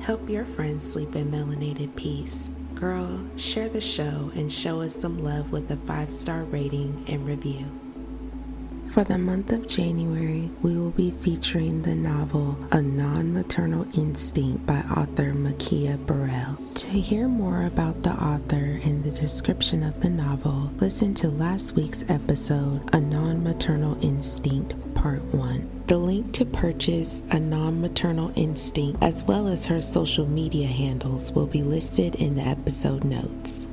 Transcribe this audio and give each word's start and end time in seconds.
Help 0.00 0.28
your 0.28 0.44
friends 0.44 0.90
sleep 0.90 1.16
in 1.16 1.30
melanated 1.30 1.94
peace. 1.96 2.48
Girl, 2.74 3.24
share 3.36 3.68
the 3.68 3.80
show 3.80 4.30
and 4.34 4.52
show 4.52 4.82
us 4.82 4.94
some 4.94 5.24
love 5.24 5.50
with 5.50 5.70
a 5.70 5.76
five 5.78 6.12
star 6.12 6.44
rating 6.44 7.04
and 7.08 7.26
review. 7.26 7.66
For 8.92 9.02
the 9.02 9.18
month 9.18 9.52
of 9.52 9.66
January, 9.66 10.50
we 10.62 10.76
will 10.78 10.90
be 10.90 11.10
featuring 11.10 11.82
the 11.82 11.94
novel 11.94 12.56
A 12.70 12.80
Non 12.80 13.32
Maternal 13.34 13.86
Instinct 13.94 14.64
by 14.64 14.78
author 14.96 15.32
Makia 15.32 15.98
Burrell. 16.06 16.56
To 16.74 16.88
hear 16.88 17.28
more 17.28 17.64
about 17.64 18.02
the 18.02 18.12
author 18.12 18.80
and 18.84 19.02
the 19.02 19.10
description 19.10 19.82
of 19.82 20.00
the 20.00 20.08
novel, 20.08 20.70
listen 20.78 21.14
to 21.14 21.28
last 21.28 21.72
week's 21.72 22.04
episode, 22.08 22.88
A 22.94 23.00
Non 23.00 23.42
Maternal 23.42 23.98
Instinct 24.02 24.74
Part 25.06 25.22
1. 25.26 25.84
The 25.86 25.98
link 25.98 26.32
to 26.32 26.44
purchase 26.44 27.22
A 27.30 27.38
Non 27.38 27.80
Maternal 27.80 28.32
Instinct, 28.34 29.00
as 29.04 29.22
well 29.22 29.46
as 29.46 29.64
her 29.66 29.80
social 29.80 30.26
media 30.26 30.66
handles, 30.66 31.30
will 31.30 31.46
be 31.46 31.62
listed 31.62 32.16
in 32.16 32.34
the 32.34 32.42
episode 32.42 33.04
notes. 33.04 33.68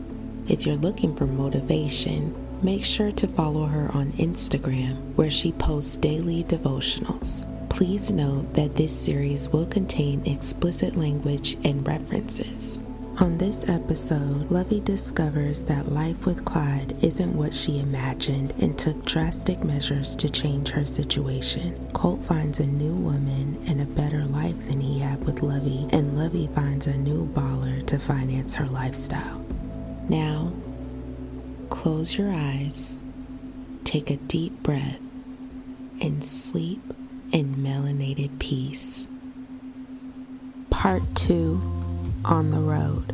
If 0.47 0.63
you're 0.63 0.75
looking 0.75 1.15
for 1.15 1.25
motivation, 1.25 2.35
make 2.61 2.85
sure 2.85 3.11
to 3.13 3.27
follow 3.27 3.65
her 3.65 3.89
on 3.95 4.11
Instagram, 4.11 5.15
where 5.15 5.31
she 5.31 5.53
posts 5.53 5.97
daily 5.97 6.43
devotionals. 6.43 7.47
Please 7.67 8.11
note 8.11 8.53
that 8.53 8.73
this 8.73 8.95
series 8.95 9.49
will 9.49 9.65
contain 9.65 10.23
explicit 10.27 10.95
language 10.95 11.57
and 11.63 11.87
references. 11.87 12.79
On 13.19 13.37
this 13.37 13.69
episode, 13.69 14.49
Lovey 14.49 14.79
discovers 14.79 15.63
that 15.65 15.91
life 15.91 16.25
with 16.25 16.43
Clyde 16.45 16.97
isn't 17.03 17.35
what 17.35 17.53
she 17.53 17.79
imagined 17.79 18.55
and 18.59 18.77
took 18.77 19.05
drastic 19.05 19.63
measures 19.63 20.15
to 20.15 20.27
change 20.27 20.69
her 20.69 20.83
situation. 20.83 21.89
Colt 21.93 22.25
finds 22.25 22.59
a 22.59 22.67
new 22.67 22.95
woman 22.95 23.63
and 23.67 23.79
a 23.79 23.85
better 23.85 24.25
life 24.25 24.57
than 24.65 24.81
he 24.81 24.97
had 24.97 25.23
with 25.25 25.43
Lovey, 25.43 25.87
and 25.91 26.17
Lovey 26.17 26.49
finds 26.55 26.87
a 26.87 26.97
new 26.97 27.27
baller 27.27 27.85
to 27.85 27.99
finance 27.99 28.55
her 28.55 28.65
lifestyle. 28.65 29.45
Now, 30.09 30.51
close 31.69 32.17
your 32.17 32.33
eyes, 32.33 32.99
take 33.83 34.09
a 34.09 34.17
deep 34.17 34.63
breath, 34.63 34.99
and 36.01 36.23
sleep 36.25 36.81
in 37.31 37.57
melanated 37.57 38.39
peace. 38.39 39.05
Part 40.71 41.03
2 41.13 41.82
On 42.25 42.51
the 42.51 42.59
Road. 42.59 43.13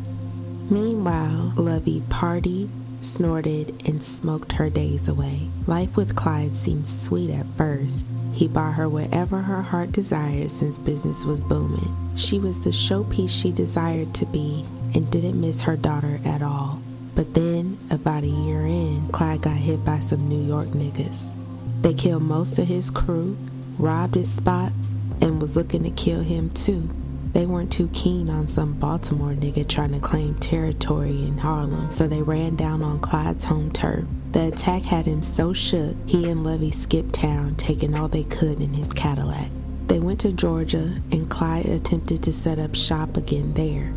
Meanwhile, 0.70 1.54
Lovey 1.56 2.00
partied, 2.08 2.68
snorted, 3.00 3.82
and 3.86 4.02
smoked 4.02 4.52
her 4.52 4.70
days 4.70 5.08
away. 5.08 5.48
Life 5.66 5.96
with 5.96 6.14
Clyde 6.14 6.54
seemed 6.54 6.86
sweet 6.86 7.30
at 7.30 7.46
first. 7.56 8.08
He 8.32 8.46
bought 8.46 8.74
her 8.74 8.88
whatever 8.88 9.40
her 9.40 9.62
heart 9.62 9.90
desired 9.90 10.50
since 10.50 10.78
business 10.78 11.24
was 11.24 11.40
booming. 11.40 11.92
She 12.16 12.38
was 12.38 12.60
the 12.60 12.70
showpiece 12.70 13.30
she 13.30 13.50
desired 13.50 14.14
to 14.14 14.26
be 14.26 14.64
and 14.94 15.10
didn't 15.10 15.40
miss 15.40 15.60
her 15.62 15.76
daughter 15.76 16.20
at 16.24 16.42
all. 16.42 16.80
But 17.16 17.34
then, 17.34 17.78
about 17.90 18.22
a 18.22 18.28
year 18.28 18.64
in, 18.64 19.08
Clyde 19.08 19.42
got 19.42 19.56
hit 19.56 19.84
by 19.84 20.00
some 20.00 20.28
New 20.28 20.42
York 20.46 20.68
niggas. 20.68 21.34
They 21.82 21.94
killed 21.94 22.22
most 22.22 22.58
of 22.58 22.68
his 22.68 22.90
crew, 22.90 23.36
robbed 23.78 24.14
his 24.14 24.30
spots, 24.30 24.92
and 25.20 25.40
was 25.40 25.56
looking 25.56 25.82
to 25.82 25.90
kill 25.90 26.20
him 26.20 26.50
too. 26.50 26.88
They 27.32 27.46
weren't 27.46 27.70
too 27.70 27.88
keen 27.92 28.28
on 28.28 28.48
some 28.48 28.72
Baltimore 28.72 29.34
nigga 29.34 29.68
trying 29.68 29.92
to 29.92 30.00
claim 30.00 30.34
territory 30.36 31.24
in 31.24 31.38
Harlem, 31.38 31.92
so 31.92 32.08
they 32.08 32.22
ran 32.22 32.56
down 32.56 32.82
on 32.82 32.98
Clyde's 32.98 33.44
home 33.44 33.70
turf. 33.70 34.04
The 34.32 34.48
attack 34.48 34.82
had 34.82 35.06
him 35.06 35.22
so 35.22 35.52
shook, 35.52 35.96
he 36.06 36.28
and 36.28 36.42
Lovey 36.42 36.72
skipped 36.72 37.14
town, 37.14 37.54
taking 37.54 37.94
all 37.94 38.08
they 38.08 38.24
could 38.24 38.60
in 38.60 38.74
his 38.74 38.92
Cadillac. 38.92 39.50
They 39.86 40.00
went 40.00 40.20
to 40.20 40.32
Georgia, 40.32 41.00
and 41.12 41.30
Clyde 41.30 41.66
attempted 41.66 42.22
to 42.24 42.32
set 42.32 42.58
up 42.58 42.74
shop 42.74 43.16
again 43.16 43.54
there. 43.54 43.92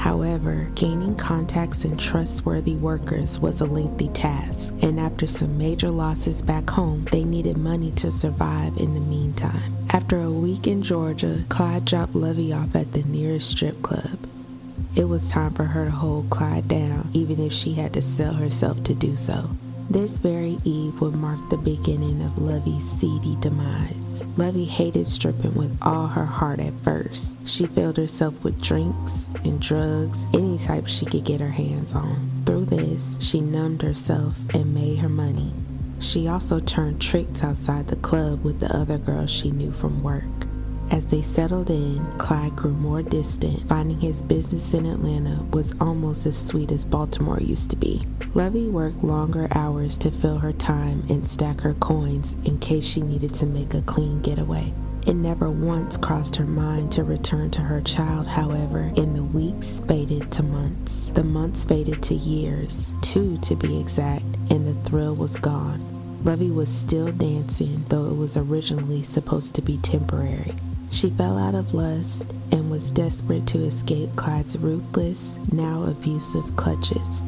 However, 0.00 0.70
gaining 0.76 1.14
contacts 1.14 1.84
and 1.84 2.00
trustworthy 2.00 2.74
workers 2.74 3.38
was 3.38 3.60
a 3.60 3.66
lengthy 3.66 4.08
task, 4.08 4.72
and 4.80 4.98
after 4.98 5.26
some 5.26 5.58
major 5.58 5.90
losses 5.90 6.40
back 6.40 6.70
home, 6.70 7.06
they 7.12 7.22
needed 7.22 7.58
money 7.58 7.90
to 7.96 8.10
survive 8.10 8.78
in 8.78 8.94
the 8.94 9.00
meantime. 9.00 9.76
After 9.90 10.18
a 10.18 10.30
week 10.30 10.66
in 10.66 10.82
Georgia, 10.82 11.44
Clyde 11.50 11.84
dropped 11.84 12.14
Lovey 12.14 12.50
off 12.50 12.74
at 12.74 12.94
the 12.94 13.02
nearest 13.02 13.50
strip 13.50 13.82
club. 13.82 14.18
It 14.96 15.04
was 15.04 15.30
time 15.30 15.52
for 15.52 15.64
her 15.64 15.84
to 15.84 15.90
hold 15.90 16.30
Clyde 16.30 16.66
down, 16.66 17.10
even 17.12 17.38
if 17.38 17.52
she 17.52 17.74
had 17.74 17.92
to 17.92 18.00
sell 18.00 18.32
herself 18.32 18.82
to 18.84 18.94
do 18.94 19.16
so. 19.16 19.50
This 19.90 20.18
very 20.18 20.60
eve 20.62 21.00
would 21.00 21.16
mark 21.16 21.40
the 21.50 21.56
beginning 21.56 22.22
of 22.22 22.38
Lovey's 22.38 22.88
seedy 22.88 23.36
demise. 23.40 24.22
Lovey 24.36 24.64
hated 24.64 25.08
stripping 25.08 25.52
with 25.56 25.76
all 25.82 26.06
her 26.06 26.26
heart 26.26 26.60
at 26.60 26.74
first. 26.84 27.34
She 27.44 27.66
filled 27.66 27.96
herself 27.96 28.44
with 28.44 28.62
drinks 28.62 29.26
and 29.44 29.60
drugs, 29.60 30.28
any 30.32 30.58
type 30.58 30.86
she 30.86 31.06
could 31.06 31.24
get 31.24 31.40
her 31.40 31.50
hands 31.50 31.92
on. 31.92 32.30
Through 32.46 32.66
this, 32.66 33.18
she 33.20 33.40
numbed 33.40 33.82
herself 33.82 34.36
and 34.54 34.72
made 34.72 35.00
her 35.00 35.08
money. 35.08 35.52
She 35.98 36.28
also 36.28 36.60
turned 36.60 37.02
tricks 37.02 37.42
outside 37.42 37.88
the 37.88 37.96
club 37.96 38.44
with 38.44 38.60
the 38.60 38.72
other 38.72 38.96
girls 38.96 39.28
she 39.28 39.50
knew 39.50 39.72
from 39.72 40.04
work. 40.04 40.39
As 40.90 41.06
they 41.06 41.22
settled 41.22 41.70
in, 41.70 42.04
Clyde 42.18 42.56
grew 42.56 42.72
more 42.72 43.00
distant, 43.00 43.68
finding 43.68 44.00
his 44.00 44.22
business 44.22 44.74
in 44.74 44.86
Atlanta 44.86 45.40
was 45.52 45.72
almost 45.80 46.26
as 46.26 46.36
sweet 46.36 46.72
as 46.72 46.84
Baltimore 46.84 47.40
used 47.40 47.70
to 47.70 47.76
be. 47.76 48.04
Lovey 48.34 48.66
worked 48.66 49.04
longer 49.04 49.46
hours 49.52 49.96
to 49.98 50.10
fill 50.10 50.38
her 50.38 50.52
time 50.52 51.04
and 51.08 51.24
stack 51.24 51.60
her 51.60 51.74
coins 51.74 52.34
in 52.44 52.58
case 52.58 52.84
she 52.84 53.02
needed 53.02 53.34
to 53.36 53.46
make 53.46 53.72
a 53.74 53.82
clean 53.82 54.20
getaway. 54.20 54.72
It 55.06 55.14
never 55.14 55.48
once 55.48 55.96
crossed 55.96 56.36
her 56.36 56.44
mind 56.44 56.90
to 56.92 57.04
return 57.04 57.52
to 57.52 57.60
her 57.60 57.80
child, 57.80 58.26
however, 58.26 58.92
in 58.96 59.14
the 59.14 59.22
weeks 59.22 59.80
faded 59.86 60.30
to 60.32 60.42
months. 60.42 61.06
The 61.14 61.24
months 61.24 61.64
faded 61.64 62.02
to 62.02 62.14
years, 62.14 62.92
two 63.00 63.38
to 63.38 63.54
be 63.54 63.80
exact, 63.80 64.24
and 64.50 64.66
the 64.66 64.88
thrill 64.88 65.14
was 65.14 65.36
gone. 65.36 65.86
Lovey 66.24 66.50
was 66.50 66.68
still 66.68 67.12
dancing, 67.12 67.84
though 67.88 68.06
it 68.06 68.16
was 68.16 68.36
originally 68.36 69.02
supposed 69.02 69.54
to 69.54 69.62
be 69.62 69.78
temporary. 69.78 70.54
She 70.90 71.10
fell 71.10 71.38
out 71.38 71.54
of 71.54 71.72
lust 71.72 72.26
and 72.50 72.70
was 72.70 72.90
desperate 72.90 73.46
to 73.48 73.64
escape 73.64 74.16
Clyde's 74.16 74.58
ruthless, 74.58 75.36
now 75.52 75.84
abusive 75.84 76.56
clutches. 76.56 77.22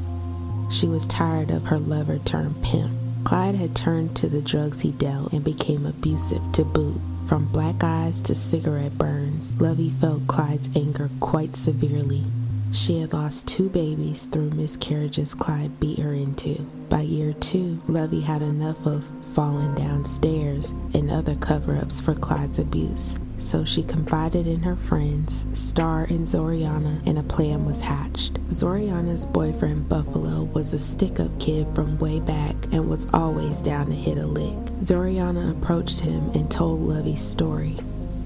She 0.71 0.87
was 0.87 1.07
tired 1.07 1.51
of 1.51 1.65
her 1.65 1.79
lover 1.79 2.19
turned 2.19 2.63
pimp. 2.63 2.93
Clyde 3.25 3.55
had 3.55 3.77
turned 3.77 4.17
to 4.17 4.29
the 4.29 4.43
drugs 4.43 4.81
he 4.81 4.91
dealt 4.91 5.33
and 5.33 5.45
became 5.45 5.87
abusive 5.87 6.43
to 6.53 6.65
boot. 6.65 7.01
From 7.27 7.47
black 7.53 7.85
eyes 7.85 8.21
to 8.23 8.35
cigarette 8.35 8.99
burns, 8.99 9.61
Lovey 9.61 9.91
felt 9.91 10.27
Clyde's 10.27 10.69
anger 10.75 11.09
quite 11.21 11.55
severely. 11.55 12.25
She 12.73 13.01
had 13.01 13.13
lost 13.13 13.47
two 13.47 13.69
babies 13.69 14.25
through 14.25 14.51
miscarriages 14.51 15.35
Clyde 15.35 15.79
beat 15.79 16.01
her 16.01 16.15
into. 16.15 16.63
By 16.89 17.03
year 17.03 17.33
two, 17.35 17.81
Lovey 17.87 18.23
had 18.23 18.43
enough 18.43 18.87
of 18.87 19.05
falling 19.35 19.75
downstairs 19.75 20.71
and 20.95 21.11
other 21.11 21.35
cover 21.37 21.77
ups 21.77 22.01
for 22.01 22.15
Clyde's 22.15 22.59
abuse. 22.59 23.19
So 23.39 23.65
she 23.65 23.83
confided 23.83 24.47
in 24.47 24.63
her 24.63 24.77
friends, 24.77 25.47
Star 25.53 26.05
and 26.05 26.27
Zoriana, 26.27 27.05
and 27.07 27.19
a 27.19 27.25
plan 27.25 27.65
was 27.65 27.81
hatched. 27.81 28.35
Zoriana's 28.49 29.27
boyfriend, 29.27 29.89
Buffalo, 29.89 30.45
was 30.45 30.73
a 30.73 30.79
stick 30.79 31.19
up 31.19 31.41
kid 31.41 31.67
from 31.75 31.99
way 31.99 32.21
back 32.21 32.55
and 32.71 32.89
was 32.89 33.07
always 33.13 33.61
down 33.61 33.87
to 33.87 33.95
hit 33.95 34.19
a 34.19 34.27
lick. 34.27 34.57
Zoriana 34.83 35.51
approached 35.51 36.01
him 36.01 36.31
and 36.35 36.51
told 36.51 36.81
Lovey's 36.81 37.23
story. 37.23 37.79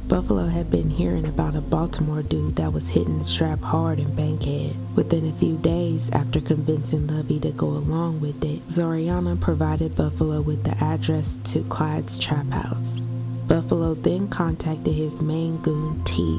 Buffalo 0.08 0.47
had 0.47 0.70
been 0.70 0.88
hearing 0.88 1.26
about 1.26 1.56
a 1.56 1.61
Baltimore 1.61 2.23
dude 2.23 2.55
that 2.56 2.73
was 2.73 2.91
hitting 2.91 3.19
the 3.19 3.25
strap 3.25 3.61
hard 3.61 3.99
in 3.99 4.14
Bankhead. 4.14 4.76
Within 4.94 5.29
a 5.29 5.32
few 5.32 5.56
days 5.56 6.11
after 6.11 6.41
convincing 6.41 7.08
Lovey 7.08 7.41
to 7.41 7.50
go 7.50 7.67
along 7.67 8.20
with 8.20 8.44
it, 8.44 8.67
Zoriana 8.69 9.41
provided 9.41 9.97
Buffalo 9.97 10.41
with 10.43 10.62
the 10.62 10.79
address 10.82 11.41
to 11.47 11.64
Clyde's 11.64 12.20
trap 12.20 12.47
house. 12.50 13.00
Buffalo 13.49 13.94
then 13.94 14.29
contacted 14.29 14.94
his 14.94 15.20
main 15.20 15.56
goon, 15.58 16.00
T, 16.05 16.38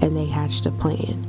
and 0.00 0.16
they 0.16 0.26
hatched 0.26 0.64
a 0.64 0.70
plan. 0.70 1.22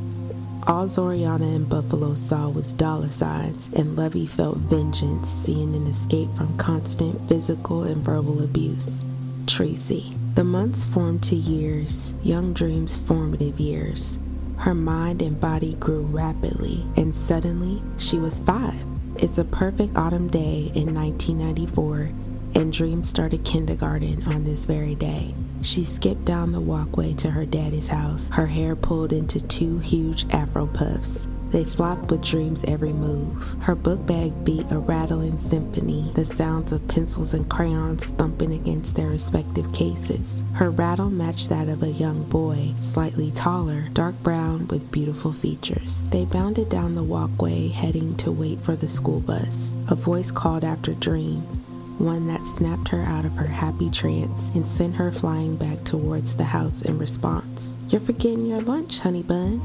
All 0.65 0.87
Zoriana 0.87 1.53
and 1.53 1.67
Buffalo 1.67 2.15
saw 2.15 2.47
was 2.47 2.71
dollar 2.71 3.09
signs, 3.09 3.67
and 3.75 3.97
Lovey 3.97 4.25
felt 4.25 4.55
vengeance 4.57 5.29
seeing 5.29 5.75
an 5.75 5.87
escape 5.87 6.33
from 6.37 6.57
constant 6.57 7.27
physical 7.27 7.83
and 7.83 7.97
verbal 7.97 8.41
abuse. 8.41 9.03
Tracy. 9.47 10.15
The 10.35 10.43
months 10.43 10.83
formed 10.83 11.21
to 11.23 11.35
years, 11.35 12.11
young 12.23 12.53
dreams 12.53 12.95
formative 12.95 13.59
years. 13.59 14.17
Her 14.57 14.73
mind 14.73 15.21
and 15.21 15.39
body 15.39 15.75
grew 15.75 16.01
rapidly, 16.01 16.87
and 16.97 17.13
suddenly 17.13 17.83
she 17.97 18.17
was 18.17 18.39
five. 18.39 18.83
It's 19.17 19.37
a 19.37 19.43
perfect 19.43 19.95
autumn 19.95 20.29
day 20.29 20.71
in 20.73 20.95
1994, 20.95 22.09
and 22.55 22.73
Dream 22.73 23.03
started 23.03 23.45
kindergarten 23.45 24.23
on 24.23 24.43
this 24.43 24.65
very 24.65 24.95
day. 24.95 25.35
She 25.61 25.83
skipped 25.83 26.25
down 26.25 26.51
the 26.51 26.59
walkway 26.59 27.13
to 27.15 27.29
her 27.29 27.45
daddy's 27.45 27.89
house, 27.89 28.29
her 28.29 28.47
hair 28.47 28.75
pulled 28.75 29.13
into 29.13 29.39
two 29.39 29.77
huge 29.77 30.25
afro 30.33 30.65
puffs. 30.65 31.27
They 31.53 31.63
flopped 31.63 32.09
with 32.09 32.23
Dream's 32.23 32.63
every 32.63 32.93
move. 32.93 33.41
Her 33.61 33.75
book 33.75 34.07
bag 34.07 34.43
beat 34.43 34.71
a 34.71 34.79
rattling 34.79 35.37
symphony, 35.37 36.11
the 36.15 36.25
sounds 36.25 36.71
of 36.71 36.87
pencils 36.87 37.35
and 37.35 37.47
crayons 37.47 38.09
thumping 38.09 38.53
against 38.53 38.95
their 38.95 39.09
respective 39.09 39.71
cases. 39.71 40.41
Her 40.55 40.71
rattle 40.71 41.11
matched 41.11 41.49
that 41.49 41.69
of 41.69 41.83
a 41.83 41.89
young 41.89 42.23
boy, 42.23 42.73
slightly 42.77 43.29
taller, 43.31 43.87
dark 43.93 44.15
brown 44.23 44.67
with 44.67 44.91
beautiful 44.91 45.31
features. 45.31 46.09
They 46.09 46.25
bounded 46.25 46.69
down 46.69 46.95
the 46.95 47.03
walkway, 47.03 47.67
heading 47.67 48.17
to 48.17 48.31
wait 48.31 48.59
for 48.61 48.75
the 48.75 48.89
school 48.89 49.19
bus. 49.19 49.75
A 49.89 49.95
voice 49.95 50.31
called 50.31 50.63
after 50.63 50.95
Dream, 50.95 51.41
one 51.99 52.25
that 52.29 52.47
snapped 52.47 52.87
her 52.87 53.03
out 53.03 53.25
of 53.25 53.35
her 53.35 53.45
happy 53.45 53.91
trance 53.91 54.49
and 54.55 54.67
sent 54.67 54.95
her 54.95 55.11
flying 55.11 55.55
back 55.55 55.83
towards 55.83 56.33
the 56.33 56.45
house 56.45 56.81
in 56.81 56.97
response. 56.97 57.77
You're 57.89 58.01
forgetting 58.01 58.47
your 58.47 58.61
lunch, 58.61 59.01
honey 59.01 59.21
bun. 59.21 59.61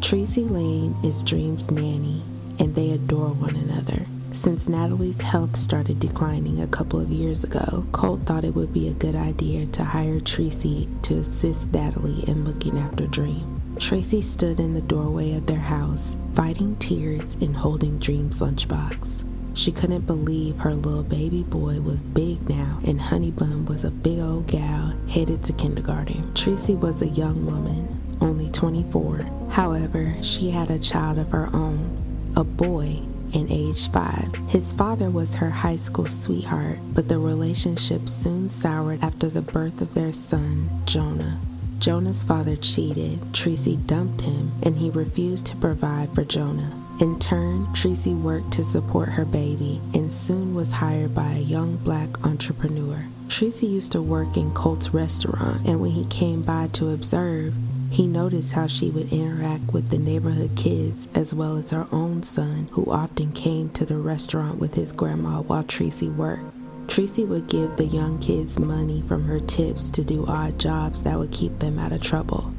Tracy 0.00 0.44
Lane 0.44 0.96
is 1.02 1.24
Dream's 1.24 1.70
nanny, 1.70 2.22
and 2.58 2.74
they 2.74 2.92
adore 2.92 3.30
one 3.30 3.56
another. 3.56 4.06
Since 4.32 4.68
Natalie's 4.68 5.20
health 5.20 5.56
started 5.56 5.98
declining 5.98 6.60
a 6.62 6.68
couple 6.68 7.00
of 7.00 7.10
years 7.10 7.42
ago, 7.42 7.84
Colt 7.92 8.20
thought 8.24 8.44
it 8.44 8.54
would 8.54 8.72
be 8.72 8.88
a 8.88 8.94
good 8.94 9.16
idea 9.16 9.66
to 9.66 9.84
hire 9.84 10.20
Tracy 10.20 10.88
to 11.02 11.18
assist 11.18 11.72
Natalie 11.72 12.24
in 12.28 12.44
looking 12.44 12.78
after 12.78 13.06
Dream. 13.06 13.60
Tracy 13.78 14.22
stood 14.22 14.60
in 14.60 14.72
the 14.72 14.80
doorway 14.80 15.34
of 15.34 15.46
their 15.46 15.58
house, 15.58 16.16
fighting 16.32 16.76
tears 16.76 17.34
and 17.40 17.56
holding 17.56 17.98
Dream's 17.98 18.40
lunchbox. 18.40 19.24
She 19.54 19.72
couldn't 19.72 20.06
believe 20.06 20.60
her 20.60 20.74
little 20.74 21.02
baby 21.02 21.42
boy 21.42 21.80
was 21.80 22.02
big 22.02 22.48
now, 22.48 22.78
and 22.84 23.00
Honeybun 23.00 23.66
was 23.68 23.82
a 23.82 23.90
big 23.90 24.20
old 24.20 24.46
gal 24.46 24.94
headed 25.08 25.42
to 25.44 25.52
kindergarten. 25.52 26.32
Tracy 26.34 26.76
was 26.76 27.02
a 27.02 27.08
young 27.08 27.44
woman, 27.44 27.97
only 28.20 28.50
24. 28.50 29.48
However, 29.50 30.14
she 30.22 30.50
had 30.50 30.70
a 30.70 30.78
child 30.78 31.18
of 31.18 31.30
her 31.30 31.48
own, 31.52 32.32
a 32.36 32.44
boy, 32.44 33.00
and 33.34 33.50
age 33.50 33.90
5. 33.90 34.34
His 34.48 34.72
father 34.72 35.10
was 35.10 35.34
her 35.34 35.50
high 35.50 35.76
school 35.76 36.06
sweetheart, 36.06 36.78
but 36.94 37.08
the 37.08 37.18
relationship 37.18 38.08
soon 38.08 38.48
soured 38.48 39.02
after 39.02 39.28
the 39.28 39.42
birth 39.42 39.80
of 39.80 39.94
their 39.94 40.12
son, 40.12 40.68
Jonah. 40.84 41.38
Jonah's 41.78 42.24
father 42.24 42.56
cheated, 42.56 43.32
Tracy 43.32 43.76
dumped 43.76 44.22
him, 44.22 44.52
and 44.62 44.78
he 44.78 44.90
refused 44.90 45.46
to 45.46 45.56
provide 45.56 46.12
for 46.14 46.24
Jonah. 46.24 46.72
In 47.00 47.20
turn, 47.20 47.72
Tracy 47.74 48.12
worked 48.12 48.52
to 48.54 48.64
support 48.64 49.10
her 49.10 49.24
baby 49.24 49.80
and 49.94 50.12
soon 50.12 50.52
was 50.52 50.72
hired 50.72 51.14
by 51.14 51.30
a 51.30 51.38
young 51.38 51.76
black 51.76 52.26
entrepreneur. 52.26 53.06
Tracy 53.28 53.66
used 53.66 53.92
to 53.92 54.02
work 54.02 54.36
in 54.36 54.52
Colt's 54.52 54.92
restaurant, 54.92 55.64
and 55.64 55.80
when 55.80 55.92
he 55.92 56.06
came 56.06 56.42
by 56.42 56.66
to 56.72 56.90
observe, 56.90 57.54
he 57.90 58.06
noticed 58.06 58.52
how 58.52 58.66
she 58.66 58.90
would 58.90 59.12
interact 59.12 59.72
with 59.72 59.90
the 59.90 59.98
neighborhood 59.98 60.56
kids 60.56 61.08
as 61.14 61.32
well 61.32 61.56
as 61.56 61.70
her 61.70 61.86
own 61.90 62.22
son, 62.22 62.68
who 62.72 62.90
often 62.90 63.32
came 63.32 63.70
to 63.70 63.84
the 63.84 63.96
restaurant 63.96 64.58
with 64.58 64.74
his 64.74 64.92
grandma 64.92 65.40
while 65.40 65.64
Tracy 65.64 66.08
worked. 66.08 66.44
Tracy 66.88 67.24
would 67.24 67.48
give 67.48 67.76
the 67.76 67.84
young 67.84 68.18
kids 68.18 68.58
money 68.58 69.02
from 69.02 69.24
her 69.24 69.40
tips 69.40 69.90
to 69.90 70.02
do 70.02 70.24
odd 70.26 70.58
jobs 70.58 71.02
that 71.02 71.18
would 71.18 71.30
keep 71.30 71.58
them 71.58 71.78
out 71.78 71.92
of 71.92 72.00
trouble. 72.00 72.54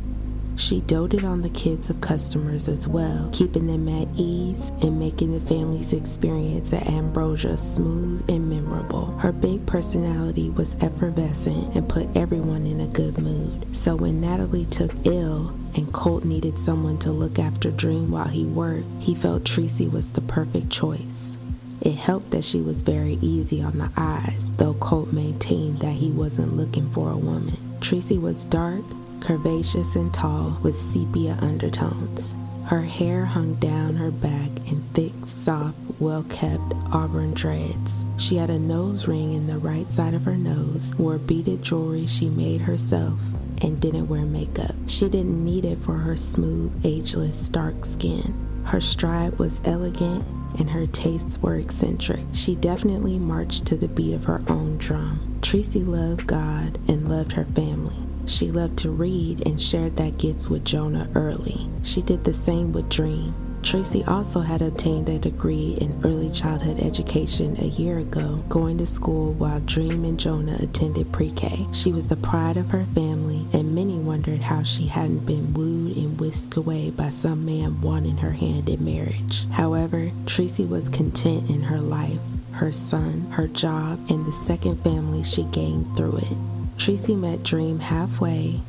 She 0.60 0.82
doted 0.82 1.24
on 1.24 1.42
the 1.42 1.50
kids 1.50 1.90
of 1.90 2.02
customers 2.02 2.68
as 2.68 2.86
well, 2.86 3.30
keeping 3.32 3.68
them 3.68 3.88
at 3.88 4.10
ease 4.18 4.70
and 4.82 5.00
making 5.00 5.32
the 5.32 5.48
family's 5.48 5.94
experience 5.94 6.74
at 6.74 6.86
Ambrosia 6.86 7.58
smooth 7.58 8.30
and 8.30 8.50
memorable. 8.50 9.06
Her 9.20 9.32
big 9.32 9.66
personality 9.66 10.50
was 10.50 10.76
effervescent 10.82 11.76
and 11.76 11.88
put 11.88 12.14
everyone 12.16 12.66
in 12.66 12.82
a 12.82 12.88
good 12.88 13.18
mood. 13.18 13.74
So 13.74 13.96
when 13.96 14.20
Natalie 14.20 14.66
took 14.66 14.92
ill, 15.06 15.56
and 15.76 15.94
Colt 15.94 16.26
needed 16.26 16.60
someone 16.60 16.98
to 17.00 17.12
look 17.12 17.40
after 17.40 17.72
Dream 17.72 18.12
while 18.12 18.28
he 18.28 18.44
worked, 18.44 18.86
he 19.00 19.16
felt 19.16 19.46
Tracy 19.46 19.88
was 19.88 20.12
the 20.12 20.22
perfect 20.22 20.70
choice. 20.70 21.38
It 21.80 21.96
helped 21.96 22.32
that 22.32 22.44
she 22.44 22.60
was 22.60 22.82
very 22.82 23.18
easy 23.22 23.62
on 23.62 23.78
the 23.78 23.92
eyes, 23.96 24.52
though 24.58 24.74
Colt 24.74 25.14
maintained 25.14 25.80
that 25.80 25.94
he 25.94 26.12
wasn't 26.12 26.58
looking 26.58 26.90
for 26.92 27.12
a 27.12 27.18
woman. 27.18 27.58
Tracy 27.80 28.18
was 28.18 28.44
dark, 28.44 28.84
curvaceous 29.20 29.96
and 29.96 30.14
tall 30.14 30.60
with 30.64 30.76
sepia 30.76 31.38
undertones. 31.42 32.34
Her 32.66 32.82
hair 32.82 33.26
hung 33.26 33.56
down 33.56 33.96
her 33.96 34.12
back 34.12 34.50
in 34.68 34.84
thick, 34.94 35.14
soft, 35.26 35.76
well 36.00 36.24
kept 36.30 36.74
auburn 36.92 37.34
dreads. 37.34 38.06
She 38.18 38.36
had 38.38 38.52
a 38.52 38.60
nose 38.60 39.08
ring 39.08 39.34
in 39.34 39.48
the 39.48 39.58
right 39.58 39.90
side 39.90 40.14
of 40.14 40.26
her 40.26 40.38
nose, 40.38 40.94
wore 40.96 41.18
beaded 41.18 41.64
jewelry 41.64 42.06
she 42.06 42.30
made 42.30 42.62
herself, 42.62 43.20
and 43.62 43.82
didn't 43.82 44.08
wear 44.08 44.22
makeup. 44.22 44.76
She 44.86 45.10
didn't 45.10 45.44
need 45.44 45.66
it 45.66 45.80
for 45.80 45.94
her 45.94 46.16
smooth, 46.16 46.86
ageless, 46.86 47.50
dark 47.50 47.86
skin. 47.86 48.64
Her 48.66 48.82
stride 48.82 49.40
was 49.40 49.62
elegant 49.66 50.24
and 50.60 50.70
her 50.70 50.86
tastes 50.88 51.42
were 51.42 51.56
eccentric. 51.56 52.26
She 52.34 52.56
definitely 52.56 53.18
marched 53.18 53.66
to 53.68 53.78
the 53.78 53.88
beat 53.88 54.14
of 54.14 54.26
her 54.26 54.44
own 54.48 54.78
drum. 54.78 55.40
Tracy 55.42 55.84
loved 55.84 56.28
God 56.28 56.78
and 56.88 57.10
loved 57.10 57.32
her 57.34 57.46
family. 57.46 58.09
She 58.30 58.52
loved 58.52 58.78
to 58.80 58.92
read 58.92 59.46
and 59.48 59.60
shared 59.60 59.96
that 59.96 60.20
gift 60.20 60.52
with 60.52 60.64
Jonah 60.64 61.10
early. 61.16 61.68
She 61.82 62.04
did 62.04 62.24
the 62.24 62.34
same 62.34 62.72
with 62.72 62.88
Dream. 62.88 63.34
Tracy 63.64 64.04
also 64.06 64.42
had 64.42 64.62
obtained 64.62 65.10
a 65.10 65.18
degree 65.18 65.76
in 65.82 66.00
early 66.06 66.30
childhood 66.30 66.80
education 66.80 67.58
a 67.60 67.66
year 67.66 67.98
ago, 67.98 68.38
going 68.48 68.78
to 68.78 68.86
school 68.86 69.34
while 69.34 69.60
Dream 69.62 70.06
and 70.06 70.20
Jonah 70.20 70.58
attended 70.60 71.12
pre 71.12 71.32
K. 71.32 71.66
She 71.74 71.92
was 71.92 72.06
the 72.06 72.16
pride 72.16 72.56
of 72.56 72.70
her 72.70 72.86
family, 72.94 73.48
and 73.52 73.74
many 73.74 73.98
wondered 73.98 74.42
how 74.42 74.62
she 74.62 74.86
hadn't 74.86 75.26
been 75.26 75.54
wooed 75.56 75.98
and 75.98 76.20
whisked 76.20 76.56
away 76.56 76.92
by 76.92 77.10
some 77.10 77.46
man 77.46 77.82
wanting 77.82 78.18
her 78.18 78.34
hand 78.34 78.70
in 78.70 78.86
marriage. 78.86 79.50
However, 79.50 80.12
Tracy 80.28 80.66
was 80.66 80.88
content 80.88 81.50
in 81.50 81.64
her 81.64 81.82
life, 81.82 82.22
her 82.52 82.72
son, 82.72 83.32
her 83.32 83.48
job, 83.48 84.00
and 84.10 84.26
the 84.26 84.34
second 84.34 84.78
family 84.84 85.24
she 85.24 85.44
gained 85.46 85.98
through 85.98 86.18
it. 86.18 86.59
Tracy 86.80 87.14
met 87.14 87.44
Dream 87.44 87.80
halfway, 87.80 88.62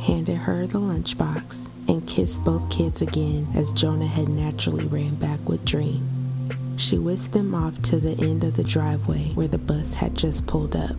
handed 0.00 0.38
her 0.38 0.66
the 0.66 0.80
lunchbox, 0.80 1.68
and 1.86 2.08
kissed 2.08 2.42
both 2.42 2.70
kids 2.70 3.02
again 3.02 3.46
as 3.54 3.72
Jonah 3.72 4.06
had 4.06 4.30
naturally 4.30 4.86
ran 4.86 5.16
back 5.16 5.46
with 5.46 5.66
Dream. 5.66 6.08
She 6.78 6.96
whisked 6.96 7.32
them 7.32 7.54
off 7.54 7.82
to 7.82 7.98
the 7.98 8.18
end 8.24 8.42
of 8.42 8.56
the 8.56 8.64
driveway 8.64 9.32
where 9.34 9.48
the 9.48 9.58
bus 9.58 9.92
had 9.92 10.14
just 10.14 10.46
pulled 10.46 10.74
up. 10.74 10.96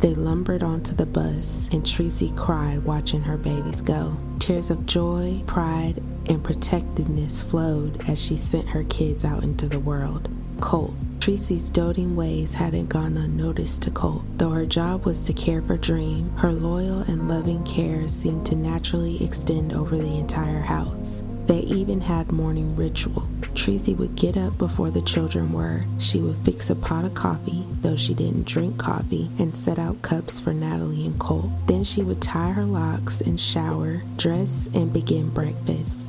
They 0.00 0.14
lumbered 0.14 0.64
onto 0.64 0.96
the 0.96 1.06
bus, 1.06 1.68
and 1.70 1.86
Tracy 1.86 2.32
cried 2.34 2.82
watching 2.82 3.22
her 3.22 3.36
babies 3.36 3.80
go. 3.80 4.18
Tears 4.40 4.72
of 4.72 4.84
joy, 4.84 5.44
pride, 5.46 6.02
and 6.26 6.42
protectiveness 6.42 7.44
flowed 7.44 8.02
as 8.08 8.20
she 8.20 8.36
sent 8.36 8.70
her 8.70 8.82
kids 8.82 9.24
out 9.24 9.44
into 9.44 9.68
the 9.68 9.78
world. 9.78 10.28
Colt. 10.60 10.94
Tracy's 11.20 11.70
doting 11.70 12.14
ways 12.14 12.54
hadn't 12.54 12.88
gone 12.88 13.16
unnoticed 13.16 13.82
to 13.82 13.90
Colt. 13.90 14.22
Though 14.36 14.50
her 14.50 14.66
job 14.66 15.04
was 15.04 15.22
to 15.24 15.32
care 15.32 15.60
for 15.60 15.76
Dream, 15.76 16.30
her 16.36 16.52
loyal 16.52 17.00
and 17.00 17.28
loving 17.28 17.64
care 17.64 18.06
seemed 18.08 18.46
to 18.46 18.54
naturally 18.54 19.22
extend 19.24 19.72
over 19.72 19.96
the 19.96 20.18
entire 20.18 20.60
house. 20.60 21.22
They 21.46 21.60
even 21.60 22.00
had 22.00 22.32
morning 22.32 22.74
rituals. 22.74 23.28
Tracy 23.54 23.94
would 23.94 24.16
get 24.16 24.36
up 24.36 24.58
before 24.58 24.90
the 24.90 25.02
children 25.02 25.52
were. 25.52 25.84
She 25.98 26.18
would 26.20 26.36
fix 26.38 26.70
a 26.70 26.74
pot 26.74 27.04
of 27.04 27.14
coffee, 27.14 27.64
though 27.82 27.96
she 27.96 28.14
didn't 28.14 28.46
drink 28.46 28.78
coffee, 28.78 29.30
and 29.38 29.54
set 29.54 29.78
out 29.78 30.02
cups 30.02 30.40
for 30.40 30.52
Natalie 30.52 31.06
and 31.06 31.18
Colt. 31.20 31.50
Then 31.66 31.84
she 31.84 32.02
would 32.02 32.20
tie 32.20 32.50
her 32.50 32.64
locks 32.64 33.20
and 33.20 33.40
shower, 33.40 34.02
dress, 34.16 34.68
and 34.74 34.92
begin 34.92 35.28
breakfast. 35.30 36.08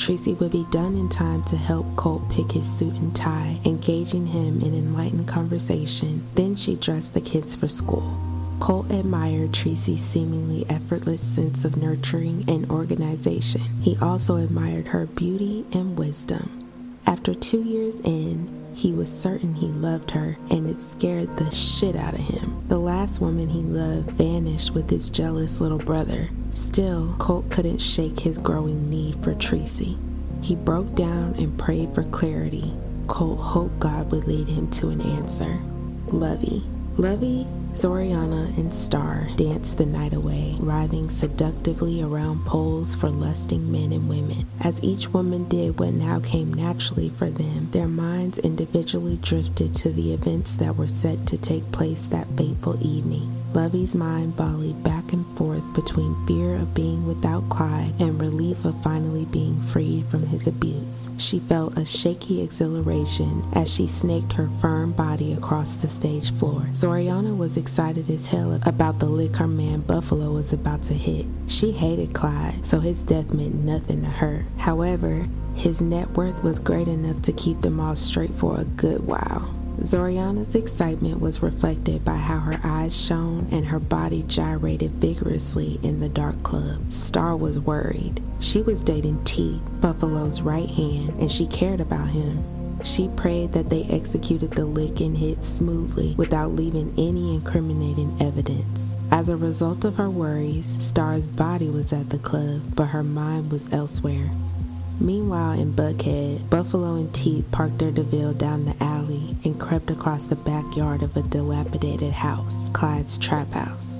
Tracy 0.00 0.32
would 0.32 0.50
be 0.50 0.64
done 0.70 0.94
in 0.94 1.10
time 1.10 1.42
to 1.44 1.58
help 1.58 1.84
Colt 1.94 2.26
pick 2.30 2.52
his 2.52 2.66
suit 2.66 2.94
and 2.94 3.14
tie, 3.14 3.60
engaging 3.66 4.28
him 4.28 4.62
in 4.62 4.72
enlightened 4.72 5.28
conversation. 5.28 6.26
Then 6.36 6.56
she 6.56 6.74
dressed 6.74 7.12
the 7.12 7.20
kids 7.20 7.54
for 7.54 7.68
school. 7.68 8.18
Colt 8.60 8.90
admired 8.90 9.52
Tracy's 9.52 10.02
seemingly 10.02 10.64
effortless 10.70 11.20
sense 11.20 11.66
of 11.66 11.76
nurturing 11.76 12.46
and 12.48 12.70
organization. 12.70 13.60
He 13.82 13.98
also 14.00 14.36
admired 14.36 14.88
her 14.88 15.04
beauty 15.04 15.66
and 15.70 15.98
wisdom. 15.98 16.66
After 17.06 17.34
two 17.34 17.62
years 17.62 17.96
in, 17.96 18.72
he 18.74 18.92
was 18.92 19.10
certain 19.12 19.54
he 19.54 19.66
loved 19.66 20.12
her, 20.12 20.38
and 20.50 20.70
it 20.70 20.80
scared 20.80 21.36
the 21.36 21.50
shit 21.50 21.94
out 21.94 22.14
of 22.14 22.20
him. 22.20 22.64
The 22.68 22.78
last 22.78 23.20
woman 23.20 23.50
he 23.50 23.60
loved 23.60 24.12
vanished 24.12 24.70
with 24.70 24.88
his 24.88 25.10
jealous 25.10 25.60
little 25.60 25.78
brother. 25.78 26.30
Still, 26.52 27.14
Colt 27.18 27.50
couldn't 27.50 27.78
shake 27.78 28.20
his 28.20 28.38
growing 28.38 28.90
need 28.90 29.22
for 29.22 29.34
Tracy. 29.34 29.96
He 30.42 30.56
broke 30.56 30.94
down 30.94 31.34
and 31.38 31.58
prayed 31.58 31.94
for 31.94 32.02
clarity. 32.04 32.72
Colt 33.06 33.38
hoped 33.40 33.78
God 33.78 34.10
would 34.10 34.26
lead 34.26 34.48
him 34.48 34.70
to 34.72 34.88
an 34.88 35.00
answer. 35.00 35.60
Lovey. 36.08 36.64
Lovey 36.96 37.46
Zoriana 37.74 38.56
and 38.58 38.74
Star 38.74 39.28
danced 39.36 39.78
the 39.78 39.86
night 39.86 40.12
away, 40.12 40.56
writhing 40.58 41.08
seductively 41.08 42.02
around 42.02 42.44
poles 42.44 42.94
for 42.94 43.08
lusting 43.08 43.70
men 43.70 43.92
and 43.92 44.08
women. 44.08 44.46
As 44.60 44.82
each 44.82 45.08
woman 45.08 45.48
did 45.48 45.78
what 45.78 45.94
now 45.94 46.20
came 46.20 46.52
naturally 46.52 47.10
for 47.10 47.30
them, 47.30 47.70
their 47.70 47.88
minds 47.88 48.38
individually 48.38 49.18
drifted 49.22 49.74
to 49.76 49.90
the 49.90 50.12
events 50.12 50.56
that 50.56 50.76
were 50.76 50.88
set 50.88 51.26
to 51.28 51.38
take 51.38 51.70
place 51.72 52.08
that 52.08 52.26
fateful 52.36 52.76
evening. 52.84 53.39
Lovey's 53.52 53.96
mind 53.96 54.36
volleyed 54.36 54.82
back 54.84 55.12
and 55.12 55.26
forth 55.36 55.64
between 55.74 56.14
fear 56.26 56.54
of 56.54 56.72
being 56.72 57.06
without 57.06 57.48
Clyde 57.48 57.94
and 57.98 58.20
relief 58.20 58.64
of 58.64 58.80
finally 58.82 59.24
being 59.24 59.60
freed 59.60 60.06
from 60.06 60.26
his 60.26 60.46
abuse. 60.46 61.08
She 61.18 61.40
felt 61.40 61.76
a 61.76 61.84
shaky 61.84 62.42
exhilaration 62.42 63.44
as 63.52 63.72
she 63.72 63.88
snaked 63.88 64.32
her 64.34 64.48
firm 64.60 64.92
body 64.92 65.32
across 65.32 65.76
the 65.76 65.88
stage 65.88 66.32
floor. 66.32 66.62
Zoriana 66.72 67.36
was 67.36 67.56
excited 67.56 68.08
as 68.08 68.28
hell 68.28 68.60
about 68.64 69.00
the 69.00 69.06
lick 69.06 69.36
her 69.36 69.48
man 69.48 69.80
Buffalo 69.80 70.32
was 70.32 70.52
about 70.52 70.84
to 70.84 70.94
hit. 70.94 71.26
She 71.48 71.72
hated 71.72 72.14
Clyde, 72.14 72.64
so 72.64 72.78
his 72.78 73.02
death 73.02 73.32
meant 73.32 73.56
nothing 73.56 74.02
to 74.02 74.08
her. 74.08 74.46
However, 74.58 75.26
his 75.54 75.82
net 75.82 76.08
worth 76.10 76.42
was 76.42 76.60
great 76.60 76.88
enough 76.88 77.20
to 77.22 77.32
keep 77.32 77.60
them 77.62 77.80
all 77.80 77.96
straight 77.96 78.34
for 78.34 78.60
a 78.60 78.64
good 78.64 79.06
while. 79.06 79.59
Zoriana's 79.78 80.54
excitement 80.54 81.20
was 81.20 81.42
reflected 81.42 82.04
by 82.04 82.16
how 82.16 82.38
her 82.40 82.60
eyes 82.62 82.94
shone 82.94 83.48
and 83.50 83.66
her 83.66 83.78
body 83.78 84.22
gyrated 84.24 84.92
vigorously 84.92 85.80
in 85.82 86.00
the 86.00 86.08
dark 86.08 86.42
club. 86.42 86.92
Star 86.92 87.36
was 87.36 87.58
worried. 87.60 88.22
She 88.40 88.62
was 88.62 88.82
dating 88.82 89.24
T, 89.24 89.62
Buffalo's 89.80 90.40
right 90.42 90.68
hand, 90.68 91.10
and 91.20 91.30
she 91.30 91.46
cared 91.46 91.80
about 91.80 92.08
him. 92.08 92.44
She 92.82 93.08
prayed 93.08 93.52
that 93.52 93.68
they 93.68 93.84
executed 93.84 94.52
the 94.52 94.64
lick 94.64 95.00
and 95.00 95.16
hit 95.16 95.44
smoothly 95.44 96.14
without 96.16 96.52
leaving 96.52 96.94
any 96.96 97.34
incriminating 97.34 98.16
evidence. 98.20 98.94
As 99.10 99.28
a 99.28 99.36
result 99.36 99.84
of 99.84 99.96
her 99.96 100.08
worries, 100.08 100.78
Star's 100.80 101.28
body 101.28 101.68
was 101.68 101.92
at 101.92 102.10
the 102.10 102.18
club, 102.18 102.62
but 102.74 102.86
her 102.86 103.02
mind 103.02 103.50
was 103.52 103.70
elsewhere. 103.72 104.30
Meanwhile, 105.00 105.58
in 105.58 105.72
Buckhead, 105.72 106.50
Buffalo 106.50 106.96
and 106.96 107.12
Teeth 107.14 107.46
parked 107.50 107.78
their 107.78 107.90
DeVille 107.90 108.34
down 108.34 108.66
the 108.66 108.76
alley 108.84 109.34
and 109.44 109.58
crept 109.58 109.90
across 109.90 110.24
the 110.24 110.36
backyard 110.36 111.02
of 111.02 111.16
a 111.16 111.22
dilapidated 111.22 112.12
house, 112.12 112.68
Clyde's 112.74 113.16
trap 113.16 113.50
house. 113.52 113.96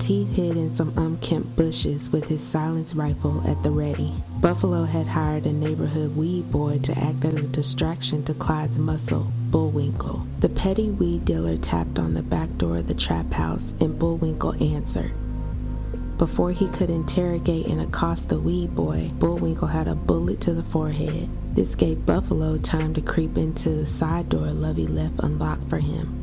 Teeth 0.00 0.32
hid 0.32 0.56
in 0.56 0.74
some 0.74 0.92
unkempt 0.98 1.54
bushes 1.54 2.10
with 2.10 2.24
his 2.24 2.42
silenced 2.42 2.96
rifle 2.96 3.40
at 3.46 3.62
the 3.62 3.70
ready. 3.70 4.12
Buffalo 4.40 4.82
had 4.82 5.06
hired 5.06 5.46
a 5.46 5.52
neighborhood 5.52 6.16
weed 6.16 6.50
boy 6.50 6.80
to 6.80 6.98
act 6.98 7.24
as 7.24 7.34
a 7.34 7.42
distraction 7.42 8.24
to 8.24 8.34
Clyde's 8.34 8.78
muscle, 8.78 9.30
Bullwinkle. 9.52 10.26
The 10.40 10.48
petty 10.48 10.90
weed 10.90 11.24
dealer 11.24 11.56
tapped 11.56 12.00
on 12.00 12.14
the 12.14 12.22
back 12.22 12.48
door 12.58 12.78
of 12.78 12.88
the 12.88 12.94
trap 12.94 13.32
house 13.32 13.74
and 13.78 13.96
Bullwinkle 13.96 14.60
answered. 14.60 15.12
Before 16.18 16.52
he 16.52 16.68
could 16.68 16.90
interrogate 16.90 17.66
and 17.66 17.80
accost 17.80 18.28
the 18.28 18.38
weed 18.38 18.74
boy, 18.74 19.10
Bullwinkle 19.14 19.68
had 19.68 19.88
a 19.88 19.94
bullet 19.94 20.40
to 20.42 20.54
the 20.54 20.62
forehead. 20.62 21.28
This 21.54 21.74
gave 21.74 22.06
Buffalo 22.06 22.56
time 22.58 22.94
to 22.94 23.00
creep 23.00 23.36
into 23.36 23.70
the 23.70 23.86
side 23.86 24.28
door 24.28 24.46
Lovey 24.52 24.86
left 24.86 25.18
unlocked 25.20 25.68
for 25.68 25.78
him. 25.78 26.21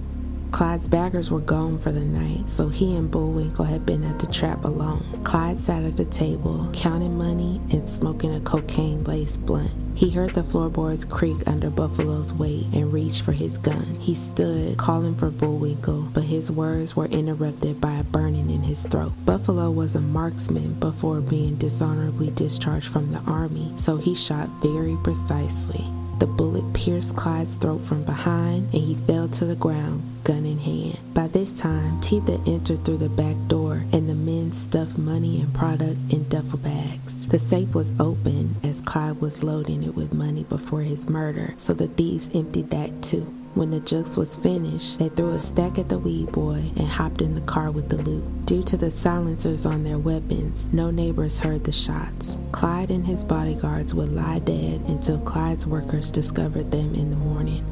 Clyde's 0.51 0.87
baggers 0.87 1.29
were 1.31 1.39
gone 1.39 1.77
for 1.77 1.91
the 1.91 1.99
night, 1.99 2.49
so 2.49 2.69
he 2.69 2.95
and 2.95 3.09
Bullwinkle 3.09 3.65
had 3.65 3.85
been 3.85 4.03
at 4.03 4.19
the 4.19 4.27
trap 4.27 4.65
alone. 4.65 5.21
Clyde 5.23 5.59
sat 5.59 5.83
at 5.83 5.95
the 5.95 6.05
table, 6.05 6.69
counting 6.73 7.17
money 7.17 7.61
and 7.71 7.87
smoking 7.87 8.33
a 8.33 8.39
cocaine 8.41 9.03
laced 9.03 9.45
blunt. 9.45 9.71
He 9.95 10.09
heard 10.09 10.33
the 10.33 10.43
floorboards 10.43 11.03
creak 11.05 11.45
under 11.45 11.69
Buffalo's 11.69 12.31
weight 12.33 12.67
and 12.73 12.91
reached 12.91 13.21
for 13.21 13.33
his 13.33 13.57
gun. 13.57 13.97
He 13.99 14.15
stood, 14.15 14.77
calling 14.77 15.15
for 15.15 15.29
Bullwinkle, 15.29 16.09
but 16.13 16.23
his 16.23 16.49
words 16.49 16.95
were 16.95 17.07
interrupted 17.07 17.81
by 17.81 17.95
a 17.95 18.03
burning 18.03 18.49
in 18.49 18.61
his 18.61 18.83
throat. 18.83 19.11
Buffalo 19.25 19.69
was 19.71 19.95
a 19.95 20.01
marksman 20.01 20.73
before 20.75 21.19
being 21.19 21.55
dishonorably 21.55 22.31
discharged 22.31 22.87
from 22.87 23.11
the 23.11 23.19
army, 23.19 23.73
so 23.75 23.97
he 23.97 24.15
shot 24.15 24.49
very 24.61 24.97
precisely. 25.03 25.85
The 26.19 26.27
bullet 26.27 26.73
pierced 26.73 27.15
Clyde's 27.15 27.55
throat 27.55 27.81
from 27.85 28.03
behind 28.03 28.73
and 28.73 28.83
he 28.83 28.95
fell 28.95 29.29
to 29.29 29.45
the 29.45 29.55
ground, 29.55 30.03
gun 30.25 30.45
in 30.45 30.59
hand. 30.59 30.97
By 31.13 31.27
this 31.27 31.53
time, 31.53 32.01
Teetha 32.01 32.45
entered 32.45 32.83
through 32.83 32.97
the 32.97 33.07
back 33.07 33.37
door 33.47 33.85
and 33.93 34.09
the 34.09 34.15
men 34.15 34.51
stuffed 34.51 34.97
money 34.97 35.39
and 35.39 35.53
product 35.53 35.97
in 36.09 36.27
duffel 36.27 36.59
bags. 36.59 37.25
The 37.27 37.39
safe 37.39 37.73
was 37.73 37.93
open 38.01 38.55
as 38.65 38.81
Clyde 38.81 39.21
was 39.21 39.43
loading 39.43 39.81
it 39.81 39.95
with 39.95 40.13
money 40.13 40.43
before 40.43 40.81
his 40.81 41.07
murder, 41.07 41.53
so 41.57 41.73
the 41.73 41.87
thieves 41.87 42.29
emptied 42.33 42.69
that 42.71 43.01
too. 43.01 43.38
When 43.59 43.71
the 43.71 43.81
jux 43.81 44.15
was 44.15 44.37
finished, 44.37 44.99
they 44.99 45.09
threw 45.09 45.31
a 45.31 45.39
stack 45.41 45.77
at 45.77 45.89
the 45.89 45.99
weed 45.99 46.31
boy 46.31 46.71
and 46.77 46.87
hopped 46.87 47.21
in 47.21 47.35
the 47.35 47.41
car 47.41 47.71
with 47.71 47.89
the 47.89 47.97
loot. 47.97 48.45
Due 48.45 48.63
to 48.63 48.77
the 48.77 48.89
silencers 48.89 49.65
on 49.65 49.83
their 49.83 49.97
weapons, 49.97 50.69
no 50.71 50.91
neighbors 50.91 51.39
heard 51.39 51.65
the 51.65 51.73
shots. 51.73 52.37
Clyde 52.53 52.89
and 52.89 53.05
his 53.05 53.25
bodyguards 53.25 53.93
would 53.93 54.13
lie 54.13 54.39
dead 54.39 54.79
until 54.87 55.19
Clyde's 55.19 55.67
workers 55.67 56.09
discovered 56.09 56.71
them 56.71 56.95
in 56.95 57.09
the 57.09 57.17
morning. 57.17 57.65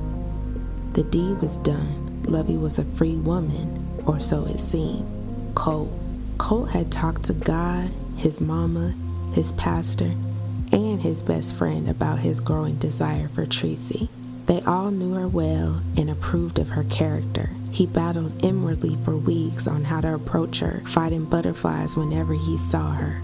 The 0.91 1.03
deed 1.03 1.39
was 1.39 1.56
done. 1.56 2.22
Lovey 2.24 2.58
was 2.58 2.79
a 2.79 2.84
free 2.84 3.15
woman, 3.15 4.01
or 4.06 4.20
so 4.20 4.46
it 4.46 4.60
seemed. 4.60 5.10
Colt. 5.56 5.89
Colt 6.38 6.72
had 6.72 6.91
talked 6.91 7.24
to 7.24 7.34
God, 7.34 7.91
his 8.17 8.41
mama, 8.41 8.94
his 9.32 9.53
pastor, 9.53 10.13
and 10.74 11.01
his 11.01 11.24
best 11.24 11.56
friend 11.56 11.88
about 11.88 12.20
his 12.20 12.41
growing 12.41 12.75
desire 12.75 13.29
for 13.29 13.46
Tracy. 13.46 14.10
They 14.48 14.62
all 14.62 14.92
knew 14.92 15.13
her 15.13 15.27
well 15.27 15.82
and 15.98 16.10
approved 16.10 16.58
of 16.58 16.70
her 16.70 16.86
character. 16.86 17.50
He 17.70 17.86
battled 17.86 18.44
inwardly 18.44 18.98
for 19.04 19.16
weeks 19.16 19.68
on 19.68 19.84
how 19.84 20.01
to 20.01 20.16
approach 20.16 20.62
her, 20.62 20.82
fighting 20.88 21.25
butterflies 21.25 21.98
whenever 21.98 22.34
he 22.34 22.58
saw 22.58 22.94
her. 22.94 23.22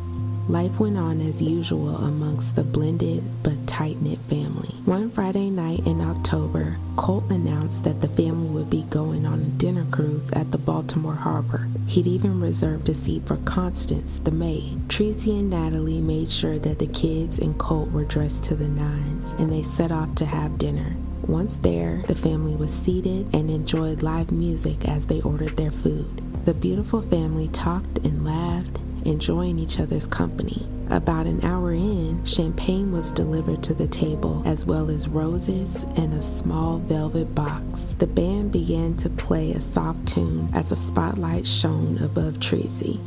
Life 0.49 0.77
went 0.77 0.97
on 0.97 1.21
as 1.21 1.41
usual 1.41 1.95
amongst 1.95 2.57
the 2.57 2.63
blended 2.63 3.23
but 3.41 3.65
tight 3.65 4.01
knit 4.01 4.19
family. 4.27 4.75
One 4.83 5.09
Friday 5.09 5.49
night 5.49 5.87
in 5.87 6.01
October, 6.01 6.75
Colt 6.97 7.23
announced 7.29 7.85
that 7.85 8.01
the 8.01 8.09
family 8.09 8.49
would 8.49 8.69
be 8.69 8.81
going 8.89 9.25
on 9.25 9.39
a 9.39 9.45
dinner 9.45 9.85
cruise 9.89 10.29
at 10.31 10.51
the 10.51 10.57
Baltimore 10.57 11.15
Harbor. 11.15 11.69
He'd 11.87 12.07
even 12.07 12.41
reserved 12.41 12.89
a 12.89 12.93
seat 12.93 13.25
for 13.25 13.37
Constance, 13.37 14.19
the 14.19 14.31
maid. 14.31 14.89
Tracy 14.89 15.31
and 15.39 15.49
Natalie 15.49 16.01
made 16.01 16.29
sure 16.29 16.59
that 16.59 16.79
the 16.79 16.87
kids 16.87 17.39
and 17.39 17.57
Colt 17.57 17.91
were 17.91 18.03
dressed 18.03 18.43
to 18.45 18.55
the 18.55 18.67
nines, 18.67 19.31
and 19.39 19.49
they 19.49 19.63
set 19.63 19.93
off 19.93 20.13
to 20.15 20.25
have 20.25 20.57
dinner. 20.57 20.93
Once 21.27 21.55
there, 21.57 22.03
the 22.07 22.15
family 22.15 22.53
was 22.53 22.73
seated 22.73 23.33
and 23.33 23.49
enjoyed 23.49 24.03
live 24.03 24.31
music 24.31 24.87
as 24.87 25.07
they 25.07 25.21
ordered 25.21 25.55
their 25.55 25.71
food. 25.71 26.21
The 26.45 26.53
beautiful 26.53 27.01
family 27.01 27.47
talked 27.47 27.99
and 27.99 28.25
laughed, 28.25 28.77
enjoying 29.05 29.57
each 29.57 29.79
other's 29.79 30.05
company. 30.05 30.67
About 30.89 31.25
an 31.25 31.43
hour 31.43 31.71
in, 31.71 32.23
champagne 32.25 32.91
was 32.91 33.13
delivered 33.13 33.63
to 33.63 33.73
the 33.73 33.87
table, 33.87 34.43
as 34.45 34.65
well 34.65 34.91
as 34.91 35.07
roses 35.07 35.83
and 35.95 36.13
a 36.13 36.21
small 36.21 36.77
velvet 36.77 37.33
box. 37.33 37.95
The 37.97 38.07
band 38.07 38.51
began 38.51 38.95
to 38.97 39.09
play 39.09 39.53
a 39.53 39.61
soft 39.61 40.05
tune 40.05 40.49
as 40.53 40.73
a 40.73 40.75
spotlight 40.75 41.47
shone 41.47 41.99
above 42.03 42.41
Tracy. 42.41 42.99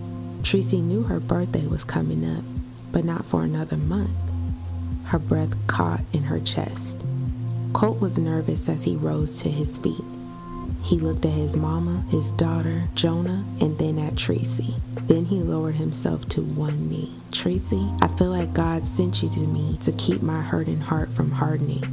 Tracy 0.42 0.80
knew 0.80 1.02
her 1.02 1.20
birthday 1.20 1.66
was 1.66 1.84
coming 1.84 2.24
up, 2.24 2.44
but 2.92 3.04
not 3.04 3.26
for 3.26 3.44
another 3.44 3.76
month. 3.76 4.10
Her 5.04 5.18
breath 5.18 5.54
caught 5.66 6.02
in 6.12 6.24
her 6.24 6.40
chest. 6.40 6.96
Colt 7.72 8.00
was 8.00 8.18
nervous 8.18 8.68
as 8.68 8.84
he 8.84 8.96
rose 8.96 9.42
to 9.42 9.50
his 9.50 9.78
feet. 9.78 10.04
He 10.82 10.98
looked 10.98 11.24
at 11.24 11.32
his 11.32 11.56
mama, 11.56 12.04
his 12.10 12.30
daughter, 12.32 12.88
Jonah, 12.94 13.44
and 13.60 13.76
then 13.78 13.98
at 13.98 14.16
Tracy. 14.16 14.76
Then 15.06 15.24
he 15.24 15.40
lowered 15.40 15.74
himself 15.74 16.28
to 16.30 16.42
one 16.42 16.88
knee. 16.88 17.12
Tracy, 17.32 17.90
I 18.00 18.08
feel 18.08 18.30
like 18.30 18.54
God 18.54 18.86
sent 18.86 19.22
you 19.22 19.28
to 19.30 19.40
me 19.40 19.78
to 19.82 19.92
keep 19.92 20.22
my 20.22 20.40
hurting 20.40 20.80
heart 20.80 21.10
from 21.10 21.32
hardening. 21.32 21.84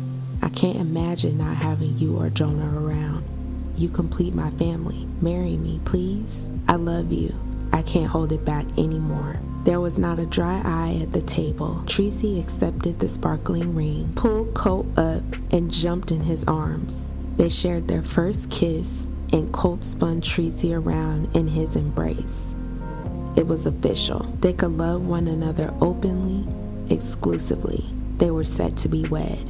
I 0.42 0.50
can't 0.50 0.78
imagine 0.78 1.38
not 1.38 1.58
having 1.58 1.98
you 1.98 2.18
or 2.18 2.30
Jonah 2.30 2.80
around. 2.80 3.26
You 3.76 3.90
complete 3.90 4.36
my 4.36 4.52
family. 4.52 5.08
Marry 5.22 5.58
me, 5.58 5.82
please. 5.86 6.48
I 6.68 6.76
love 6.76 7.12
you. 7.12 7.34
I 7.72 7.82
can't 7.82 8.12
hold 8.12 8.32
it 8.32 8.46
back 8.46 8.66
anymore. 8.78 9.40
There 9.64 9.80
was 9.80 9.98
not 9.98 10.20
a 10.20 10.26
dry 10.26 10.62
eye 10.66 11.00
at 11.02 11.14
the 11.14 11.22
table. 11.22 11.84
Tracy 11.88 12.38
accepted 12.38 13.00
the 13.00 13.08
sparkling 13.08 13.74
ring, 13.74 14.12
pulled 14.14 14.54
Colt 14.54 14.86
up, 14.98 15.24
and 15.52 15.72
jumped 15.72 16.12
in 16.12 16.20
his 16.20 16.44
arms. 16.44 17.10
They 17.38 17.48
shared 17.48 17.88
their 17.88 18.02
first 18.02 18.50
kiss, 18.50 19.08
and 19.32 19.54
Colt 19.54 19.86
spun 19.86 20.20
Tracy 20.20 20.74
around 20.74 21.34
in 21.34 21.48
his 21.48 21.78
embrace. 21.78 22.54
It 23.38 23.48
was 23.48 23.66
official. 23.66 24.24
They 24.42 24.52
could 24.52 24.78
love 24.78 25.08
one 25.08 25.30
another 25.30 25.74
openly, 25.80 26.46
exclusively. 26.94 27.86
They 28.18 28.32
were 28.32 28.44
set 28.44 28.76
to 28.78 28.90
be 28.90 29.06
wed. 29.06 29.50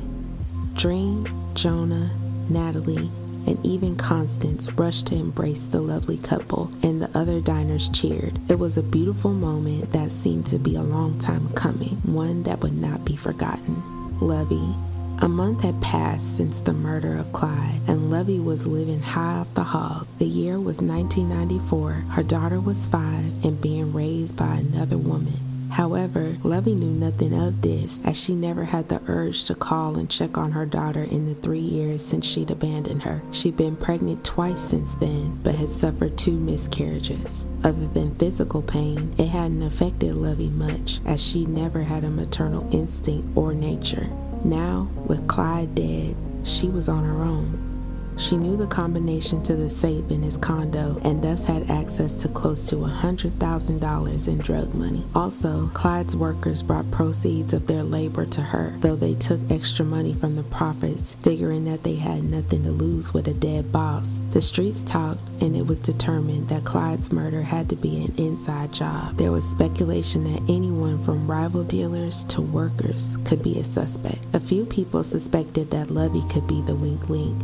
Dream, 0.75 1.27
Jonah, 1.55 2.11
Natalie, 2.49 3.09
and 3.45 3.63
even 3.65 3.95
Constance 3.95 4.71
rushed 4.73 5.07
to 5.07 5.15
embrace 5.15 5.65
the 5.65 5.81
lovely 5.81 6.17
couple, 6.17 6.71
and 6.81 7.01
the 7.01 7.17
other 7.17 7.39
diners 7.41 7.89
cheered. 7.89 8.39
It 8.49 8.59
was 8.59 8.77
a 8.77 8.83
beautiful 8.83 9.31
moment 9.33 9.91
that 9.91 10.11
seemed 10.11 10.45
to 10.47 10.57
be 10.57 10.75
a 10.75 10.81
long 10.81 11.19
time 11.19 11.49
coming, 11.53 11.97
one 12.03 12.43
that 12.43 12.61
would 12.61 12.75
not 12.75 13.05
be 13.05 13.15
forgotten. 13.15 13.83
Lovey, 14.19 14.75
a 15.21 15.27
month 15.27 15.61
had 15.61 15.81
passed 15.81 16.35
since 16.35 16.59
the 16.59 16.73
murder 16.73 17.17
of 17.17 17.31
Clyde, 17.31 17.79
and 17.87 18.09
Lovey 18.11 18.39
was 18.39 18.67
living 18.67 19.01
high 19.01 19.37
off 19.37 19.53
the 19.53 19.63
hog. 19.63 20.07
The 20.19 20.25
year 20.25 20.59
was 20.59 20.81
1994. 20.81 21.91
Her 22.09 22.23
daughter 22.23 22.59
was 22.59 22.87
five 22.87 23.45
and 23.45 23.61
being 23.61 23.93
raised 23.93 24.35
by 24.35 24.55
another 24.55 24.97
woman. 24.97 25.52
However, 25.73 26.37
Lovey 26.43 26.75
knew 26.75 26.91
nothing 26.91 27.33
of 27.33 27.63
this, 27.63 27.99
as 28.05 28.15
she 28.15 28.35
never 28.35 28.63
had 28.63 28.89
the 28.89 29.01
urge 29.07 29.43
to 29.45 29.55
call 29.55 29.97
and 29.97 30.07
check 30.07 30.37
on 30.37 30.51
her 30.51 30.67
daughter 30.67 31.01
in 31.01 31.27
the 31.27 31.33
three 31.41 31.57
years 31.57 32.05
since 32.05 32.27
she'd 32.27 32.51
abandoned 32.51 33.01
her. 33.01 33.23
She'd 33.31 33.57
been 33.57 33.75
pregnant 33.75 34.23
twice 34.23 34.61
since 34.61 34.93
then, 34.93 35.39
but 35.41 35.55
had 35.55 35.69
suffered 35.69 36.15
two 36.15 36.39
miscarriages. 36.39 37.47
Other 37.63 37.87
than 37.87 38.13
physical 38.15 38.61
pain, 38.61 39.15
it 39.17 39.29
hadn't 39.29 39.63
affected 39.63 40.13
Lovey 40.13 40.49
much, 40.49 41.01
as 41.07 41.19
she 41.19 41.47
never 41.47 41.81
had 41.81 42.03
a 42.03 42.09
maternal 42.11 42.69
instinct 42.71 43.35
or 43.35 43.55
nature. 43.55 44.11
Now, 44.43 44.91
with 45.07 45.27
Clyde 45.27 45.73
dead, 45.73 46.15
she 46.43 46.67
was 46.67 46.87
on 46.87 47.03
her 47.03 47.23
own. 47.23 47.72
She 48.17 48.37
knew 48.37 48.55
the 48.55 48.67
combination 48.67 49.41
to 49.43 49.55
the 49.55 49.69
safe 49.69 50.09
in 50.11 50.21
his 50.21 50.37
condo 50.37 50.99
and 51.03 51.23
thus 51.23 51.45
had 51.45 51.69
access 51.69 52.15
to 52.15 52.27
close 52.27 52.67
to 52.67 52.75
$100,000 52.75 54.27
in 54.27 54.37
drug 54.37 54.73
money. 54.75 55.03
Also, 55.15 55.67
Clyde's 55.73 56.15
workers 56.15 56.61
brought 56.61 56.89
proceeds 56.91 57.53
of 57.53 57.67
their 57.67 57.83
labor 57.83 58.25
to 58.27 58.41
her, 58.41 58.75
though 58.79 58.95
they 58.95 59.15
took 59.15 59.39
extra 59.49 59.83
money 59.83 60.13
from 60.13 60.35
the 60.35 60.43
profits, 60.43 61.15
figuring 61.23 61.65
that 61.65 61.83
they 61.83 61.95
had 61.95 62.23
nothing 62.23 62.63
to 62.63 62.71
lose 62.71 63.13
with 63.13 63.27
a 63.27 63.33
dead 63.33 63.71
boss. 63.71 64.21
The 64.31 64.41
streets 64.41 64.83
talked, 64.83 65.21
and 65.41 65.55
it 65.55 65.65
was 65.65 65.79
determined 65.79 66.49
that 66.49 66.65
Clyde's 66.65 67.11
murder 67.11 67.41
had 67.41 67.69
to 67.69 67.75
be 67.75 68.03
an 68.03 68.13
inside 68.17 68.71
job. 68.71 69.15
There 69.15 69.31
was 69.31 69.49
speculation 69.49 70.23
that 70.31 70.49
anyone 70.49 71.03
from 71.03 71.29
rival 71.29 71.63
dealers 71.63 72.23
to 72.25 72.41
workers 72.41 73.17
could 73.25 73.41
be 73.41 73.59
a 73.59 73.63
suspect. 73.63 74.23
A 74.33 74.39
few 74.39 74.65
people 74.65 75.03
suspected 75.03 75.71
that 75.71 75.89
Lovey 75.89 76.23
could 76.29 76.47
be 76.47 76.61
the 76.61 76.75
weak 76.75 77.09
link 77.09 77.41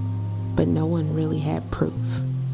but 0.60 0.68
no 0.68 0.86
one 0.86 1.16
really 1.16 1.40
had 1.40 1.72
proof. 1.72 1.94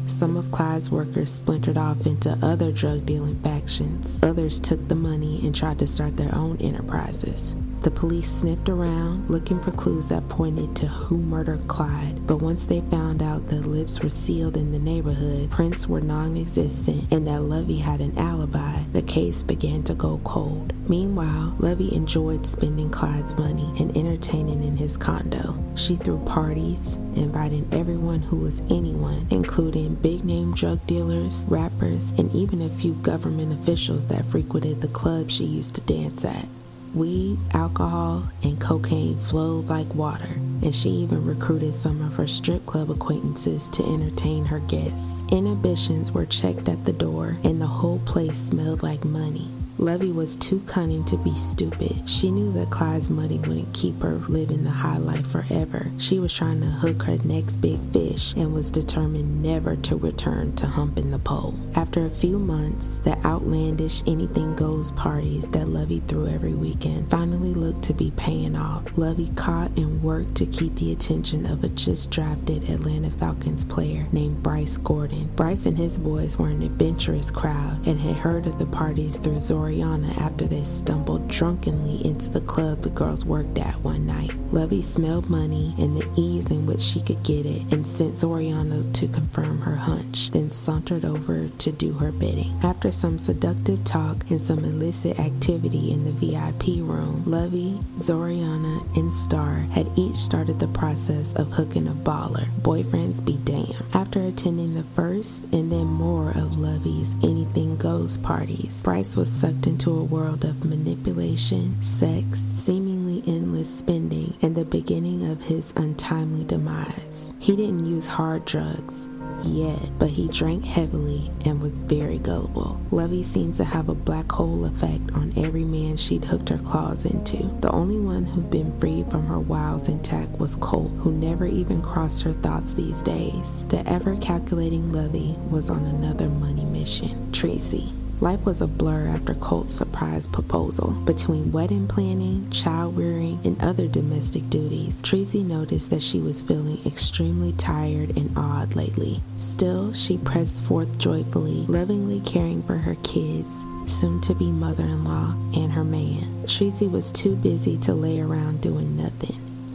Some 0.06 0.36
of 0.36 0.52
Clyde's 0.52 0.92
workers 0.92 1.32
splintered 1.32 1.76
off 1.76 2.06
into 2.06 2.38
other 2.40 2.70
drug 2.70 3.04
dealing 3.04 3.34
factions. 3.40 4.20
Others 4.22 4.60
took 4.60 4.86
the 4.86 4.94
money 4.94 5.44
and 5.44 5.52
tried 5.52 5.80
to 5.80 5.88
start 5.88 6.16
their 6.16 6.32
own 6.32 6.56
enterprises. 6.58 7.56
The 7.86 7.92
police 7.92 8.28
sniffed 8.28 8.68
around 8.68 9.30
looking 9.30 9.60
for 9.60 9.70
clues 9.70 10.08
that 10.08 10.28
pointed 10.28 10.74
to 10.74 10.88
who 10.88 11.18
murdered 11.18 11.68
Clyde, 11.68 12.26
but 12.26 12.42
once 12.42 12.64
they 12.64 12.80
found 12.80 13.22
out 13.22 13.48
the 13.48 13.60
lips 13.60 14.02
were 14.02 14.08
sealed 14.08 14.56
in 14.56 14.72
the 14.72 14.78
neighborhood, 14.80 15.52
prints 15.52 15.86
were 15.86 16.00
non 16.00 16.36
existent, 16.36 17.04
and 17.12 17.28
that 17.28 17.42
Lovey 17.42 17.78
had 17.78 18.00
an 18.00 18.18
alibi, 18.18 18.82
the 18.92 19.02
case 19.02 19.44
began 19.44 19.84
to 19.84 19.94
go 19.94 20.20
cold. 20.24 20.72
Meanwhile, 20.88 21.54
Lovey 21.60 21.94
enjoyed 21.94 22.44
spending 22.44 22.90
Clyde's 22.90 23.36
money 23.36 23.72
and 23.78 23.96
entertaining 23.96 24.64
in 24.64 24.76
his 24.76 24.96
condo. 24.96 25.54
She 25.76 25.94
threw 25.94 26.18
parties, 26.24 26.94
inviting 27.14 27.68
everyone 27.70 28.20
who 28.20 28.38
was 28.38 28.62
anyone, 28.68 29.28
including 29.30 29.94
big 29.94 30.24
name 30.24 30.54
drug 30.54 30.84
dealers, 30.88 31.44
rappers, 31.46 32.10
and 32.18 32.34
even 32.34 32.62
a 32.62 32.68
few 32.68 32.94
government 32.94 33.52
officials 33.52 34.08
that 34.08 34.24
frequented 34.24 34.80
the 34.80 34.88
club 34.88 35.30
she 35.30 35.44
used 35.44 35.76
to 35.76 35.80
dance 35.82 36.24
at. 36.24 36.48
Weed, 36.96 37.36
alcohol, 37.52 38.26
and 38.42 38.58
cocaine 38.58 39.18
flowed 39.18 39.68
like 39.68 39.94
water, 39.94 40.32
and 40.62 40.74
she 40.74 40.88
even 40.88 41.26
recruited 41.26 41.74
some 41.74 42.00
of 42.00 42.16
her 42.16 42.26
strip 42.26 42.64
club 42.64 42.90
acquaintances 42.90 43.68
to 43.68 43.84
entertain 43.84 44.46
her 44.46 44.60
guests. 44.60 45.22
Inhibitions 45.30 46.12
were 46.12 46.24
checked 46.24 46.70
at 46.70 46.86
the 46.86 46.94
door, 46.94 47.36
and 47.44 47.60
the 47.60 47.66
whole 47.66 47.98
place 48.06 48.38
smelled 48.38 48.82
like 48.82 49.04
money. 49.04 49.50
Lovey 49.78 50.10
was 50.10 50.36
too 50.36 50.60
cunning 50.60 51.04
to 51.04 51.18
be 51.18 51.34
stupid. 51.34 52.08
She 52.08 52.30
knew 52.30 52.50
that 52.52 52.70
Clyde's 52.70 53.10
money 53.10 53.38
wouldn't 53.40 53.74
keep 53.74 54.00
her 54.00 54.14
living 54.26 54.64
the 54.64 54.70
high 54.70 54.96
life 54.96 55.26
forever. 55.26 55.90
She 55.98 56.18
was 56.18 56.32
trying 56.32 56.62
to 56.62 56.66
hook 56.66 57.02
her 57.02 57.18
next 57.24 57.56
big 57.56 57.78
fish 57.92 58.32
and 58.36 58.54
was 58.54 58.70
determined 58.70 59.42
never 59.42 59.76
to 59.76 59.96
return 59.96 60.56
to 60.56 60.66
humping 60.66 61.10
the 61.10 61.18
pole. 61.18 61.54
After 61.74 62.06
a 62.06 62.10
few 62.10 62.38
months, 62.38 62.98
the 63.04 63.18
outlandish 63.26 64.02
anything 64.06 64.56
goes 64.56 64.92
parties 64.92 65.46
that 65.48 65.68
Lovey 65.68 66.02
threw 66.08 66.26
every 66.26 66.54
weekend 66.54 67.10
finally 67.10 67.52
looked 67.52 67.82
to 67.84 67.92
be 67.92 68.12
paying 68.16 68.56
off. 68.56 68.82
Lovey 68.96 69.30
caught 69.36 69.76
and 69.76 70.02
worked 70.02 70.36
to 70.36 70.46
keep 70.46 70.74
the 70.76 70.92
attention 70.92 71.44
of 71.44 71.64
a 71.64 71.68
just 71.68 72.10
drafted 72.10 72.70
Atlanta 72.70 73.10
Falcons 73.10 73.66
player 73.66 74.06
named 74.10 74.42
Bryce 74.42 74.78
Gordon. 74.78 75.30
Bryce 75.36 75.66
and 75.66 75.76
his 75.76 75.98
boys 75.98 76.38
were 76.38 76.48
an 76.48 76.62
adventurous 76.62 77.30
crowd 77.30 77.86
and 77.86 78.00
had 78.00 78.16
heard 78.16 78.46
of 78.46 78.58
the 78.58 78.66
parties 78.66 79.18
through 79.18 79.40
Zora 79.40 79.65
Oriana 79.66 80.14
after 80.20 80.46
they 80.46 80.62
stumbled 80.62 81.26
drunkenly 81.26 82.06
into 82.06 82.30
the 82.30 82.40
club 82.42 82.82
the 82.82 82.88
girls 82.90 83.24
worked 83.24 83.58
at 83.58 83.74
one 83.80 84.06
night. 84.06 84.30
Lovey 84.52 84.80
smelled 84.80 85.28
money 85.28 85.74
and 85.76 86.00
the 86.00 86.08
ease 86.16 86.52
in 86.52 86.66
which 86.66 86.80
she 86.80 87.00
could 87.00 87.20
get 87.24 87.44
it 87.44 87.62
and 87.72 87.84
sent 87.84 88.14
Zoriana 88.14 88.92
to 88.94 89.08
confirm 89.08 89.60
her 89.62 89.74
hunch, 89.74 90.30
then 90.30 90.52
sauntered 90.52 91.04
over 91.04 91.48
to 91.48 91.72
do 91.72 91.94
her 91.94 92.12
bidding. 92.12 92.56
After 92.62 92.92
some 92.92 93.18
seductive 93.18 93.82
talk 93.84 94.30
and 94.30 94.40
some 94.40 94.64
illicit 94.64 95.18
activity 95.18 95.90
in 95.90 96.04
the 96.04 96.12
VIP 96.12 96.78
room, 96.78 97.24
Lovey, 97.26 97.80
Zoriana, 97.96 98.96
and 98.96 99.12
Star 99.12 99.56
had 99.72 99.90
each 99.96 100.16
started 100.16 100.60
the 100.60 100.68
process 100.68 101.32
of 101.32 101.50
hooking 101.50 101.88
a 101.88 101.92
baller. 101.92 102.48
Boyfriends 102.62 103.24
be 103.24 103.36
damned. 103.38 103.82
After 103.94 104.20
attending 104.20 104.74
the 104.74 104.84
first 104.94 105.42
and 105.52 105.72
then 105.72 105.86
more 105.86 106.30
of 106.30 106.56
Lovey's 106.56 107.16
anything 107.24 107.76
goes 107.78 108.16
parties, 108.18 108.80
Bryce 108.82 109.16
was 109.16 109.28
sucked 109.30 109.55
into 109.64 109.96
a 109.96 110.02
world 110.02 110.44
of 110.44 110.64
manipulation, 110.64 111.80
sex, 111.80 112.48
seemingly 112.52 113.22
endless 113.32 113.72
spending, 113.72 114.36
and 114.42 114.56
the 114.56 114.64
beginning 114.64 115.30
of 115.30 115.42
his 115.42 115.72
untimely 115.76 116.44
demise. 116.44 117.32
He 117.38 117.54
didn't 117.54 117.86
use 117.86 118.08
hard 118.08 118.44
drugs 118.44 119.06
yet, 119.44 119.90
but 119.98 120.10
he 120.10 120.28
drank 120.28 120.64
heavily 120.64 121.30
and 121.44 121.60
was 121.60 121.78
very 121.78 122.18
gullible. 122.18 122.80
Lovey 122.90 123.22
seemed 123.22 123.54
to 123.56 123.64
have 123.64 123.88
a 123.88 123.94
black 123.94 124.30
hole 124.30 124.64
effect 124.64 125.12
on 125.12 125.32
every 125.36 125.64
man 125.64 125.96
she'd 125.96 126.24
hooked 126.24 126.48
her 126.48 126.58
claws 126.58 127.04
into. 127.04 127.38
The 127.60 127.70
only 127.70 127.98
one 127.98 128.24
who'd 128.24 128.50
been 128.50 128.78
freed 128.80 129.10
from 129.10 129.26
her 129.26 129.40
wiles 129.40 129.88
intact 129.88 130.32
was 130.38 130.56
Colt, 130.56 130.90
who 130.98 131.12
never 131.12 131.46
even 131.46 131.82
crossed 131.82 132.22
her 132.22 132.32
thoughts 132.32 132.72
these 132.72 133.02
days. 133.02 133.64
The 133.68 133.86
ever 133.88 134.16
calculating 134.16 134.92
Lovey 134.92 135.36
was 135.50 135.70
on 135.70 135.84
another 135.84 136.28
money 136.28 136.64
mission. 136.64 137.30
Tracy. 137.32 137.92
Life 138.20 138.46
was 138.46 138.62
a 138.62 138.66
blur 138.66 139.08
after 139.08 139.34
Colt's 139.34 139.74
surprise 139.74 140.26
proposal. 140.26 140.92
Between 141.04 141.52
wedding 141.52 141.86
planning, 141.86 142.50
child 142.50 142.96
rearing, 142.96 143.38
and 143.44 143.60
other 143.60 143.86
domestic 143.86 144.48
duties, 144.48 145.02
Tracy 145.02 145.42
noticed 145.42 145.90
that 145.90 146.02
she 146.02 146.20
was 146.20 146.40
feeling 146.40 146.78
extremely 146.86 147.52
tired 147.52 148.16
and 148.16 148.32
odd 148.34 148.74
lately. 148.74 149.20
Still, 149.36 149.92
she 149.92 150.16
pressed 150.16 150.64
forth 150.64 150.96
joyfully, 150.96 151.66
lovingly 151.68 152.20
caring 152.20 152.62
for 152.62 152.78
her 152.78 152.94
kids, 153.02 153.62
soon 153.86 154.22
to 154.22 154.34
be 154.34 154.50
mother 154.50 154.84
in 154.84 155.04
law, 155.04 155.34
and 155.54 155.70
her 155.72 155.84
man. 155.84 156.46
Tracy 156.46 156.88
was 156.88 157.10
too 157.10 157.36
busy 157.36 157.76
to 157.78 157.92
lay 157.92 158.20
around 158.20 158.62
doing 158.62 158.96
nothing. 158.96 159.05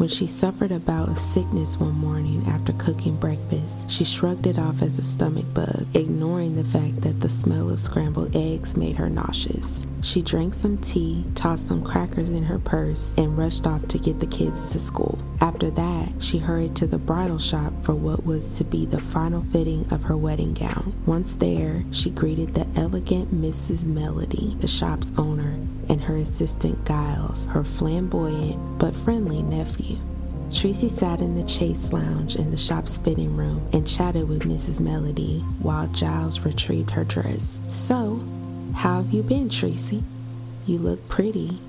When 0.01 0.09
she 0.09 0.25
suffered 0.25 0.71
a 0.71 0.79
bout 0.79 1.09
of 1.09 1.19
sickness 1.19 1.79
one 1.79 1.93
morning 1.93 2.43
after 2.47 2.73
cooking 2.73 3.17
breakfast, 3.17 3.87
she 3.87 4.03
shrugged 4.03 4.47
it 4.47 4.57
off 4.57 4.81
as 4.81 4.97
a 4.97 5.03
stomach 5.03 5.45
bug, 5.53 5.85
ignoring 5.93 6.55
the 6.55 6.63
fact 6.63 7.01
that 7.01 7.21
the 7.21 7.29
smell 7.29 7.69
of 7.69 7.79
scrambled 7.79 8.35
eggs 8.35 8.75
made 8.75 8.95
her 8.95 9.11
nauseous. 9.11 9.85
She 10.01 10.23
drank 10.23 10.55
some 10.55 10.79
tea, 10.79 11.23
tossed 11.35 11.67
some 11.67 11.83
crackers 11.83 12.31
in 12.31 12.41
her 12.41 12.57
purse, 12.57 13.13
and 13.15 13.37
rushed 13.37 13.67
off 13.67 13.87
to 13.89 13.99
get 13.99 14.19
the 14.19 14.25
kids 14.25 14.71
to 14.71 14.79
school. 14.79 15.19
After 15.39 15.69
that, 15.69 16.09
she 16.17 16.39
hurried 16.39 16.75
to 16.77 16.87
the 16.87 16.97
bridal 16.97 17.37
shop 17.37 17.71
for 17.83 17.93
what 17.93 18.25
was 18.25 18.57
to 18.57 18.63
be 18.63 18.87
the 18.87 19.01
final 19.01 19.43
fitting 19.51 19.85
of 19.91 20.01
her 20.05 20.17
wedding 20.17 20.55
gown. 20.55 20.95
Once 21.05 21.35
there, 21.35 21.83
she 21.91 22.09
greeted 22.09 22.55
the 22.55 22.65
elegant 22.75 23.39
Mrs. 23.39 23.83
Melody, 23.83 24.57
the 24.61 24.67
shop's 24.67 25.11
owner, 25.15 25.59
and 26.01 26.09
her 26.09 26.17
assistant 26.17 26.85
Giles, 26.85 27.45
her 27.45 27.63
flamboyant 27.63 28.79
but 28.79 28.95
friendly 28.95 29.41
nephew. 29.41 29.97
Tracy 30.51 30.89
sat 30.89 31.21
in 31.21 31.35
the 31.35 31.47
Chaise 31.47 31.93
Lounge 31.93 32.35
in 32.35 32.51
the 32.51 32.57
shop's 32.57 32.97
fitting 32.97 33.37
room 33.37 33.65
and 33.71 33.87
chatted 33.87 34.27
with 34.27 34.41
Mrs. 34.41 34.79
Melody 34.79 35.39
while 35.61 35.87
Giles 35.87 36.41
retrieved 36.41 36.91
her 36.91 37.05
dress. 37.05 37.61
So, 37.69 38.21
how 38.75 39.01
have 39.01 39.13
you 39.13 39.23
been, 39.23 39.47
Tracy? 39.47 40.03
You 40.65 40.79
look 40.79 41.07
pretty, 41.07 41.59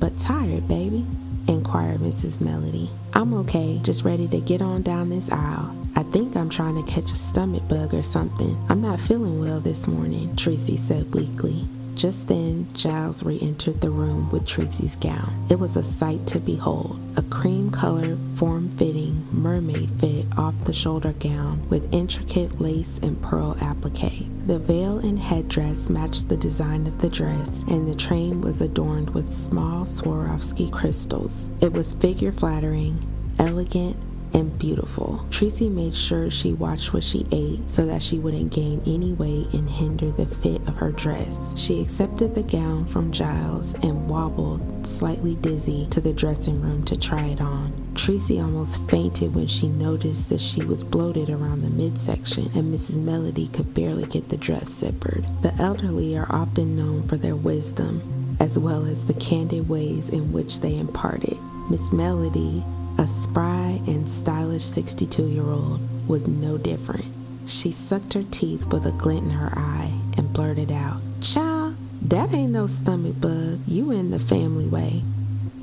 but 0.00 0.18
tired, 0.18 0.66
baby, 0.66 1.06
inquired 1.46 2.00
Mrs. 2.00 2.40
Melody. 2.40 2.90
I'm 3.12 3.34
okay, 3.34 3.78
just 3.82 4.04
ready 4.04 4.26
to 4.28 4.40
get 4.40 4.62
on 4.62 4.82
down 4.82 5.10
this 5.10 5.30
aisle. 5.30 5.76
I 5.94 6.02
think 6.04 6.34
I'm 6.34 6.50
trying 6.50 6.82
to 6.82 6.90
catch 6.90 7.12
a 7.12 7.16
stomach 7.16 7.68
bug 7.68 7.94
or 7.94 8.02
something. 8.02 8.58
I'm 8.68 8.80
not 8.80 9.00
feeling 9.00 9.38
well 9.40 9.60
this 9.60 9.86
morning, 9.86 10.34
Tracy 10.34 10.76
said 10.76 11.14
weakly. 11.14 11.68
Just 11.94 12.26
then, 12.28 12.66
Giles 12.74 13.22
re 13.22 13.38
entered 13.40 13.80
the 13.80 13.90
room 13.90 14.30
with 14.30 14.46
Tracy's 14.46 14.96
gown. 14.96 15.46
It 15.50 15.58
was 15.58 15.76
a 15.76 15.84
sight 15.84 16.26
to 16.28 16.40
behold 16.40 16.98
a 17.16 17.22
cream 17.22 17.70
colored, 17.70 18.18
form 18.36 18.70
fitting 18.76 19.26
mermaid 19.30 19.90
fit 20.00 20.26
off 20.38 20.54
the 20.64 20.72
shoulder 20.72 21.12
gown 21.12 21.68
with 21.68 21.92
intricate 21.92 22.60
lace 22.60 22.98
and 23.02 23.20
pearl 23.20 23.56
applique. 23.60 24.26
The 24.46 24.58
veil 24.58 24.98
and 24.98 25.18
headdress 25.18 25.90
matched 25.90 26.28
the 26.28 26.36
design 26.36 26.86
of 26.86 27.00
the 27.00 27.10
dress, 27.10 27.62
and 27.68 27.88
the 27.88 27.94
train 27.94 28.40
was 28.40 28.60
adorned 28.60 29.10
with 29.10 29.34
small 29.34 29.84
Swarovski 29.84 30.72
crystals. 30.72 31.50
It 31.60 31.72
was 31.72 31.92
figure 31.92 32.32
flattering, 32.32 32.98
elegant, 33.38 33.96
and 34.34 34.58
beautiful. 34.58 35.26
Tracy 35.30 35.68
made 35.68 35.94
sure 35.94 36.30
she 36.30 36.52
watched 36.52 36.92
what 36.92 37.04
she 37.04 37.26
ate 37.32 37.68
so 37.68 37.86
that 37.86 38.02
she 38.02 38.18
wouldn't 38.18 38.52
gain 38.52 38.82
any 38.86 39.12
weight 39.12 39.52
and 39.52 39.68
hinder 39.68 40.10
the 40.10 40.26
fit 40.26 40.60
of 40.68 40.76
her 40.76 40.92
dress. 40.92 41.58
She 41.58 41.80
accepted 41.80 42.34
the 42.34 42.42
gown 42.42 42.86
from 42.86 43.12
Giles 43.12 43.74
and 43.74 44.08
wobbled, 44.08 44.86
slightly 44.86 45.34
dizzy, 45.36 45.86
to 45.90 46.00
the 46.00 46.12
dressing 46.12 46.60
room 46.60 46.84
to 46.84 46.96
try 46.96 47.26
it 47.26 47.40
on. 47.40 47.72
Tracy 47.94 48.40
almost 48.40 48.88
fainted 48.88 49.34
when 49.34 49.46
she 49.46 49.68
noticed 49.68 50.28
that 50.30 50.40
she 50.40 50.64
was 50.64 50.82
bloated 50.82 51.28
around 51.28 51.62
the 51.62 51.70
midsection 51.70 52.50
and 52.54 52.74
Mrs. 52.74 52.96
Melody 52.96 53.48
could 53.48 53.74
barely 53.74 54.06
get 54.06 54.28
the 54.28 54.36
dress 54.36 54.82
zippered. 54.82 55.24
The 55.42 55.54
elderly 55.62 56.16
are 56.16 56.30
often 56.30 56.76
known 56.76 57.02
for 57.06 57.16
their 57.16 57.36
wisdom 57.36 58.36
as 58.40 58.58
well 58.58 58.86
as 58.86 59.04
the 59.04 59.14
candid 59.14 59.68
ways 59.68 60.08
in 60.08 60.32
which 60.32 60.60
they 60.60 60.76
impart 60.76 61.22
it. 61.24 61.36
Miss 61.70 61.92
Melody 61.92 62.64
a 62.98 63.08
spry 63.08 63.80
and 63.86 64.08
stylish 64.08 64.64
62 64.64 65.26
year 65.26 65.48
old 65.48 65.80
was 66.08 66.26
no 66.26 66.58
different. 66.58 67.06
She 67.46 67.72
sucked 67.72 68.14
her 68.14 68.24
teeth 68.30 68.66
with 68.66 68.86
a 68.86 68.92
glint 68.92 69.24
in 69.24 69.30
her 69.30 69.52
eye 69.56 69.92
and 70.16 70.32
blurted 70.32 70.70
out, 70.70 71.00
Child, 71.20 71.76
that 72.02 72.32
ain't 72.34 72.52
no 72.52 72.66
stomach 72.66 73.20
bug. 73.20 73.60
You 73.66 73.90
in 73.90 74.10
the 74.10 74.18
family 74.18 74.66
way. 74.66 75.02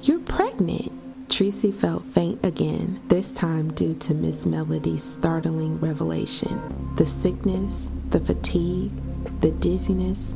You're 0.03 0.19
pregnant. 0.19 0.91
Tracy 1.29 1.71
felt 1.71 2.03
faint 2.05 2.43
again, 2.43 2.99
this 3.07 3.33
time 3.33 3.71
due 3.73 3.93
to 3.95 4.13
Miss 4.13 4.45
Melody's 4.45 5.03
startling 5.03 5.79
revelation. 5.79 6.93
The 6.95 7.05
sickness, 7.05 7.89
the 8.09 8.19
fatigue, 8.19 8.91
the 9.41 9.51
dizziness, 9.51 10.33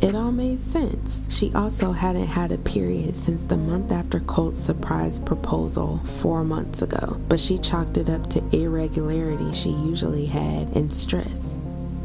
it 0.00 0.14
all 0.14 0.32
made 0.32 0.60
sense. 0.60 1.26
She 1.28 1.52
also 1.54 1.92
hadn't 1.92 2.26
had 2.26 2.52
a 2.52 2.58
period 2.58 3.14
since 3.14 3.42
the 3.42 3.56
month 3.56 3.92
after 3.92 4.20
Colt's 4.20 4.60
surprise 4.60 5.18
proposal 5.18 5.98
four 5.98 6.42
months 6.44 6.82
ago, 6.82 7.20
but 7.28 7.38
she 7.38 7.58
chalked 7.58 7.96
it 7.96 8.08
up 8.08 8.28
to 8.30 8.44
irregularity 8.56 9.52
she 9.52 9.70
usually 9.70 10.26
had 10.26 10.74
and 10.76 10.94
stress. 10.94 11.58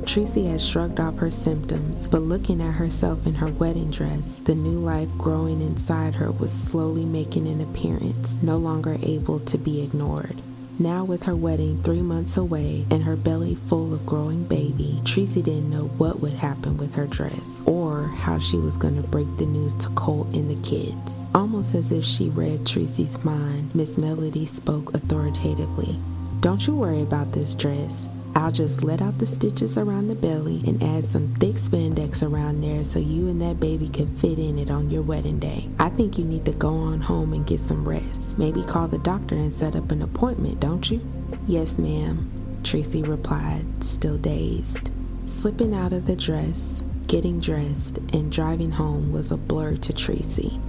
Tracy 0.05 0.45
had 0.45 0.61
shrugged 0.61 0.99
off 0.99 1.17
her 1.17 1.31
symptoms, 1.31 2.07
but 2.07 2.21
looking 2.21 2.61
at 2.61 2.75
herself 2.75 3.25
in 3.25 3.33
her 3.33 3.47
wedding 3.47 3.89
dress, 3.89 4.39
the 4.43 4.53
new 4.53 4.77
life 4.77 5.09
growing 5.17 5.61
inside 5.61 6.13
her 6.15 6.31
was 6.31 6.51
slowly 6.51 7.05
making 7.05 7.47
an 7.47 7.61
appearance, 7.61 8.39
no 8.43 8.57
longer 8.57 8.99
able 9.01 9.39
to 9.39 9.57
be 9.57 9.81
ignored. 9.81 10.39
Now, 10.77 11.05
with 11.05 11.23
her 11.23 11.35
wedding 11.35 11.81
three 11.81 12.01
months 12.01 12.35
away 12.35 12.85
and 12.91 13.03
her 13.03 13.15
belly 13.15 13.55
full 13.55 13.93
of 13.93 14.05
growing 14.05 14.43
baby, 14.43 14.99
Tracy 15.05 15.41
didn't 15.41 15.69
know 15.69 15.85
what 15.97 16.19
would 16.19 16.33
happen 16.33 16.75
with 16.75 16.93
her 16.95 17.07
dress 17.07 17.63
or 17.65 18.07
how 18.07 18.39
she 18.39 18.57
was 18.57 18.75
going 18.75 19.01
to 19.01 19.07
break 19.07 19.37
the 19.37 19.45
news 19.45 19.73
to 19.75 19.87
Colt 19.89 20.27
and 20.33 20.49
the 20.49 20.67
kids. 20.69 21.23
Almost 21.33 21.75
as 21.75 21.93
if 21.93 22.03
she 22.03 22.27
read 22.27 22.67
Tracy's 22.67 23.17
mind, 23.23 23.73
Miss 23.73 23.97
Melody 23.97 24.45
spoke 24.45 24.93
authoritatively. 24.93 25.97
Don't 26.41 26.67
you 26.67 26.75
worry 26.75 27.01
about 27.01 27.31
this 27.31 27.55
dress. 27.55 28.05
I'll 28.37 28.51
just 28.51 28.83
let 28.83 29.01
out 29.01 29.17
the 29.17 29.25
stitches 29.25 29.77
around 29.77 30.09
the 30.09 30.15
belly 30.15 30.61
and 30.67 30.83
add 30.83 31.05
some 31.05 31.33
thick 31.35 31.55
spandex 31.55 32.21
around 32.21 32.61
there 32.61 32.83
so 32.83 32.99
you 32.99 33.29
and 33.29 33.41
that 33.41 33.61
baby 33.61 33.87
can 33.87 34.13
fit 34.17 34.37
in 34.37 34.59
it 34.59 34.69
on 34.69 34.89
your 34.89 35.03
wedding 35.03 35.39
day. 35.39 35.69
I 35.79 35.87
think 35.87 36.17
you 36.17 36.25
need 36.25 36.43
to 36.45 36.51
go 36.51 36.75
on 36.75 36.99
home 36.99 37.31
and 37.31 37.47
get 37.47 37.61
some 37.61 37.87
rest. 37.87 38.37
Maybe 38.37 38.61
call 38.61 38.89
the 38.89 38.97
doctor 38.97 39.35
and 39.35 39.53
set 39.53 39.73
up 39.73 39.89
an 39.89 40.01
appointment, 40.01 40.59
don't 40.59 40.91
you? 40.91 40.99
Yes, 41.47 41.79
ma'am, 41.79 42.59
Tracy 42.65 43.03
replied, 43.03 43.81
still 43.81 44.17
dazed. 44.17 44.89
Slipping 45.27 45.73
out 45.73 45.93
of 45.93 46.05
the 46.05 46.17
dress, 46.17 46.83
getting 47.07 47.39
dressed, 47.39 47.99
and 48.11 48.31
driving 48.31 48.71
home 48.71 49.13
was 49.13 49.31
a 49.31 49.37
blur 49.37 49.77
to 49.77 49.93
Tracy. 49.93 50.59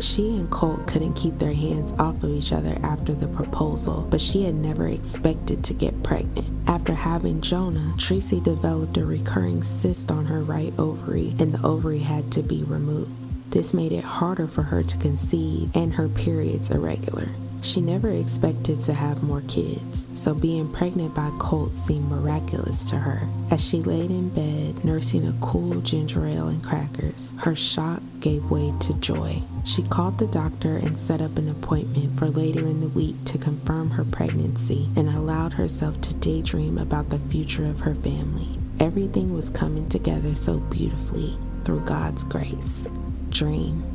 She 0.00 0.36
and 0.36 0.50
Colt 0.50 0.86
couldn't 0.86 1.14
keep 1.14 1.38
their 1.38 1.52
hands 1.52 1.92
off 1.98 2.22
of 2.22 2.30
each 2.30 2.52
other 2.52 2.76
after 2.82 3.14
the 3.14 3.28
proposal, 3.28 4.06
but 4.10 4.20
she 4.20 4.42
had 4.42 4.54
never 4.54 4.88
expected 4.88 5.62
to 5.64 5.72
get 5.72 6.02
pregnant. 6.02 6.46
After 6.68 6.94
having 6.94 7.40
Jonah, 7.40 7.94
Tracy 7.96 8.40
developed 8.40 8.96
a 8.96 9.04
recurring 9.04 9.62
cyst 9.62 10.10
on 10.10 10.26
her 10.26 10.42
right 10.42 10.72
ovary, 10.78 11.34
and 11.38 11.54
the 11.54 11.66
ovary 11.66 12.00
had 12.00 12.32
to 12.32 12.42
be 12.42 12.64
removed. 12.64 13.10
This 13.50 13.72
made 13.72 13.92
it 13.92 14.04
harder 14.04 14.48
for 14.48 14.62
her 14.62 14.82
to 14.82 14.98
conceive 14.98 15.70
and 15.76 15.94
her 15.94 16.08
periods 16.08 16.70
irregular. 16.70 17.28
She 17.64 17.80
never 17.80 18.10
expected 18.10 18.82
to 18.82 18.92
have 18.92 19.22
more 19.22 19.40
kids, 19.48 20.06
so 20.14 20.34
being 20.34 20.70
pregnant 20.70 21.14
by 21.14 21.30
Colt 21.38 21.74
seemed 21.74 22.10
miraculous 22.10 22.84
to 22.90 22.96
her. 22.96 23.26
As 23.50 23.66
she 23.66 23.82
laid 23.82 24.10
in 24.10 24.28
bed, 24.28 24.84
nursing 24.84 25.26
a 25.26 25.34
cool 25.40 25.80
ginger 25.80 26.26
ale 26.26 26.48
and 26.48 26.62
crackers, 26.62 27.32
her 27.38 27.54
shock 27.54 28.02
gave 28.20 28.50
way 28.50 28.74
to 28.80 28.92
joy. 29.00 29.40
She 29.64 29.82
called 29.82 30.18
the 30.18 30.26
doctor 30.26 30.76
and 30.76 30.98
set 30.98 31.22
up 31.22 31.38
an 31.38 31.48
appointment 31.48 32.18
for 32.18 32.28
later 32.28 32.66
in 32.66 32.80
the 32.80 32.88
week 32.88 33.16
to 33.24 33.38
confirm 33.38 33.88
her 33.90 34.04
pregnancy 34.04 34.90
and 34.94 35.08
allowed 35.08 35.54
herself 35.54 35.98
to 36.02 36.14
daydream 36.16 36.76
about 36.76 37.08
the 37.08 37.18
future 37.18 37.64
of 37.64 37.80
her 37.80 37.94
family. 37.94 38.58
Everything 38.78 39.32
was 39.32 39.48
coming 39.48 39.88
together 39.88 40.34
so 40.34 40.58
beautifully 40.58 41.38
through 41.64 41.80
God's 41.80 42.24
grace. 42.24 42.86
Dream. 43.30 43.93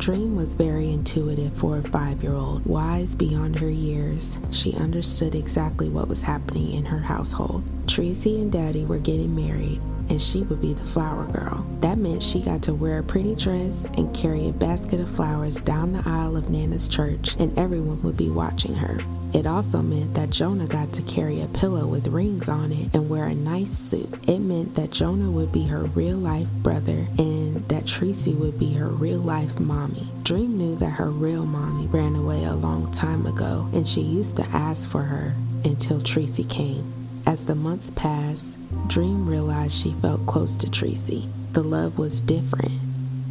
Dream 0.00 0.34
was 0.34 0.54
very 0.54 0.90
intuitive 0.94 1.52
for 1.58 1.76
a 1.76 1.82
five 1.82 2.22
year 2.22 2.32
old. 2.32 2.64
Wise 2.64 3.14
beyond 3.14 3.58
her 3.58 3.68
years, 3.68 4.38
she 4.50 4.72
understood 4.72 5.34
exactly 5.34 5.90
what 5.90 6.08
was 6.08 6.22
happening 6.22 6.72
in 6.72 6.86
her 6.86 7.00
household. 7.00 7.62
Tracy 7.86 8.40
and 8.40 8.50
Daddy 8.50 8.86
were 8.86 8.98
getting 8.98 9.36
married, 9.36 9.78
and 10.08 10.20
she 10.20 10.40
would 10.40 10.62
be 10.62 10.72
the 10.72 10.84
flower 10.84 11.26
girl. 11.26 11.66
That 11.82 11.98
meant 11.98 12.22
she 12.22 12.40
got 12.40 12.62
to 12.62 12.72
wear 12.72 13.00
a 13.00 13.02
pretty 13.02 13.34
dress 13.34 13.84
and 13.98 14.14
carry 14.16 14.48
a 14.48 14.52
basket 14.52 15.00
of 15.00 15.14
flowers 15.14 15.60
down 15.60 15.92
the 15.92 16.02
aisle 16.08 16.34
of 16.34 16.48
Nana's 16.48 16.88
church, 16.88 17.36
and 17.38 17.56
everyone 17.58 18.02
would 18.02 18.16
be 18.16 18.30
watching 18.30 18.74
her. 18.76 19.00
It 19.32 19.46
also 19.46 19.80
meant 19.80 20.14
that 20.14 20.30
Jonah 20.30 20.66
got 20.66 20.92
to 20.94 21.02
carry 21.02 21.40
a 21.40 21.46
pillow 21.46 21.86
with 21.86 22.08
rings 22.08 22.48
on 22.48 22.72
it 22.72 22.92
and 22.92 23.08
wear 23.08 23.26
a 23.26 23.34
nice 23.34 23.70
suit. 23.70 24.12
It 24.26 24.40
meant 24.40 24.74
that 24.74 24.90
Jonah 24.90 25.30
would 25.30 25.52
be 25.52 25.66
her 25.66 25.84
real 25.84 26.16
life 26.16 26.48
brother 26.50 27.06
and 27.16 27.68
that 27.68 27.86
Tracy 27.86 28.32
would 28.34 28.58
be 28.58 28.72
her 28.72 28.88
real 28.88 29.20
life 29.20 29.60
mommy. 29.90 30.08
Dream 30.22 30.56
knew 30.56 30.76
that 30.76 30.90
her 30.90 31.10
real 31.10 31.44
mommy 31.44 31.86
ran 31.88 32.14
away 32.14 32.44
a 32.44 32.54
long 32.54 32.90
time 32.92 33.26
ago 33.26 33.68
and 33.72 33.86
she 33.86 34.00
used 34.00 34.36
to 34.36 34.44
ask 34.50 34.88
for 34.88 35.02
her 35.02 35.34
until 35.64 36.00
Tracy 36.00 36.44
came. 36.44 36.92
As 37.26 37.44
the 37.46 37.54
months 37.54 37.90
passed, 37.90 38.56
Dream 38.88 39.28
realized 39.28 39.74
she 39.74 39.92
felt 39.94 40.26
close 40.26 40.56
to 40.58 40.70
Tracy. 40.70 41.28
the 41.52 41.62
love 41.64 41.98
was 41.98 42.20
different, 42.22 42.70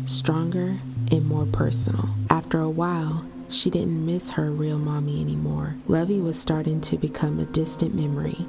stronger, 0.06 0.78
and 1.10 1.26
more 1.26 1.46
personal. 1.46 2.10
After 2.30 2.60
a 2.60 2.70
while, 2.70 3.26
she 3.48 3.70
didn't 3.70 4.06
miss 4.06 4.32
her 4.32 4.52
real 4.52 4.78
mommy 4.78 5.22
anymore. 5.22 5.76
Lovey 5.88 6.20
was 6.20 6.38
starting 6.38 6.82
to 6.82 6.98
become 6.98 7.40
a 7.40 7.46
distant 7.46 7.96
memory. 7.96 8.46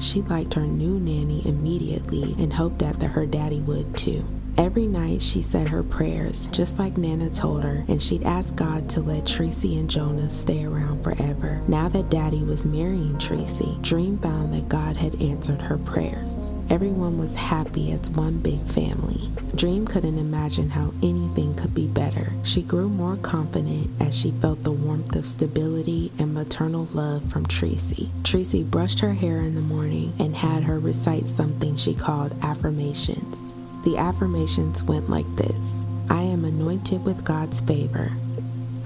She 0.00 0.22
liked 0.22 0.54
her 0.54 0.66
new 0.66 0.98
nanny 0.98 1.46
immediately 1.46 2.34
and 2.36 2.52
hoped 2.52 2.80
that 2.80 3.00
her 3.02 3.26
daddy 3.26 3.60
would 3.60 3.96
too. 3.96 4.24
Every 4.56 4.86
night 4.86 5.20
she 5.20 5.42
said 5.42 5.68
her 5.68 5.82
prayers, 5.82 6.46
just 6.48 6.78
like 6.78 6.96
Nana 6.96 7.28
told 7.28 7.64
her, 7.64 7.84
and 7.88 8.00
she'd 8.00 8.22
ask 8.22 8.54
God 8.54 8.88
to 8.90 9.00
let 9.00 9.26
Tracy 9.26 9.76
and 9.78 9.90
Jonah 9.90 10.30
stay 10.30 10.64
around 10.64 11.02
forever. 11.02 11.60
Now 11.66 11.88
that 11.88 12.08
Daddy 12.08 12.44
was 12.44 12.64
marrying 12.64 13.18
Tracy, 13.18 13.76
Dream 13.82 14.16
found 14.18 14.54
that 14.54 14.68
God 14.68 14.96
had 14.96 15.20
answered 15.20 15.60
her 15.60 15.78
prayers. 15.78 16.52
Everyone 16.70 17.18
was 17.18 17.34
happy 17.34 17.90
as 17.90 18.10
one 18.10 18.38
big 18.38 18.64
family. 18.68 19.28
Dream 19.56 19.86
couldn't 19.86 20.18
imagine 20.18 20.70
how 20.70 20.94
anything 21.02 21.56
could 21.56 21.74
be 21.74 21.88
better. 21.88 22.32
She 22.44 22.62
grew 22.62 22.88
more 22.88 23.16
confident 23.16 23.90
as 24.00 24.16
she 24.16 24.30
felt 24.30 24.62
the 24.62 24.72
warmth 24.72 25.16
of 25.16 25.26
stability 25.26 26.12
and 26.18 26.32
maternal 26.32 26.88
love 26.92 27.28
from 27.30 27.46
Tracy. 27.46 28.08
Tracy 28.22 28.62
brushed 28.62 29.00
her 29.00 29.14
hair 29.14 29.40
in 29.40 29.56
the 29.56 29.60
morning 29.60 30.12
and 30.20 30.36
had 30.36 30.62
her 30.62 30.78
recite 30.78 31.28
something 31.28 31.74
she 31.74 31.94
called 31.94 32.36
affirmations. 32.42 33.53
The 33.84 33.98
affirmations 33.98 34.82
went 34.82 35.10
like 35.10 35.28
this 35.36 35.84
I 36.08 36.22
am 36.22 36.46
anointed 36.46 37.04
with 37.04 37.22
God's 37.22 37.60
favor. 37.60 38.12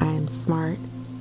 I 0.01 0.07
am 0.07 0.27
smart. 0.27 0.79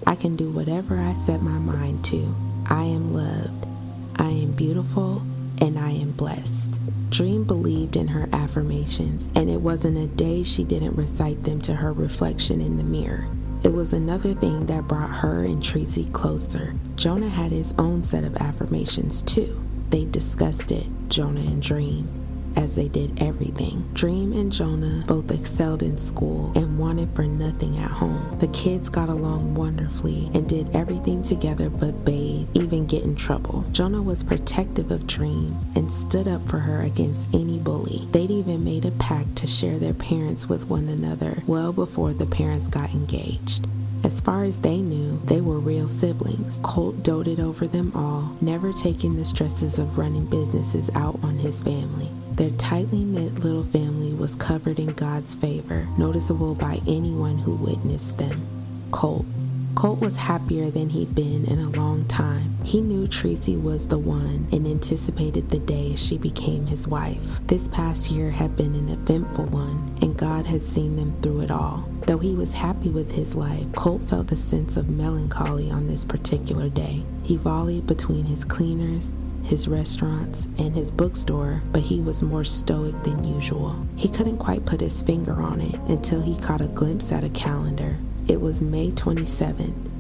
I 0.07 0.15
can 0.15 0.35
do 0.35 0.49
whatever 0.49 0.97
I 0.97 1.13
set 1.13 1.43
my 1.43 1.59
mind 1.59 2.03
to. 2.05 2.35
I 2.65 2.85
am 2.85 3.13
loved. 3.13 3.67
I 4.15 4.29
am 4.29 4.53
beautiful 4.53 5.21
and 5.61 5.77
I 5.77 5.91
am 5.91 6.11
blessed. 6.13 6.73
Dream 7.11 7.43
believed 7.43 7.95
in 7.95 8.07
her 8.07 8.27
affirmations, 8.33 9.31
and 9.35 9.47
it 9.49 9.61
wasn't 9.61 9.97
a 9.97 10.07
day 10.07 10.41
she 10.41 10.63
didn't 10.63 10.95
recite 10.95 11.43
them 11.43 11.61
to 11.61 11.75
her 11.75 11.93
reflection 11.93 12.61
in 12.61 12.77
the 12.77 12.83
mirror. 12.83 13.27
It 13.63 13.73
was 13.73 13.93
another 13.93 14.33
thing 14.33 14.65
that 14.65 14.87
brought 14.87 15.09
her 15.09 15.43
and 15.43 15.63
Tracy 15.63 16.05
closer. 16.05 16.73
Jonah 16.95 17.29
had 17.29 17.51
his 17.51 17.75
own 17.77 18.01
set 18.01 18.23
of 18.23 18.37
affirmations 18.37 19.21
too. 19.21 19.61
They 19.91 20.05
discussed 20.05 20.71
it, 20.71 20.87
Jonah 21.09 21.41
and 21.41 21.61
Dream 21.61 22.26
as 22.57 22.75
they 22.75 22.87
did 22.87 23.21
everything. 23.21 23.87
Dream 23.93 24.33
and 24.33 24.51
Jonah 24.51 25.05
both 25.07 25.31
excelled 25.31 25.83
in 25.83 25.97
school 25.97 26.51
and 26.55 26.77
wanted 26.77 27.15
for 27.15 27.23
nothing 27.23 27.77
at 27.77 27.91
home. 27.91 28.37
The 28.39 28.47
kids 28.47 28.89
got 28.89 29.09
along 29.09 29.55
wonderfully 29.55 30.29
and 30.33 30.49
did 30.49 30.75
everything 30.75 31.23
together 31.23 31.69
but 31.69 32.03
bathe, 32.03 32.47
even 32.55 32.87
get 32.87 33.03
in 33.03 33.15
trouble. 33.15 33.63
Jonah 33.71 34.01
was 34.01 34.23
protective 34.23 34.91
of 34.91 35.07
Dream 35.07 35.55
and 35.75 35.93
stood 35.93 36.27
up 36.27 36.49
for 36.49 36.57
her 36.59 36.81
against 36.81 37.33
any 37.33 37.59
bully. 37.59 38.07
They'd 38.11 38.31
even 38.31 38.63
made 38.63 38.85
a 38.85 38.91
pact 38.91 39.35
to 39.37 39.47
share 39.47 39.77
their 39.77 39.93
parents 39.93 40.49
with 40.49 40.65
one 40.65 40.89
another 40.89 41.43
well 41.45 41.71
before 41.71 42.13
the 42.13 42.25
parents 42.25 42.67
got 42.67 42.93
engaged. 42.93 43.67
As 44.03 44.21
far 44.21 44.43
as 44.43 44.57
they 44.57 44.77
knew, 44.77 45.19
they 45.25 45.41
were 45.41 45.59
real 45.59 45.87
siblings. 45.87 46.59
Colt 46.63 47.03
doted 47.03 47.39
over 47.39 47.67
them 47.67 47.91
all, 47.95 48.37
never 48.41 48.71
taking 48.71 49.15
the 49.15 49.25
stresses 49.25 49.79
of 49.79 49.97
running 49.97 50.25
businesses 50.25 50.89
out 50.95 51.19
on 51.23 51.37
his 51.37 51.59
family. 51.59 52.09
Their 52.37 52.51
tightly 52.51 53.03
knit 53.03 53.39
little 53.39 53.63
family 53.63 54.13
was 54.13 54.35
covered 54.35 54.77
in 54.77 54.93
God's 54.93 55.33
favor, 55.33 55.87
noticeable 55.97 56.53
by 56.53 56.79
anyone 56.85 57.39
who 57.39 57.55
witnessed 57.55 58.19
them. 58.19 58.43
Colt. 58.91 59.25
Colt 59.73 59.99
was 59.99 60.17
happier 60.17 60.69
than 60.69 60.89
he'd 60.89 61.15
been 61.15 61.45
in 61.45 61.57
a 61.57 61.69
long 61.71 62.05
time. 62.05 62.55
He 62.63 62.79
knew 62.79 63.07
Tracy 63.07 63.57
was 63.57 63.87
the 63.87 63.97
one 63.97 64.47
and 64.51 64.67
anticipated 64.67 65.49
the 65.49 65.57
day 65.57 65.95
she 65.95 66.19
became 66.19 66.67
his 66.67 66.87
wife. 66.87 67.39
This 67.47 67.67
past 67.67 68.11
year 68.11 68.29
had 68.29 68.55
been 68.55 68.75
an 68.75 68.89
eventful 68.89 69.45
one, 69.45 69.95
and 70.03 70.15
God 70.15 70.45
had 70.45 70.61
seen 70.61 70.95
them 70.95 71.15
through 71.15 71.41
it 71.41 71.49
all. 71.49 71.89
Though 72.05 72.19
he 72.19 72.35
was 72.35 72.53
happy 72.53 72.89
with 72.89 73.11
his 73.11 73.35
life, 73.35 73.65
Colt 73.75 74.03
felt 74.03 74.31
a 74.31 74.37
sense 74.37 74.77
of 74.77 74.89
melancholy 74.89 75.71
on 75.71 75.87
this 75.87 76.05
particular 76.05 76.69
day. 76.69 77.03
He 77.23 77.35
volleyed 77.35 77.87
between 77.87 78.25
his 78.25 78.45
cleaners, 78.45 79.11
his 79.47 79.67
restaurants, 79.67 80.45
and 80.57 80.75
his 80.75 80.91
bookstore, 80.91 81.63
but 81.71 81.81
he 81.81 81.99
was 82.01 82.21
more 82.21 82.43
stoic 82.43 83.01
than 83.03 83.23
usual. 83.23 83.75
He 83.95 84.09
couldn't 84.09 84.37
quite 84.37 84.65
put 84.65 84.81
his 84.81 85.01
finger 85.01 85.33
on 85.33 85.61
it 85.61 85.75
until 85.89 86.21
he 86.21 86.35
caught 86.35 86.61
a 86.61 86.67
glimpse 86.67 87.11
at 87.11 87.23
a 87.23 87.29
calendar. 87.29 87.97
It 88.27 88.41
was 88.41 88.61
May 88.61 88.91
27th, 88.91 89.96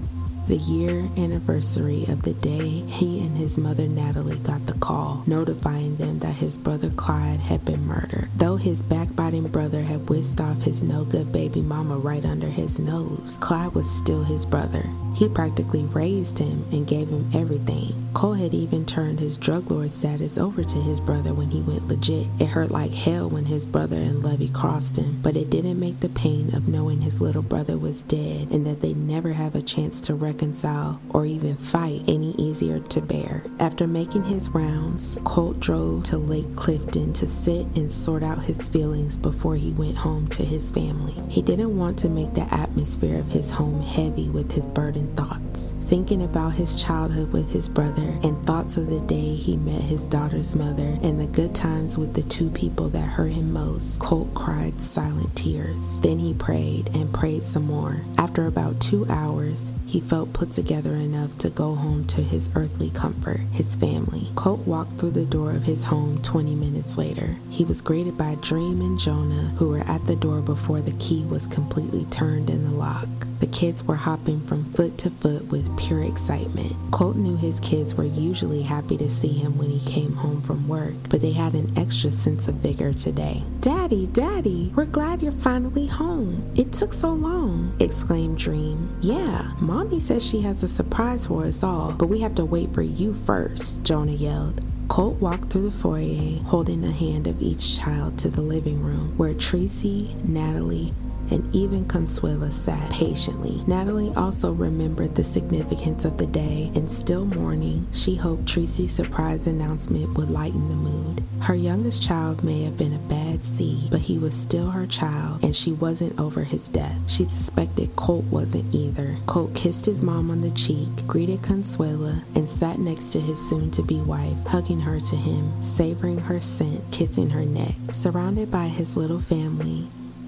the 0.47 0.55
year 0.55 1.09
anniversary 1.17 2.05
of 2.07 2.21
the 2.21 2.33
day 2.33 2.67
he 2.87 3.19
and 3.19 3.37
his 3.37 3.57
mother 3.57 3.85
Natalie 3.85 4.37
got 4.37 4.65
the 4.65 4.73
call 4.75 5.21
notifying 5.27 5.97
them 5.97 6.19
that 6.19 6.35
his 6.35 6.57
brother 6.57 6.89
Clyde 6.91 7.41
had 7.41 7.65
been 7.65 7.85
murdered. 7.85 8.29
Though 8.37 8.55
his 8.55 8.81
backbiting 8.81 9.47
brother 9.47 9.83
had 9.83 10.07
whisked 10.07 10.39
off 10.39 10.61
his 10.61 10.83
no 10.83 11.03
good 11.03 11.33
baby 11.33 11.61
mama 11.61 11.97
right 11.97 12.23
under 12.23 12.47
his 12.47 12.79
nose, 12.79 13.37
Clyde 13.41 13.73
was 13.75 13.89
still 13.89 14.23
his 14.23 14.45
brother. 14.45 14.85
He 15.15 15.27
practically 15.27 15.81
raised 15.81 16.37
him 16.37 16.63
and 16.71 16.85
gave 16.85 17.09
him 17.09 17.29
everything. 17.33 18.07
Colt 18.13 18.37
had 18.37 18.53
even 18.53 18.85
turned 18.85 19.19
his 19.19 19.35
drug 19.35 19.71
lord 19.71 19.91
status 19.91 20.37
over 20.37 20.63
to 20.63 20.77
his 20.77 20.99
brother 20.99 21.33
when 21.33 21.49
he 21.49 21.61
went 21.61 21.87
legit. 21.87 22.27
It 22.39 22.45
hurt 22.45 22.69
like 22.69 22.91
hell 22.91 23.27
when 23.27 23.45
his 23.45 23.65
brother 23.65 23.97
and 23.97 24.23
Lovey 24.23 24.49
crossed 24.49 24.97
him, 24.97 25.19
but 25.23 25.35
it 25.35 25.49
didn't 25.49 25.79
make 25.79 25.99
the 25.99 26.09
pain 26.09 26.53
of 26.55 26.67
knowing 26.67 27.01
his 27.01 27.19
little 27.19 27.41
brother 27.41 27.77
was 27.77 28.03
dead 28.03 28.49
and 28.51 28.65
that 28.67 28.81
they'd 28.81 28.95
never 28.95 29.33
have 29.33 29.55
a 29.55 29.61
chance 29.61 30.01
to 30.01 30.13
reconcile 30.37 31.01
or 31.09 31.25
even 31.25 31.57
fight 31.57 32.03
any 32.07 32.35
easier 32.37 32.79
to 32.79 33.01
bear. 33.01 33.43
After 33.57 33.87
making 33.87 34.23
his 34.25 34.49
rounds, 34.49 35.17
Colt 35.23 35.59
drove 35.59 36.03
to 36.05 36.17
Lake 36.19 36.55
Clifton 36.55 37.11
to 37.13 37.25
sit 37.25 37.65
and 37.75 37.91
sort 37.91 38.21
out 38.21 38.43
his 38.43 38.67
feelings 38.67 39.17
before 39.17 39.55
he 39.55 39.71
went 39.71 39.97
home 39.97 40.27
to 40.27 40.45
his 40.45 40.69
family. 40.69 41.13
He 41.27 41.41
didn't 41.41 41.75
want 41.75 41.97
to 41.99 42.09
make 42.09 42.35
the 42.35 42.53
atmosphere 42.53 43.17
of 43.17 43.29
his 43.29 43.49
home 43.49 43.81
heavy 43.81 44.29
with 44.29 44.51
his 44.51 44.67
burdened 44.67 45.17
thoughts, 45.17 45.73
thinking 45.87 46.21
about 46.23 46.53
his 46.53 46.75
childhood 46.75 47.31
with 47.31 47.49
his 47.49 47.69
brother 47.69 48.19
and 48.21 48.45
thoughts 48.45 48.75
of 48.75 48.89
the 48.89 48.99
day 49.01 49.33
he 49.35 49.55
met 49.55 49.81
his 49.81 50.05
daughter's 50.05 50.53
mother 50.53 50.97
and 51.01 51.19
the 51.19 51.27
good 51.27 51.55
times 51.55 51.97
with 51.97 52.13
the 52.13 52.23
two 52.23 52.49
people 52.49 52.89
that 52.89 52.99
hurt 52.99 53.31
him 53.31 53.53
most. 53.53 53.97
Colt 53.99 54.33
cried 54.33 54.83
silent 54.83 55.33
tears. 55.35 55.99
Then 56.01 56.19
he 56.19 56.33
prayed 56.33 56.89
and 56.93 57.13
prayed 57.13 57.45
some 57.45 57.63
more. 57.63 58.01
After 58.17 58.47
about 58.47 58.81
two 58.81 59.05
hours, 59.09 59.71
he 59.85 60.01
felt 60.01 60.33
put 60.33 60.51
together 60.51 60.93
enough 60.93 61.37
to 61.37 61.49
go 61.49 61.73
home 61.75 62.05
to 62.07 62.21
his 62.21 62.49
earthly 62.55 62.89
comfort, 62.89 63.39
his 63.53 63.75
family. 63.75 64.29
Colt 64.35 64.67
walked 64.67 64.99
through 64.99 65.11
the 65.11 65.25
door 65.25 65.51
of 65.51 65.63
his 65.63 65.85
home 65.85 66.21
20 66.21 66.53
minutes 66.53 66.97
later. 66.97 67.37
He 67.49 67.63
was 67.63 67.81
greeted 67.81 68.17
by 68.17 68.35
Dream 68.35 68.81
and 68.81 68.99
Jonah, 68.99 69.53
who 69.57 69.69
were 69.69 69.87
at 69.87 70.05
the 70.05 70.17
door 70.17 70.41
before 70.41 70.81
the 70.81 70.97
key 70.99 71.23
was 71.25 71.47
completely 71.47 72.05
turned 72.05 72.49
in 72.49 72.65
the 72.69 72.75
lock. 72.75 73.07
The 73.39 73.47
kids 73.47 73.83
were 73.83 73.95
hopping 73.95 74.41
from 74.47 74.71
foot 74.73 74.97
to 74.99 75.11
foot 75.11 75.45
with 75.45 75.77
pure 75.77 76.03
excitement. 76.03 76.73
Colt 76.91 77.15
knew 77.15 77.37
his 77.37 77.59
kids 77.59 77.93
were 77.93 78.03
usually 78.03 78.63
happy 78.63 78.97
to 78.97 79.09
see 79.09 79.33
him 79.33 79.57
when 79.57 79.69
he 79.69 79.91
came 79.91 80.13
home 80.13 80.41
from 80.41 80.67
work, 80.67 80.95
but 81.09 81.21
they 81.21 81.33
had 81.33 81.53
an 81.53 81.77
extra 81.77 82.11
sense 82.11 82.47
of 82.47 82.55
vigor 82.55 82.93
today. 82.93 83.43
Daddy, 83.59 84.07
Daddy, 84.07 84.71
we're 84.75 84.85
glad 84.85 85.21
you're 85.21 85.31
finally 85.31 85.85
home. 85.85 86.51
It 86.55 86.73
took 86.73 86.93
so 86.93 87.13
long, 87.13 87.75
exclaimed 87.79 88.39
Dream. 88.39 88.97
Yeah, 89.01 89.51
Mommy 89.59 89.99
says 89.99 90.25
she 90.25 90.41
has 90.41 90.63
a 90.63 90.67
surprise 90.67 91.27
for 91.27 91.45
us 91.45 91.63
all, 91.63 91.91
but 91.91 92.07
we 92.07 92.19
have 92.21 92.35
to 92.35 92.45
wait 92.45 92.73
for 92.73 92.81
you 92.81 93.13
first, 93.13 93.83
Jonah 93.83 94.11
yelled. 94.11 94.63
Colt 94.87 95.19
walked 95.19 95.49
through 95.51 95.69
the 95.69 95.71
foyer, 95.71 96.39
holding 96.45 96.81
the 96.81 96.91
hand 96.91 97.27
of 97.27 97.41
each 97.41 97.77
child 97.77 98.17
to 98.19 98.29
the 98.29 98.41
living 98.41 98.81
room, 98.81 99.15
where 99.17 99.33
Tracy, 99.33 100.15
Natalie, 100.23 100.93
and 101.31 101.53
even 101.55 101.85
Consuela 101.85 102.51
sat 102.51 102.89
patiently. 102.91 103.63
Natalie 103.67 104.13
also 104.15 104.51
remembered 104.53 105.15
the 105.15 105.23
significance 105.23 106.05
of 106.05 106.17
the 106.17 106.27
day, 106.27 106.71
and 106.75 106.91
still 106.91 107.25
mourning, 107.25 107.87
she 107.91 108.15
hoped 108.15 108.47
Tracy's 108.47 108.95
surprise 108.95 109.47
announcement 109.47 110.17
would 110.17 110.29
lighten 110.29 110.69
the 110.69 110.75
mood. 110.75 111.23
Her 111.41 111.55
youngest 111.55 112.01
child 112.01 112.43
may 112.43 112.63
have 112.63 112.77
been 112.77 112.93
a 112.93 113.09
bad 113.09 113.45
seed, 113.45 113.89
but 113.91 114.01
he 114.01 114.17
was 114.17 114.33
still 114.33 114.71
her 114.71 114.87
child, 114.87 115.43
and 115.43 115.55
she 115.55 115.71
wasn't 115.71 116.19
over 116.19 116.43
his 116.43 116.67
death. 116.67 116.97
She 117.07 117.25
suspected 117.25 117.95
Colt 117.95 118.25
wasn't 118.25 118.73
either. 118.73 119.15
Colt 119.27 119.53
kissed 119.53 119.85
his 119.85 120.01
mom 120.01 120.31
on 120.31 120.41
the 120.41 120.51
cheek, 120.51 120.89
greeted 121.05 121.41
Consuela, 121.41 122.23
and 122.35 122.49
sat 122.49 122.79
next 122.79 123.09
to 123.09 123.21
his 123.21 123.39
soon 123.49 123.69
to 123.71 123.83
be 123.83 123.99
wife, 124.01 124.37
hugging 124.47 124.79
her 124.81 124.99
to 124.99 125.15
him, 125.15 125.63
savoring 125.63 126.17
her 126.17 126.39
scent, 126.39 126.83
kissing 126.91 127.29
her 127.29 127.45
neck. 127.45 127.75
Surrounded 127.93 128.49
by 128.49 128.67
his 128.67 128.97
little 128.97 129.19
family, 129.19 129.87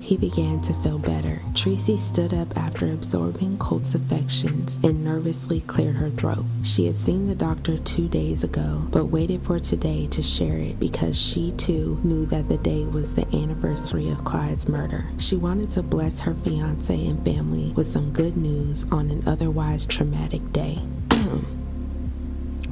he 0.10 0.18
began 0.18 0.60
to 0.60 0.74
feel 0.82 0.98
better. 0.98 1.40
Tracy 1.54 1.96
stood 1.96 2.34
up 2.34 2.58
after 2.58 2.88
absorbing 2.88 3.56
Colt's 3.60 3.94
affections 3.94 4.80
and 4.82 5.04
nervously 5.04 5.62
cleared 5.62 5.98
her 5.98 6.10
throat. 6.10 6.46
She 6.64 6.88
had 6.88 6.96
seen 6.96 7.28
the 7.28 7.36
doctor 7.36 7.78
two 7.78 8.08
days 8.08 8.44
ago, 8.44 8.88
but 8.90 9.06
waited 9.06 9.44
for 9.44 9.60
today 9.60 10.08
to 10.08 10.24
share 10.24 10.58
it 10.58 10.80
because 10.80 11.16
she 11.16 11.52
too 11.52 12.00
knew 12.04 12.26
that 12.26 12.50
the 12.50 12.58
day 12.58 12.86
was 12.86 13.14
the 13.14 13.28
anniversary 13.36 14.10
of 14.10 14.26
Clyde's 14.26 14.68
murder. 14.68 15.06
She 15.20 15.36
wanted 15.36 15.70
to 15.72 15.84
bless 15.84 16.22
her 16.22 16.34
fiance 16.34 17.06
and 17.06 17.24
family 17.24 17.72
with 17.74 17.86
some 17.86 18.12
good 18.12 18.36
news 18.36 18.86
on 18.92 19.12
an 19.12 19.22
otherwise 19.28 19.86
traumatic 19.86 20.52
day. 20.52 20.80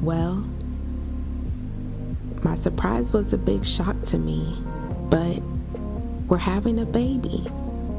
well, 0.02 0.44
my 2.42 2.56
surprise 2.56 3.14
was 3.14 3.32
a 3.32 3.38
big 3.38 3.64
shock 3.64 4.02
to 4.06 4.18
me, 4.18 4.58
but 5.12 5.40
We're 6.28 6.38
having 6.40 6.80
a 6.80 6.86
baby. 6.86 7.46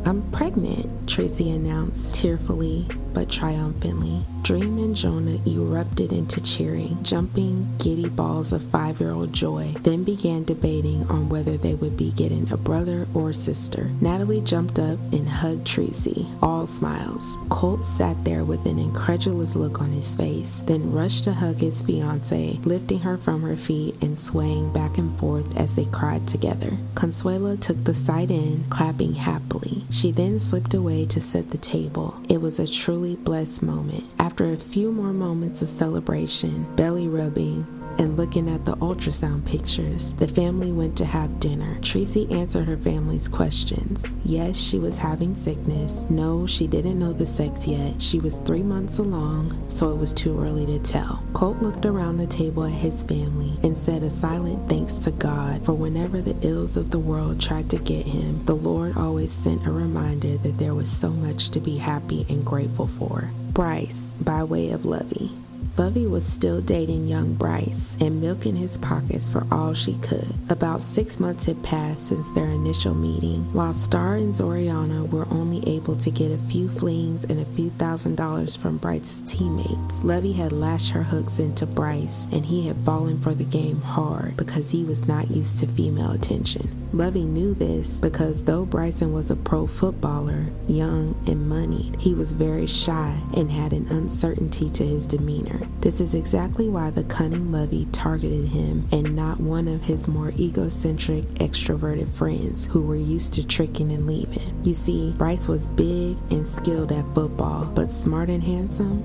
I'm 0.04 0.22
pregnant, 0.32 1.08
Tracy 1.08 1.48
announced 1.50 2.14
tearfully 2.14 2.86
but 3.12 3.30
triumphantly. 3.30 4.24
Dream 4.42 4.78
and 4.78 4.96
Jonah 4.96 5.38
erupted 5.46 6.12
into 6.12 6.40
cheering, 6.40 7.02
jumping 7.02 7.68
giddy 7.78 8.08
balls 8.08 8.52
of 8.52 8.62
five 8.62 9.00
year 9.00 9.12
old 9.12 9.32
joy, 9.32 9.74
then 9.82 10.04
began 10.04 10.44
debating 10.44 11.06
on 11.08 11.28
whether 11.28 11.56
they 11.56 11.74
would 11.74 11.96
be 11.96 12.12
getting 12.12 12.50
a 12.50 12.56
brother 12.56 13.06
or 13.14 13.32
sister. 13.32 13.90
Natalie 14.00 14.40
jumped 14.40 14.78
up 14.78 14.98
and 15.12 15.28
hugged 15.28 15.66
Tracy, 15.66 16.26
all 16.40 16.66
smiles. 16.66 17.36
Colt 17.50 17.84
sat 17.84 18.22
there 18.24 18.44
with 18.44 18.64
an 18.66 18.78
incredulous 18.78 19.54
look 19.54 19.80
on 19.80 19.92
his 19.92 20.14
face, 20.14 20.62
then 20.66 20.92
rushed 20.92 21.24
to 21.24 21.32
hug 21.32 21.56
his 21.56 21.82
fiancee, 21.82 22.60
lifting 22.64 23.00
her 23.00 23.18
from 23.18 23.42
her 23.42 23.56
feet 23.56 23.96
and 24.00 24.18
swaying 24.18 24.72
back 24.72 24.96
and 24.96 25.18
forth 25.18 25.56
as 25.56 25.76
they 25.76 25.84
cried 25.86 26.26
together. 26.26 26.72
Consuela 26.94 27.60
took 27.60 27.82
the 27.84 27.94
sight 27.94 28.30
in, 28.30 28.64
clapping 28.70 29.14
happily. 29.14 29.84
She 29.90 30.10
then 30.10 30.38
slipped 30.40 30.74
away 30.74 31.04
to 31.06 31.20
set 31.20 31.50
the 31.50 31.58
table. 31.58 32.18
It 32.28 32.40
was 32.40 32.58
a 32.58 32.66
truly 32.98 33.14
blessed 33.14 33.62
moment. 33.62 34.02
After 34.18 34.52
a 34.52 34.56
few 34.56 34.90
more 34.90 35.12
moments 35.12 35.62
of 35.62 35.70
celebration, 35.70 36.66
belly 36.74 37.06
rubbing, 37.06 37.64
and 37.98 38.16
looking 38.16 38.48
at 38.48 38.64
the 38.64 38.76
ultrasound 38.76 39.44
pictures, 39.44 40.12
the 40.14 40.28
family 40.28 40.72
went 40.72 40.96
to 40.98 41.04
have 41.04 41.40
dinner. 41.40 41.78
Tracy 41.82 42.30
answered 42.30 42.68
her 42.68 42.76
family's 42.76 43.28
questions. 43.28 44.04
Yes, 44.24 44.56
she 44.56 44.78
was 44.78 44.98
having 44.98 45.34
sickness. 45.34 46.06
No, 46.08 46.46
she 46.46 46.66
didn't 46.66 46.98
know 46.98 47.12
the 47.12 47.26
sex 47.26 47.66
yet. 47.66 48.00
She 48.00 48.20
was 48.20 48.37
three 48.37 48.62
months 48.62 48.98
along, 48.98 49.68
so 49.68 49.90
it 49.90 49.96
was 49.96 50.12
too 50.12 50.40
early 50.40 50.66
to 50.66 50.78
tell. 50.78 51.22
Colt 51.32 51.61
looked 51.61 51.87
around 51.87 52.16
the 52.16 52.26
table 52.26 52.64
at 52.64 52.72
his 52.72 53.02
family 53.02 53.58
and 53.62 53.76
said 53.76 54.02
a 54.02 54.11
silent 54.11 54.68
thanks 54.68 54.96
to 54.96 55.11
God 55.11 55.64
for 55.64 55.72
whenever 55.72 56.20
the 56.20 56.37
ills 56.46 56.76
of 56.76 56.90
the 56.90 56.98
world 56.98 57.40
tried 57.40 57.68
to 57.70 57.78
get 57.78 58.06
him, 58.06 58.44
the 58.44 58.56
Lord 58.56 58.96
always 58.96 59.32
sent 59.32 59.66
a 59.66 59.70
reminder 59.70 60.37
that 60.38 60.58
there 60.58 60.74
was 60.74 60.90
so 60.90 61.11
much 61.11 61.50
to 61.50 61.61
be 61.61 61.78
happy 61.78 62.26
and 62.28 62.44
grateful 62.44 62.87
for. 62.87 63.30
Bryce, 63.52 64.02
by 64.20 64.44
way 64.44 64.70
of 64.70 64.84
Lovey. 64.84 65.32
Lovey 65.78 66.08
was 66.08 66.26
still 66.26 66.60
dating 66.60 67.06
young 67.06 67.34
Bryce 67.34 67.96
and 68.00 68.20
milking 68.20 68.56
his 68.56 68.76
pockets 68.78 69.28
for 69.28 69.46
all 69.52 69.74
she 69.74 69.94
could. 69.98 70.26
About 70.48 70.82
six 70.82 71.20
months 71.20 71.44
had 71.44 71.62
passed 71.62 72.08
since 72.08 72.28
their 72.32 72.46
initial 72.46 72.94
meeting. 72.94 73.44
While 73.52 73.72
Star 73.72 74.16
and 74.16 74.34
Zoriana 74.34 75.08
were 75.08 75.28
only 75.30 75.62
able 75.68 75.94
to 75.98 76.10
get 76.10 76.32
a 76.32 76.50
few 76.50 76.68
flings 76.68 77.24
and 77.26 77.38
a 77.38 77.44
few 77.54 77.70
thousand 77.70 78.16
dollars 78.16 78.56
from 78.56 78.78
Bryce's 78.78 79.20
teammates, 79.20 80.02
Lovey 80.02 80.32
had 80.32 80.50
lashed 80.50 80.90
her 80.90 81.04
hooks 81.04 81.38
into 81.38 81.64
Bryce 81.64 82.26
and 82.32 82.44
he 82.44 82.66
had 82.66 82.76
fallen 82.78 83.20
for 83.20 83.32
the 83.32 83.44
game 83.44 83.80
hard 83.80 84.36
because 84.36 84.72
he 84.72 84.82
was 84.82 85.06
not 85.06 85.30
used 85.30 85.58
to 85.58 85.68
female 85.68 86.10
attention. 86.10 86.88
Lovey 86.92 87.24
knew 87.24 87.54
this 87.54 88.00
because 88.00 88.42
though 88.42 88.64
Bryson 88.64 89.12
was 89.12 89.30
a 89.30 89.36
pro 89.36 89.66
footballer, 89.68 90.46
young 90.66 91.14
and 91.28 91.48
moneyed, 91.48 92.00
he 92.00 92.14
was 92.14 92.32
very 92.32 92.66
shy 92.66 93.20
and 93.36 93.50
had 93.50 93.72
an 93.72 93.86
uncertainty 93.88 94.70
to 94.70 94.84
his 94.84 95.06
demeanor. 95.06 95.67
This 95.81 96.00
is 96.00 96.14
exactly 96.14 96.68
why 96.68 96.90
the 96.90 97.04
cunning 97.04 97.52
Lovey 97.52 97.87
targeted 97.92 98.48
him 98.48 98.88
and 98.90 99.14
not 99.14 99.38
one 99.38 99.68
of 99.68 99.83
his 99.83 100.09
more 100.09 100.33
egocentric, 100.33 101.24
extroverted 101.35 102.09
friends 102.09 102.66
who 102.66 102.83
were 102.83 102.96
used 102.96 103.33
to 103.35 103.46
tricking 103.46 103.92
and 103.92 104.07
leaving. 104.07 104.61
You 104.64 104.74
see, 104.74 105.12
Bryce 105.12 105.46
was 105.46 105.68
big 105.68 106.16
and 106.31 106.46
skilled 106.46 106.90
at 106.90 107.04
football, 107.14 107.66
but 107.66 107.92
smart 107.92 108.28
and 108.28 108.42
handsome, 108.42 109.04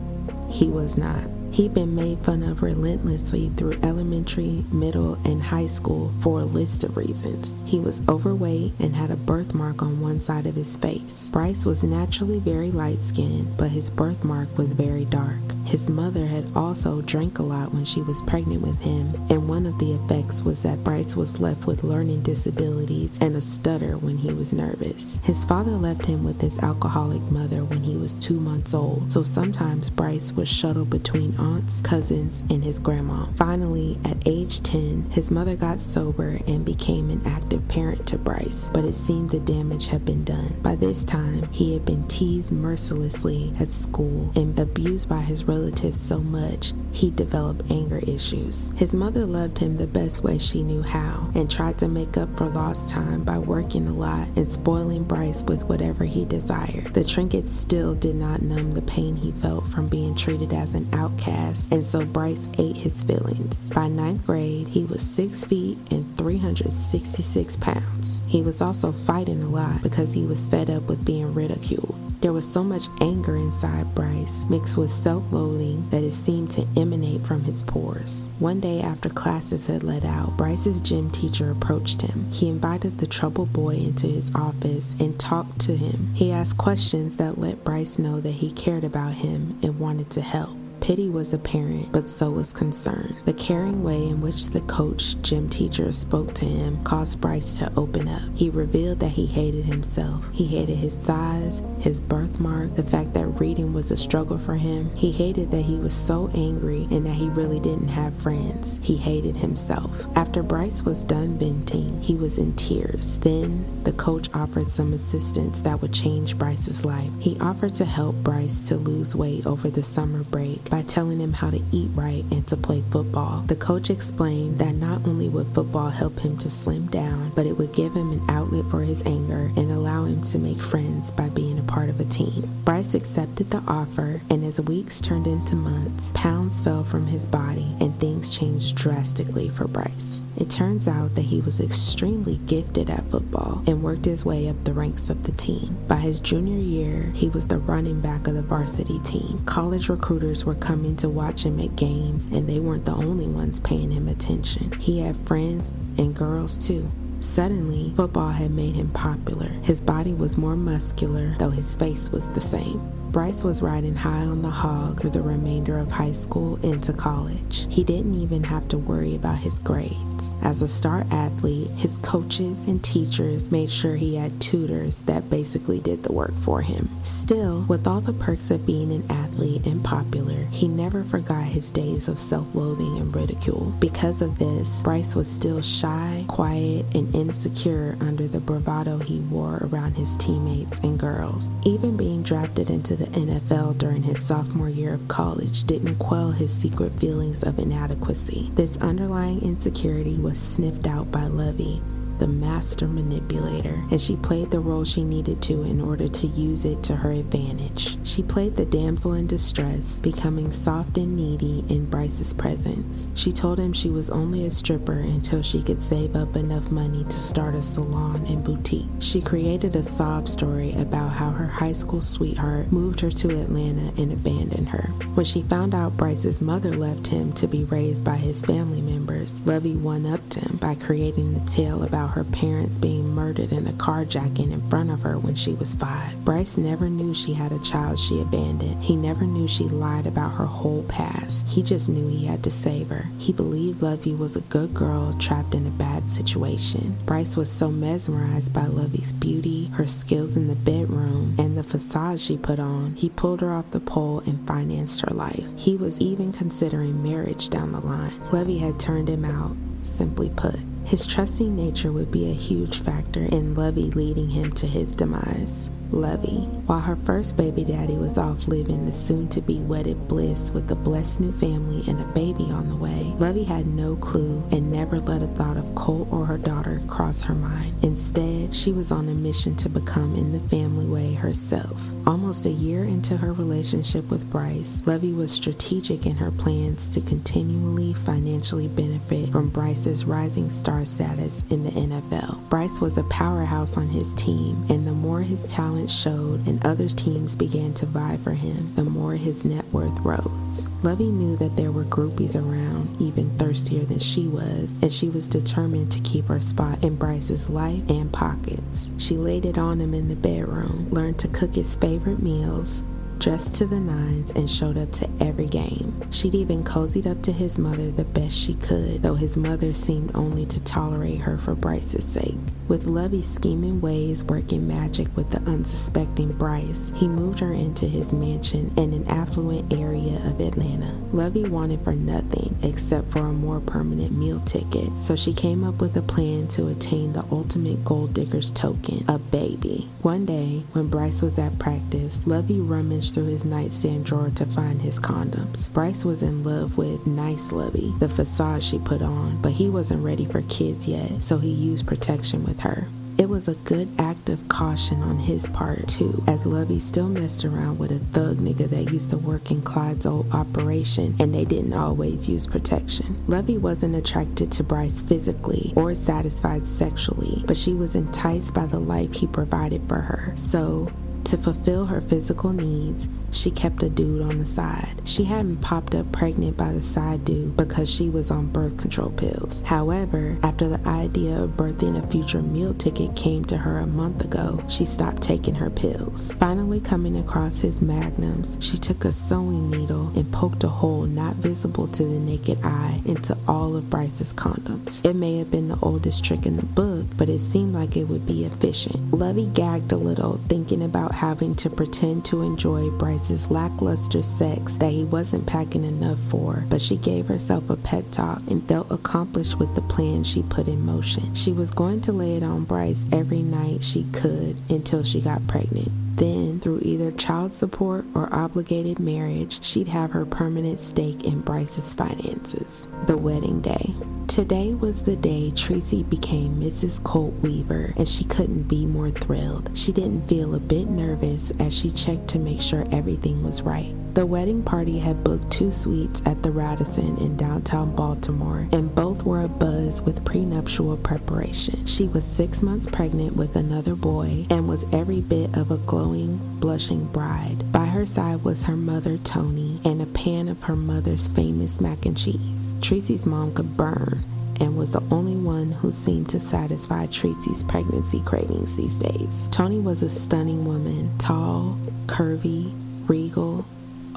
he 0.50 0.68
was 0.68 0.98
not. 0.98 1.33
He'd 1.54 1.76
been 1.76 1.94
made 1.94 2.18
fun 2.22 2.42
of 2.42 2.64
relentlessly 2.64 3.52
through 3.56 3.78
elementary, 3.84 4.66
middle, 4.72 5.20
and 5.24 5.40
high 5.40 5.68
school 5.68 6.12
for 6.20 6.40
a 6.40 6.46
list 6.46 6.84
of 6.84 6.98
reasons. 6.98 7.60
He 7.64 7.80
was 7.80 8.02
overweight 8.10 8.74
and 8.80 8.96
had 8.96 9.12
a 9.12 9.16
birthmark 9.16 9.84
on 9.84 10.02
one 10.02 10.20
side 10.20 10.48
of 10.48 10.56
his 10.56 10.76
face. 10.78 11.30
Bryce 11.32 11.64
was 11.64 11.84
naturally 11.84 12.40
very 12.40 12.72
light 12.72 13.04
skinned, 13.04 13.56
but 13.56 13.70
his 13.70 13.92
birthmark 13.92 14.58
was 14.58 14.74
very 14.74 15.06
dark. 15.06 15.38
His 15.66 15.88
mother 15.88 16.26
had 16.26 16.46
also 16.56 17.02
drank 17.02 17.38
a 17.38 17.44
lot 17.44 17.72
when 17.72 17.86
she 17.86 18.02
was 18.02 18.24
pregnant 18.24 18.64
with 18.64 18.80
him, 18.80 19.14
and 19.30 19.48
one 19.48 19.68
of 19.68 19.78
the 19.78 19.94
effects 19.94 20.42
was 20.42 20.64
that 20.64 20.84
Bryce 20.84 21.16
was 21.16 21.40
left 21.40 21.68
with 21.68 21.84
learning 21.84 22.24
disabilities 22.24 23.18
and 23.22 23.36
a 23.36 23.42
stutter 23.42 23.98
when 23.98 24.18
he 24.18 24.34
was 24.34 24.54
nervous. 24.54 25.20
His 25.24 25.46
father 25.46 25.72
left 25.72 26.08
him 26.08 26.24
with 26.24 26.42
his 26.42 26.58
alcoholic 26.60 27.22
mother 27.32 27.64
when 27.64 27.84
he 27.84 27.96
was 27.96 28.16
two 28.16 28.40
months 28.40 28.74
old, 28.74 29.12
so 29.12 29.22
sometimes 29.22 29.92
Bryce 29.92 30.32
was 30.34 30.50
shuttled 30.50 30.90
between 30.90 31.36
aunts, 31.44 31.82
cousins, 31.82 32.42
and 32.50 32.64
his 32.64 32.80
grandma. 32.80 33.28
Finally, 33.36 34.00
at 34.06 34.18
age 34.26 34.62
10, 34.62 35.12
his 35.12 35.30
mother 35.30 35.56
got 35.56 35.80
sober 35.80 36.40
and 36.48 36.66
became 36.66 37.10
an 37.10 37.22
active 37.26 37.68
parent 37.68 38.08
to 38.08 38.18
Bryce, 38.18 38.70
but 38.74 38.86
it 38.86 38.96
seemed 38.96 39.30
the 39.30 39.40
damage 39.40 39.88
had 39.88 40.06
been 40.06 40.24
done. 40.24 40.56
By 40.62 40.76
this 40.76 41.04
time, 41.04 41.52
he 41.52 41.74
had 41.74 41.86
been 41.86 42.08
teased 42.08 42.52
mercilessly 42.52 43.54
at 43.60 43.74
school 43.74 44.32
and 44.36 44.58
abused 44.58 45.10
by 45.10 45.22
his 45.22 45.44
relatives 45.44 46.00
so 46.00 46.20
much 46.20 46.74
he 46.94 47.10
developed 47.10 47.70
anger 47.72 48.00
issues. 48.00 48.72
His 48.76 48.94
mother 48.94 49.26
loved 49.26 49.58
him 49.58 49.76
the 49.76 49.88
best 49.88 50.24
way 50.24 50.38
she 50.38 50.62
knew 50.64 50.84
how 50.84 51.32
and 51.36 51.50
tried 51.50 51.78
to 51.80 51.88
make 51.88 52.18
up 52.18 52.38
for 52.38 52.46
lost 52.46 52.90
time 52.90 53.24
by 53.24 53.40
working 53.40 53.88
a 53.88 53.94
lot 53.94 54.28
and 54.36 54.50
spoiling 54.52 55.04
Bryce 55.04 55.42
with 55.44 55.64
whatever 55.64 56.06
he 56.06 56.24
desired. 56.26 56.94
The 56.94 57.04
trinkets 57.04 57.52
still 57.52 57.96
did 57.96 58.16
not 58.16 58.44
numb 58.44 58.72
the 58.72 58.82
pain 58.84 59.16
he 59.16 59.32
felt 59.32 59.68
from 59.68 59.88
being 59.88 60.16
treated 60.16 60.54
as 60.54 60.76
an 60.76 60.88
outcast, 60.94 61.33
and 61.72 61.86
so 61.86 62.06
Bryce 62.06 62.48
ate 62.58 62.78
his 62.78 63.04
feelings. 63.04 63.70
By 63.70 63.88
ninth 63.88 64.26
grade, 64.26 64.68
he 64.68 64.86
was 64.86 65.02
6 65.02 65.46
feet 65.46 65.78
and 65.92 66.18
366 66.18 67.58
pounds. 67.58 68.20
He 68.28 68.42
was 68.42 68.62
also 68.62 68.92
fighting 68.92 69.44
a 69.44 69.50
lot 69.50 69.82
because 69.82 70.14
he 70.14 70.26
was 70.26 70.48
fed 70.48 70.70
up 70.70 70.84
with 70.84 71.06
being 71.06 71.34
ridiculed. 71.34 71.96
There 72.24 72.32
was 72.32 72.50
so 72.50 72.64
much 72.64 72.88
anger 73.02 73.36
inside 73.36 73.94
Bryce, 73.94 74.46
mixed 74.50 74.78
with 74.78 74.90
self 74.90 75.24
loathing, 75.30 75.90
that 75.90 76.04
it 76.04 76.14
seemed 76.14 76.52
to 76.52 76.66
emanate 76.78 77.28
from 77.28 77.44
his 77.44 77.64
pores. 77.64 78.30
One 78.40 78.62
day 78.62 78.80
after 78.80 79.10
classes 79.10 79.68
had 79.68 79.84
let 79.84 80.06
out, 80.06 80.38
Bryce's 80.38 80.80
gym 80.80 81.12
teacher 81.12 81.52
approached 81.52 82.02
him. 82.02 82.32
He 82.32 82.48
invited 82.48 82.98
the 82.98 83.08
troubled 83.08 83.52
boy 83.52 83.76
into 83.76 84.08
his 84.08 84.34
office 84.34 84.96
and 85.02 85.20
talked 85.20 85.60
to 85.62 85.76
him. 85.76 86.14
He 86.14 86.32
asked 86.32 86.58
questions 86.58 87.18
that 87.18 87.40
let 87.40 87.66
Bryce 87.66 88.00
know 88.00 88.22
that 88.22 88.36
he 88.36 88.52
cared 88.52 88.86
about 88.86 89.16
him 89.16 89.60
and 89.62 89.78
wanted 89.78 90.10
to 90.12 90.22
help. 90.22 90.63
Pity 90.84 91.10
was 91.10 91.32
apparent, 91.32 91.94
but 91.94 92.10
so 92.10 92.30
was 92.30 92.52
concern. 92.52 93.16
The 93.24 93.32
caring 93.32 93.84
way 93.86 94.06
in 94.06 94.20
which 94.20 94.50
the 94.50 94.60
coach, 94.60 95.16
gym 95.22 95.48
teacher, 95.48 95.94
spoke 95.94 96.34
to 96.34 96.44
him 96.44 96.84
caused 96.84 97.22
Bryce 97.22 97.58
to 97.60 97.72
open 97.78 98.10
up. 98.10 98.24
He 98.36 98.50
revealed 98.50 99.00
that 99.00 99.14
he 99.14 99.26
hated 99.26 99.64
himself. 99.64 100.26
He 100.34 100.46
hated 100.46 100.76
his 100.76 100.98
size, 101.00 101.62
his 101.80 102.02
birthmark, 102.02 102.76
the 102.76 102.84
fact 102.84 103.14
that 103.14 103.28
reading 103.28 103.72
was 103.72 103.92
a 103.92 103.98
struggle 103.98 104.38
for 104.38 104.56
him. 104.56 104.94
He 104.94 105.14
hated 105.14 105.52
that 105.52 105.62
he 105.62 105.78
was 105.78 105.94
so 105.94 106.30
angry 106.36 106.86
and 106.92 107.06
that 107.06 107.16
he 107.16 107.30
really 107.30 107.62
didn't 107.62 107.88
have 107.88 108.22
friends. 108.22 108.78
He 108.84 108.98
hated 108.98 109.38
himself. 109.38 110.06
After 110.18 110.44
Bryce 110.44 110.82
was 110.82 111.06
done 111.06 111.38
venting, 111.38 112.02
he 112.02 112.16
was 112.16 112.38
in 112.38 112.58
tears. 112.58 113.18
Then 113.20 113.83
the 113.84 113.94
coach 113.94 114.30
offered 114.34 114.72
some 114.72 114.94
assistance 114.94 115.62
that 115.62 115.82
would 115.82 115.94
change 115.94 116.38
Bryce's 116.38 116.86
life. 116.86 117.12
He 117.20 117.40
offered 117.40 117.76
to 117.76 117.86
help 117.86 118.16
Bryce 118.18 118.60
to 118.68 118.78
lose 118.78 119.16
weight 119.16 119.46
over 119.46 119.70
the 119.70 119.84
summer 119.84 120.24
break 120.24 120.70
by 120.70 120.84
telling 120.84 121.20
him 121.20 121.34
how 121.34 121.50
to 121.50 121.62
eat 121.72 121.90
right 121.94 122.24
and 122.32 122.48
to 122.48 122.58
play 122.58 122.84
football. 122.92 123.44
The 123.48 123.56
coach 123.56 123.90
explained 123.90 124.60
that 124.60 124.76
not 124.76 125.06
only 125.06 125.30
would 125.30 125.54
football 125.54 125.90
help 125.90 126.20
him 126.20 126.38
to 126.40 126.50
slim 126.50 126.88
down, 126.88 127.32
but 127.36 127.46
it 127.46 127.58
would 127.58 127.74
give 127.74 127.94
him 127.94 128.12
an 128.12 128.22
outlet 128.30 128.66
for 128.72 128.82
his 128.82 129.06
anger 129.06 129.52
and 129.56 129.72
allow 129.72 130.06
him 130.06 130.24
to 130.24 130.40
make 130.40 130.58
friends 130.58 131.12
by 131.12 131.30
being 131.30 131.60
a 131.60 131.64
part 131.64 131.90
of 131.90 132.00
a 132.00 132.06
team. 132.06 132.50
Bryce 132.66 132.96
accepted 132.96 133.52
the 133.52 133.64
offer, 133.68 134.22
and 134.30 134.44
as 134.44 134.60
weeks 134.62 135.00
turned 135.00 135.28
into 135.28 135.56
months, 135.56 136.12
pounds 136.16 136.60
fell 136.60 136.84
from 136.84 137.06
his 137.08 137.26
body 137.26 137.76
and 137.80 138.00
things 138.00 138.36
changed 138.36 138.76
drastically 138.76 139.50
for 139.50 139.68
Bryce. 139.68 140.23
It 140.36 140.50
turns 140.50 140.88
out 140.88 141.16
that 141.16 141.26
he 141.26 141.42
was 141.42 141.60
extremely 141.60 142.38
gifted 142.46 142.90
at 142.90 143.10
football 143.12 143.64
and 143.68 143.84
worked 143.84 144.06
his 144.06 144.26
way 144.26 144.50
up 144.50 144.64
the 144.64 144.74
ranks 144.74 145.10
of 145.10 145.24
the 145.24 145.32
team. 145.34 145.78
By 145.88 145.98
his 145.98 146.20
junior 146.20 146.58
year, 146.58 147.12
he 147.14 147.30
was 147.30 147.48
the 147.48 147.60
running 147.60 148.02
back 148.02 148.28
of 148.28 148.34
the 148.34 148.42
varsity 148.42 149.00
team. 149.00 149.44
College 149.46 149.90
recruiters 149.90 150.44
were 150.44 150.56
coming 150.56 150.96
to 150.98 151.10
watch 151.10 151.44
him 151.44 151.60
at 151.60 151.76
games, 151.76 152.28
and 152.28 152.48
they 152.48 152.60
weren't 152.60 152.86
the 152.86 152.94
only 152.94 153.28
ones 153.28 153.60
paying 153.60 153.92
him 153.92 154.08
attention. 154.08 154.72
He 154.80 155.00
had 155.00 155.18
friends 155.28 155.72
and 155.98 156.16
girls 156.16 156.58
too. 156.58 156.90
Suddenly, 157.20 157.94
football 157.96 158.32
had 158.32 158.52
made 158.52 158.76
him 158.76 158.90
popular. 158.90 159.50
His 159.64 159.80
body 159.80 160.14
was 160.14 160.38
more 160.38 160.58
muscular, 160.58 161.36
though 161.40 161.52
his 161.52 161.74
face 161.76 162.10
was 162.10 162.28
the 162.30 162.42
same. 162.42 162.82
Bryce 163.14 163.44
was 163.44 163.62
riding 163.62 163.94
high 163.94 164.26
on 164.26 164.42
the 164.42 164.50
hog 164.50 165.00
through 165.00 165.12
the 165.12 165.22
remainder 165.22 165.78
of 165.78 165.92
high 165.92 166.14
school 166.14 166.56
into 166.66 166.92
college. 166.92 167.68
He 167.70 167.84
didn't 167.84 168.20
even 168.20 168.44
have 168.44 168.68
to 168.70 168.78
worry 168.80 169.14
about 169.14 169.38
his 169.38 169.54
grades. 169.60 170.32
As 170.42 170.64
a 170.64 170.68
star 170.68 171.06
athlete, 171.12 171.70
his 171.78 171.98
coaches 171.98 172.66
and 172.66 172.84
teachers 172.84 173.52
made 173.52 173.70
sure 173.70 173.96
he 173.96 174.16
had 174.16 174.42
tutors 174.42 174.98
that 175.02 175.30
basically 175.30 175.80
did 175.80 176.02
the 176.02 176.12
work 176.12 176.34
for 176.40 176.62
him. 176.62 176.90
Still, 177.04 177.66
with 177.70 177.88
all 177.88 178.02
the 178.02 178.14
perks 178.14 178.50
of 178.50 178.66
being 178.66 178.92
an 178.92 179.06
athlete 179.10 179.66
and 179.68 179.84
popular, 179.84 180.46
he 180.52 180.68
never 180.68 181.04
forgot 181.04 181.46
his 181.46 181.72
days 181.72 182.08
of 182.08 182.20
self 182.20 182.48
loathing 182.56 182.98
and 182.98 183.16
ridicule. 183.16 183.74
Because 183.80 184.22
of 184.22 184.40
this, 184.40 184.82
Bryce 184.82 185.16
was 185.16 185.32
still 185.32 185.62
shy, 185.62 186.26
quiet, 186.28 186.86
and 186.94 187.14
insecure 187.16 187.96
under 188.02 188.28
the 188.28 188.40
bravado 188.40 188.98
he 188.98 189.20
wore 189.20 189.60
around 189.72 189.94
his 189.96 190.16
teammates 190.16 190.80
and 190.80 191.00
girls. 191.00 191.48
Even 191.64 191.96
being 191.96 192.24
drafted 192.24 192.70
into 192.70 192.96
the 192.96 193.03
NFL 193.08 193.78
during 193.78 194.04
his 194.04 194.24
sophomore 194.26 194.70
year 194.70 194.94
of 194.94 195.08
college 195.08 195.64
didn't 195.64 195.96
quell 195.96 196.32
his 196.32 196.54
secret 196.54 196.92
feelings 197.00 197.44
of 197.44 197.60
inadequacy. 197.60 198.52
This 198.54 198.78
underlying 198.78 199.42
insecurity 199.42 200.16
was 200.16 200.40
sniffed 200.40 200.88
out 200.88 201.12
by 201.12 201.28
Lovey, 201.28 201.82
the 202.20 202.28
master 202.28 202.88
manipulator, 202.88 203.84
and 203.92 204.02
she 204.02 204.16
played 204.18 204.52
the 204.52 204.60
role 204.60 204.84
she 204.84 205.04
needed 205.04 205.42
to 205.44 205.64
in 205.64 205.82
order 205.82 206.08
to 206.08 206.28
use 206.28 206.66
it 206.66 206.84
to 206.84 206.96
her 206.96 207.12
advantage. 207.12 207.98
She 208.06 208.24
played 208.24 208.56
the 208.56 208.66
damsel 208.66 209.14
in 209.14 209.28
distress, 209.28 210.00
becoming 210.00 210.52
soft 210.52 210.98
and 210.98 211.16
needy 211.16 211.64
in 211.70 211.86
Bryce's 211.86 212.34
presence. 212.34 213.12
She 213.16 213.32
told 213.32 213.60
him 213.60 213.74
she 213.74 213.90
was 213.90 214.10
only 214.10 214.46
a 214.46 214.52
stripper 214.52 215.00
until 215.00 215.42
she 215.42 215.62
could 215.62 215.82
save 215.82 216.16
up 216.16 216.36
enough 216.36 216.72
money 216.72 217.04
to 217.04 217.20
start 217.20 217.56
a 217.56 217.62
salon 217.62 218.26
and 218.28 218.44
boutique. 218.44 218.88
She 219.00 219.22
created 219.22 219.76
a 219.76 219.84
sob 219.84 220.28
story 220.28 220.74
about 220.74 221.10
how 221.10 221.32
her 221.32 221.48
high 221.48 221.74
school 221.74 222.02
sweetheart 222.02 222.72
moved 222.72 223.00
her 223.02 223.12
to 223.12 223.42
Atlanta 223.42 223.94
and 224.02 224.12
abandoned 224.12 224.70
her. 224.70 224.88
When 225.16 225.26
she 225.26 225.44
found 225.44 225.76
out 225.76 225.98
Bryce's 225.98 226.42
mother 226.42 226.76
left 226.76 227.08
him 227.08 227.34
to 227.34 227.48
be 227.48 227.64
raised 227.66 228.04
by 228.04 228.16
his 228.16 228.42
family 228.42 228.82
members, 228.82 229.42
Lovey 229.42 229.76
one 229.76 230.06
upped 230.06 230.36
him 230.36 230.58
by 230.58 230.76
creating 230.76 231.36
a 231.36 231.48
tale 231.48 231.84
about 231.84 232.03
her 232.12 232.24
parents 232.24 232.78
being 232.78 233.14
murdered 233.14 233.52
in 233.52 233.68
a 233.68 233.74
carjacking 233.74 234.52
in 234.52 234.70
front 234.70 234.92
of 234.92 235.02
her 235.02 235.18
when 235.18 235.36
she 235.36 235.54
was 235.54 235.74
five. 235.74 236.24
Bryce 236.24 236.58
never 236.58 236.90
knew 236.90 237.14
she 237.14 237.34
had 237.34 237.52
a 237.52 237.60
child 237.60 238.00
she 238.00 238.22
abandoned. 238.22 238.84
He 238.84 238.96
never 238.96 239.26
knew 239.26 239.48
she 239.48 239.66
lied 239.66 240.06
about 240.08 240.34
her 240.34 240.46
whole 240.46 240.84
past. 240.84 241.48
He 241.48 241.62
just 241.62 241.90
knew 241.90 242.08
he 242.08 242.26
had 242.26 242.44
to 242.44 242.52
save 242.52 242.90
her. 242.90 243.08
He 243.18 243.34
believed 243.34 243.82
Lovey 243.82 244.14
was 244.14 244.36
a 244.36 244.42
good 244.42 244.74
girl 244.74 245.16
trapped 245.20 245.54
in 245.54 245.68
a 245.68 245.72
bad 245.72 246.10
situation. 246.10 246.98
Bryce 247.06 247.36
was 247.36 247.52
so 247.52 247.72
mesmerized 247.72 248.54
by 248.54 248.66
Lovey's 248.66 249.12
beauty, 249.14 249.68
her 249.74 249.88
skills 249.88 250.36
in 250.36 250.48
the 250.48 250.56
bedroom, 250.56 251.36
and 251.38 251.58
the 251.58 251.64
facade 251.64 252.20
she 252.20 252.38
put 252.38 252.60
on, 252.60 252.96
he 252.96 253.10
pulled 253.10 253.42
her 253.42 253.54
off 253.54 253.72
the 253.72 253.80
pole 253.80 254.22
and 254.26 254.46
financed 254.48 255.02
her 255.02 255.14
life. 255.14 255.48
He 255.56 255.78
was 255.78 256.00
even 256.00 256.32
considering 256.32 257.04
marriage 257.04 257.50
down 257.50 257.72
the 257.72 257.80
line. 257.80 258.20
Lovey 258.32 258.58
had 258.58 258.80
turned 258.80 259.10
him 259.10 259.26
out, 259.26 259.56
simply 259.82 260.30
put. 260.30 260.60
His 260.86 261.06
trusting 261.08 261.56
nature 261.56 261.92
would 261.92 262.12
be 262.12 262.30
a 262.30 262.34
huge 262.34 262.80
factor 262.80 263.24
in 263.24 263.54
Lovey 263.54 263.90
leading 263.92 264.30
him 264.30 264.52
to 264.54 264.68
his 264.68 264.92
demise. 264.92 265.70
Lovey. 265.94 266.42
While 266.66 266.80
her 266.80 266.96
first 266.96 267.38
baby 267.38 267.64
daddy 267.64 267.94
was 267.94 268.18
off 268.18 268.48
living 268.48 268.86
the 268.86 268.94
soon 268.94 269.28
to 269.30 269.42
be 269.42 269.60
wedded 269.60 270.08
bliss 270.08 270.50
with 270.50 270.72
a 270.72 270.76
blessed 270.76 271.20
new 271.20 271.32
family 271.34 271.84
and 271.88 272.02
a 272.02 272.14
baby 272.14 272.46
on 272.46 272.68
the 272.68 272.76
way, 272.76 273.14
Lovey 273.18 273.44
had 273.44 273.68
no 273.68 273.96
clue 273.98 274.44
and 274.52 274.72
never 274.72 275.00
let 275.00 275.22
a 275.22 275.28
thought 275.28 275.56
of 275.56 275.76
Colt 275.76 276.08
or 276.12 276.26
her 276.26 276.40
daughter 276.40 276.82
cross 276.88 277.22
her 277.22 277.36
mind. 277.36 277.76
Instead, 277.84 278.56
she 278.56 278.72
was 278.72 278.92
on 278.92 279.08
a 279.08 279.14
mission 279.14 279.56
to 279.58 279.70
become 279.70 280.16
in 280.16 280.32
the 280.32 280.40
family 280.50 280.86
way 280.86 281.14
herself. 281.14 281.80
Almost 282.08 282.48
a 282.48 282.50
year 282.50 282.84
into 282.84 283.16
her 283.16 283.32
relationship 283.32 284.10
with 284.10 284.30
Bryce, 284.32 284.82
Lovey 284.86 285.14
was 285.14 285.32
strategic 285.32 286.08
in 286.08 286.16
her 286.16 286.32
plans 286.32 286.88
to 286.88 287.02
continually 287.02 287.94
financially 287.94 288.68
benefit 288.68 289.30
from 289.30 289.50
Bryce's 289.50 290.06
rising 290.06 290.50
star 290.50 290.86
status 290.86 291.44
in 291.52 291.64
the 291.64 291.72
NFL. 291.72 292.50
Bryce 292.50 292.82
was 292.82 292.98
a 292.98 293.04
powerhouse 293.04 293.78
on 293.78 293.88
his 293.88 294.14
team, 294.16 294.66
and 294.70 294.88
the 294.88 294.92
more 294.92 295.22
his 295.22 295.48
talent 295.48 295.83
showed 295.90 296.48
and 296.48 296.64
other 296.66 296.90
teams 296.90 297.36
began 297.36 297.74
to 297.76 297.86
vie 297.86 298.18
for 298.24 298.34
him, 298.34 298.74
the 298.76 298.84
more 298.84 299.14
his 299.14 299.44
net 299.44 299.66
worth 299.72 299.98
rose. 300.00 300.68
Lovey 300.84 301.12
knew 301.12 301.36
that 301.38 301.56
there 301.56 301.72
were 301.72 301.84
groupies 301.84 302.36
around 302.36 303.02
even 303.02 303.38
thirstier 303.38 303.86
than 303.86 304.00
she 304.00 304.28
was, 304.28 304.78
and 304.82 304.92
she 304.92 305.10
was 305.10 305.28
determined 305.28 305.92
to 305.92 306.00
keep 306.02 306.26
her 306.26 306.42
spot 306.42 306.84
in 306.84 306.96
Bryce's 306.96 307.50
life 307.50 307.82
and 307.90 308.12
pockets. 308.12 308.90
She 308.98 309.16
laid 309.18 309.46
it 309.46 309.58
on 309.58 309.80
him 309.82 309.94
in 309.94 310.10
the 310.10 310.16
bedroom, 310.16 310.90
learned 310.90 311.20
to 311.20 311.28
cook 311.28 311.56
his 311.56 311.76
favorite 311.76 312.22
meals, 312.22 312.84
dressed 313.20 313.56
to 313.56 313.66
the 313.66 313.80
nines, 313.80 314.32
and 314.32 314.50
showed 314.50 314.78
up 314.78 314.92
to 314.94 315.10
every 315.20 315.48
game. 315.48 315.94
She'd 316.12 316.36
even 316.36 316.64
cozied 316.64 317.06
up 317.06 317.22
to 317.24 317.32
his 317.32 317.58
mother 317.58 317.92
the 317.92 318.04
best 318.04 318.38
she 318.38 318.54
could, 318.56 319.02
though 319.02 319.16
his 319.16 319.38
mother 319.38 319.74
seemed 319.74 320.12
only 320.16 320.46
to 320.48 320.64
tolerate 320.64 321.22
her 321.22 321.38
for 321.38 321.56
Bryce's 321.56 322.06
sake. 322.06 322.38
With 322.68 322.86
Lovey's 322.86 323.30
scheming 323.30 323.82
ways 323.82 324.24
working 324.24 324.68
magic 324.68 325.16
with 325.18 325.30
the 325.32 325.40
unsuspecting 325.40 326.32
Bryce, 326.32 326.92
he 326.96 327.08
moved 327.08 327.40
her 327.40 327.54
into 327.54 327.86
his 327.86 328.14
mansion 328.14 328.74
in 328.78 328.94
an 328.94 329.08
affluent 329.10 329.74
area 329.74 330.16
of 330.26 330.40
Atlanta. 330.40 330.94
Lovey 331.14 331.44
wanted 331.44 331.84
for 331.84 331.94
nothing 331.94 332.58
except 332.64 333.12
for 333.12 333.20
a 333.20 333.34
more 333.34 333.60
permanent 333.60 334.14
meal 334.14 334.40
ticket, 334.46 334.98
so 334.98 335.16
she 335.16 335.34
came 335.34 335.64
up 335.64 335.82
with 335.82 335.98
a 335.98 336.02
plan 336.02 336.48
to 336.48 336.68
attain 336.68 337.14
the 337.14 337.26
ultimate 337.32 337.84
gold 337.84 338.14
digger's 338.14 338.50
token, 338.52 339.04
a 339.08 339.20
baby. 339.20 339.90
One 340.02 340.26
day, 340.26 340.64
when 340.72 340.88
Bryce 340.88 341.22
was 341.22 341.38
at 341.38 341.60
practice, 341.60 342.26
Lovey 342.26 342.60
rummaged 342.60 343.13
through 343.14 343.26
his 343.26 343.46
nightstand 343.46 344.06
drawer 344.06 344.32
to 344.36 344.46
find 344.46 344.82
his 344.82 345.00
condoms. 345.00 345.72
Bryce 345.74 346.04
was 346.04 346.24
in 346.24 346.44
love 346.44 346.78
with 346.78 347.06
nice 347.06 347.52
Lovey, 347.52 347.94
the 348.00 348.10
facade 348.10 348.64
she 348.64 348.80
put 348.80 349.02
on, 349.02 349.42
but 349.42 349.54
he 349.54 349.70
wasn't 349.70 350.04
ready 350.04 350.26
for 350.26 350.42
kids 350.44 350.88
yet, 350.88 351.22
so 351.22 351.38
he 351.38 351.50
used 351.50 351.88
protection 351.88 352.44
with 352.44 352.62
her. 352.62 352.88
It 353.16 353.30
was 353.30 353.48
a 353.48 353.54
good 353.54 353.90
act 354.00 354.30
of 354.30 354.48
caution 354.50 355.04
on 355.04 355.20
his 355.20 355.46
part, 355.48 355.88
too, 355.88 356.24
as 356.26 356.48
Lovey 356.48 356.80
still 356.80 357.08
messed 357.08 357.46
around 357.46 357.78
with 357.78 357.92
a 357.92 358.00
thug 358.00 358.38
nigga 358.38 358.68
that 358.72 358.92
used 358.92 359.12
to 359.12 359.18
work 359.18 359.52
in 359.52 359.62
Clyde's 359.62 360.08
old 360.08 360.34
operation 360.34 361.16
and 361.20 361.34
they 361.34 361.46
didn't 361.46 361.74
always 361.74 362.28
use 362.28 362.48
protection. 362.48 363.24
Lovey 363.28 363.60
wasn't 363.60 363.96
attracted 363.96 364.52
to 364.54 364.64
Bryce 364.64 365.02
physically 365.02 365.74
or 365.76 365.94
satisfied 365.94 366.66
sexually, 366.66 367.44
but 367.46 367.56
she 367.56 367.74
was 367.74 367.94
enticed 367.94 368.56
by 368.56 368.66
the 368.66 368.80
life 368.80 369.14
he 369.14 369.28
provided 369.28 369.88
for 369.88 370.00
her. 370.00 370.34
So, 370.36 370.92
to 371.34 371.40
fulfill 371.40 371.88
her 371.88 372.00
physical 372.00 372.54
needs, 372.54 373.08
she 373.34 373.52
kept 373.52 373.84
a 373.84 373.90
dude 373.90 374.22
on 374.22 374.38
the 374.38 374.46
side. 374.46 375.02
She 375.04 375.26
hadn't 375.26 375.58
popped 375.58 375.96
up 375.96 376.12
pregnant 376.12 376.56
by 376.58 376.72
the 376.72 376.84
side 376.84 377.26
dude 377.26 377.58
because 377.58 377.90
she 377.90 378.10
was 378.10 378.32
on 378.32 378.48
birth 378.48 378.78
control 378.78 379.10
pills. 379.12 379.62
However, 379.62 380.38
after 380.44 380.68
the 380.70 380.88
idea 380.88 381.36
of 381.42 381.52
birthing 381.52 382.02
a 382.02 382.08
future 382.08 382.42
meal 382.42 382.74
ticket 382.74 383.16
came 383.16 383.44
to 383.46 383.58
her 383.58 383.80
a 383.80 383.88
month 383.88 384.24
ago, 384.24 384.64
she 384.70 384.86
stopped 384.86 385.22
taking 385.22 385.56
her 385.56 385.70
pills. 385.70 386.32
Finally 386.34 386.80
coming 386.80 387.18
across 387.18 387.60
his 387.60 387.82
magnums, 387.82 388.58
she 388.60 388.78
took 388.78 389.04
a 389.06 389.12
sewing 389.12 389.70
needle 389.72 390.12
and 390.16 390.32
poked 390.32 390.64
a 390.64 390.70
hole 390.70 391.04
not 391.04 391.36
visible 391.36 391.88
to 391.88 392.04
the 392.04 392.20
naked 392.20 392.60
eye 392.64 393.02
into 393.06 393.36
all 393.48 393.76
of 393.76 393.90
Bryce's 393.90 394.34
condoms. 394.34 395.04
It 395.06 395.16
may 395.16 395.38
have 395.38 395.52
been 395.52 395.70
the 395.70 395.80
oldest 395.82 396.24
trick 396.24 396.46
in 396.46 396.58
the 396.58 396.66
book, 396.66 397.08
but 397.18 397.30
it 397.30 397.40
seemed 397.40 397.74
like 397.74 397.98
it 397.98 398.06
would 398.06 398.26
be 398.26 398.46
efficient. 398.46 399.14
Lovey 399.14 399.48
gagged 399.48 399.92
a 399.92 399.98
little, 399.98 400.40
thinking 400.48 400.84
about 400.84 401.14
having 401.14 401.56
to 401.56 401.70
pretend 401.70 402.26
to 402.26 402.42
enjoy 402.42 402.90
Bryce's 402.92 403.23
lackluster 403.50 404.22
sex 404.22 404.78
that 404.78 404.92
he 404.92 405.04
wasn't 405.06 405.46
packing 405.46 405.84
enough 405.84 406.20
for, 406.30 406.66
but 406.70 406.82
she 406.82 406.98
gave 406.98 407.28
herself 407.28 407.70
a 407.70 407.78
pep 407.78 408.06
talk 408.12 408.42
and 408.48 408.68
felt 408.68 408.92
accomplished 408.92 409.60
with 409.60 409.74
the 409.76 409.82
plan 409.82 410.24
she 410.24 410.44
put 410.44 410.68
in 410.68 410.86
motion. 410.86 411.34
She 411.34 411.52
was 411.52 411.72
going 411.72 412.02
to 412.02 412.12
lay 412.12 412.36
it 412.36 412.44
on 412.44 412.66
Bryce 412.66 413.06
every 413.12 413.42
night 413.42 413.84
she 413.84 414.04
could 414.12 414.62
until 414.70 415.04
she 415.04 415.22
got 415.22 415.48
pregnant. 415.48 416.03
Then, 416.16 416.60
through 416.60 416.82
either 416.84 417.12
child 417.12 417.54
support 417.54 418.06
or 418.14 418.34
obligated 418.34 419.00
marriage, 419.00 419.64
she'd 419.64 419.88
have 419.88 420.12
her 420.12 420.26
permanent 420.26 420.80
stake 420.80 421.24
in 421.24 421.42
Bryce's 421.42 421.94
finances. 421.94 422.88
The 423.08 423.18
wedding 423.18 423.62
day. 423.62 423.96
Today 424.28 424.74
was 424.74 425.04
the 425.04 425.16
day 425.16 425.52
Tracy 425.52 426.04
became 426.04 426.56
Mrs. 426.56 427.04
Colt 427.04 427.34
Weaver, 427.42 427.94
and 427.98 428.08
she 428.08 428.24
couldn't 428.24 428.64
be 428.64 428.86
more 428.86 429.10
thrilled. 429.12 429.70
She 429.78 429.92
didn't 429.92 430.28
feel 430.28 430.56
a 430.56 430.60
bit 430.60 430.88
nervous 430.88 431.52
as 431.60 431.76
she 431.76 431.92
checked 431.92 432.28
to 432.30 432.40
make 432.40 432.62
sure 432.62 432.88
everything 432.92 433.44
was 433.44 433.62
right. 433.62 433.96
The 434.14 434.28
wedding 434.28 434.62
party 434.62 435.00
had 435.00 435.24
booked 435.24 435.52
two 435.52 435.72
suites 435.72 436.22
at 436.28 436.44
the 436.44 436.52
Radisson 436.52 437.18
in 437.18 437.36
downtown 437.36 437.96
Baltimore, 437.96 438.68
and 438.72 438.94
both 438.94 439.24
were 439.24 439.48
abuzz 439.48 440.02
with 440.02 440.24
prenuptial 440.24 440.98
preparation. 440.98 441.84
She 441.88 442.08
was 442.08 442.24
six 442.24 442.62
months 442.62 442.86
pregnant 442.86 443.36
with 443.36 443.56
another 443.56 443.96
boy 443.96 444.46
and 444.52 444.68
was 444.68 444.86
every 444.92 445.22
bit 445.22 445.58
of 445.58 445.72
a 445.72 445.78
glowing, 446.04 446.38
blushing 446.60 447.06
bride. 447.06 447.72
By 447.72 447.86
her 447.86 448.06
side 448.06 448.44
was 448.44 448.64
her 448.64 448.76
mother, 448.76 449.18
Tony, 449.20 449.80
and 449.86 450.02
a 450.02 450.06
pan 450.08 450.50
of 450.50 450.62
her 450.64 450.76
mother's 450.76 451.30
famous 451.30 451.80
mac 451.80 452.06
and 452.06 452.18
cheese. 452.18 452.76
Tracy's 452.82 453.26
mom 453.26 453.54
could 453.54 453.78
burn 453.78 454.26
and 454.60 454.78
was 454.78 454.92
the 454.92 455.04
only 455.12 455.38
one 455.38 455.72
who 455.72 455.94
seemed 455.94 456.28
to 456.30 456.42
satisfy 456.42 457.06
Tracy's 457.06 457.64
pregnancy 457.64 458.20
cravings 458.20 458.76
these 458.76 458.98
days. 458.98 459.48
Tony 459.50 459.80
was 459.80 460.04
a 460.04 460.10
stunning 460.10 460.66
woman, 460.66 461.18
tall, 461.20 461.80
curvy, 462.08 462.74
regal, 463.08 463.66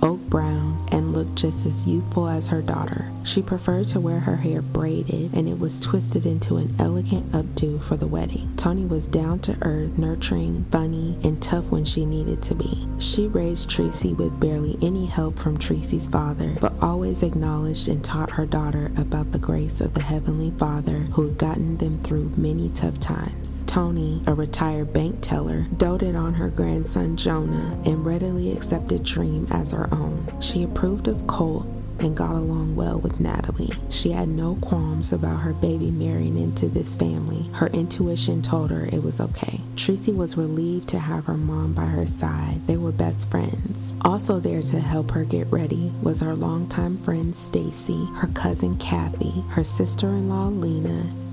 oak 0.02 0.20
brown, 0.28 0.86
and 0.92 1.12
looked 1.12 1.36
just 1.36 1.66
as 1.66 1.86
youthful 1.86 2.28
as 2.28 2.48
her 2.48 2.62
daughter. 2.62 3.10
She 3.24 3.42
preferred 3.42 3.88
to 3.88 4.00
wear 4.00 4.20
her 4.20 4.36
hair 4.36 4.62
braided, 4.62 5.34
and 5.34 5.48
it 5.48 5.58
was 5.58 5.80
twisted 5.80 6.26
into 6.26 6.56
an 6.56 6.74
elegant 6.78 7.32
updo 7.32 7.82
for 7.82 7.96
the 7.96 8.06
wedding. 8.06 8.52
Tony 8.56 8.84
was 8.84 9.06
down 9.06 9.40
to 9.40 9.58
earth, 9.62 9.98
nurturing, 9.98 10.64
funny, 10.70 11.18
and 11.24 11.42
tough 11.42 11.66
when 11.66 11.84
she 11.84 12.04
needed 12.04 12.42
to 12.42 12.54
be. 12.54 12.86
She 12.98 13.26
raised 13.26 13.68
Tracy 13.68 14.12
with 14.12 14.38
barely 14.38 14.78
any 14.80 15.06
help 15.06 15.38
from 15.38 15.58
Tracy's 15.58 16.06
father, 16.06 16.56
but 16.60 16.74
always 16.80 17.22
acknowledged 17.22 17.88
and 17.88 18.04
taught 18.04 18.30
her 18.30 18.46
daughter 18.46 18.92
about 18.96 19.32
the 19.32 19.38
grace 19.38 19.80
of 19.80 19.94
the 19.94 20.02
Heavenly 20.02 20.52
Father 20.52 21.00
who 21.12 21.26
had 21.26 21.38
gotten 21.38 21.76
them 21.78 22.00
through 22.00 22.32
many 22.36 22.68
tough 22.70 23.00
times. 23.00 23.62
Tony, 23.66 24.22
a 24.26 24.34
retired 24.34 24.92
bank 24.92 25.18
teller, 25.20 25.66
doted 25.76 26.14
on 26.14 26.34
her 26.34 26.48
grandson 26.48 27.16
Jonah 27.16 27.78
and 27.84 28.06
readily 28.06 28.52
accepted 28.52 29.02
Dream 29.02 29.46
as 29.50 29.72
her 29.72 29.85
own. 29.92 30.40
She 30.40 30.62
approved 30.62 31.08
of 31.08 31.26
Colt 31.26 31.66
and 31.98 32.16
got 32.16 32.32
along 32.32 32.76
well 32.76 32.98
with 32.98 33.20
Natalie. 33.20 33.72
She 33.88 34.12
had 34.12 34.28
no 34.28 34.56
qualms 34.60 35.12
about 35.12 35.40
her 35.40 35.52
baby 35.52 35.90
marrying 35.90 36.36
into 36.36 36.68
this 36.68 36.94
family. 36.94 37.48
Her 37.54 37.68
intuition 37.68 38.42
told 38.42 38.70
her 38.70 38.86
it 38.86 39.02
was 39.02 39.20
okay. 39.20 39.60
Tracy 39.76 40.12
was 40.12 40.36
relieved 40.36 40.88
to 40.90 40.98
have 40.98 41.24
her 41.24 41.36
mom 41.36 41.72
by 41.72 41.86
her 41.86 42.06
side. 42.06 42.66
They 42.66 42.76
were 42.76 42.92
best 42.92 43.30
friends. 43.30 43.94
Also 44.02 44.38
there 44.38 44.62
to 44.62 44.80
help 44.80 45.10
her 45.12 45.24
get 45.24 45.50
ready 45.50 45.92
was 46.02 46.20
her 46.20 46.36
longtime 46.36 46.98
friend 46.98 47.34
Stacy, 47.34 48.06
her 48.16 48.28
cousin 48.28 48.76
Kathy, 48.76 49.42
her 49.50 49.64
sister-in-law 49.64 50.48
Lena. 50.48 51.25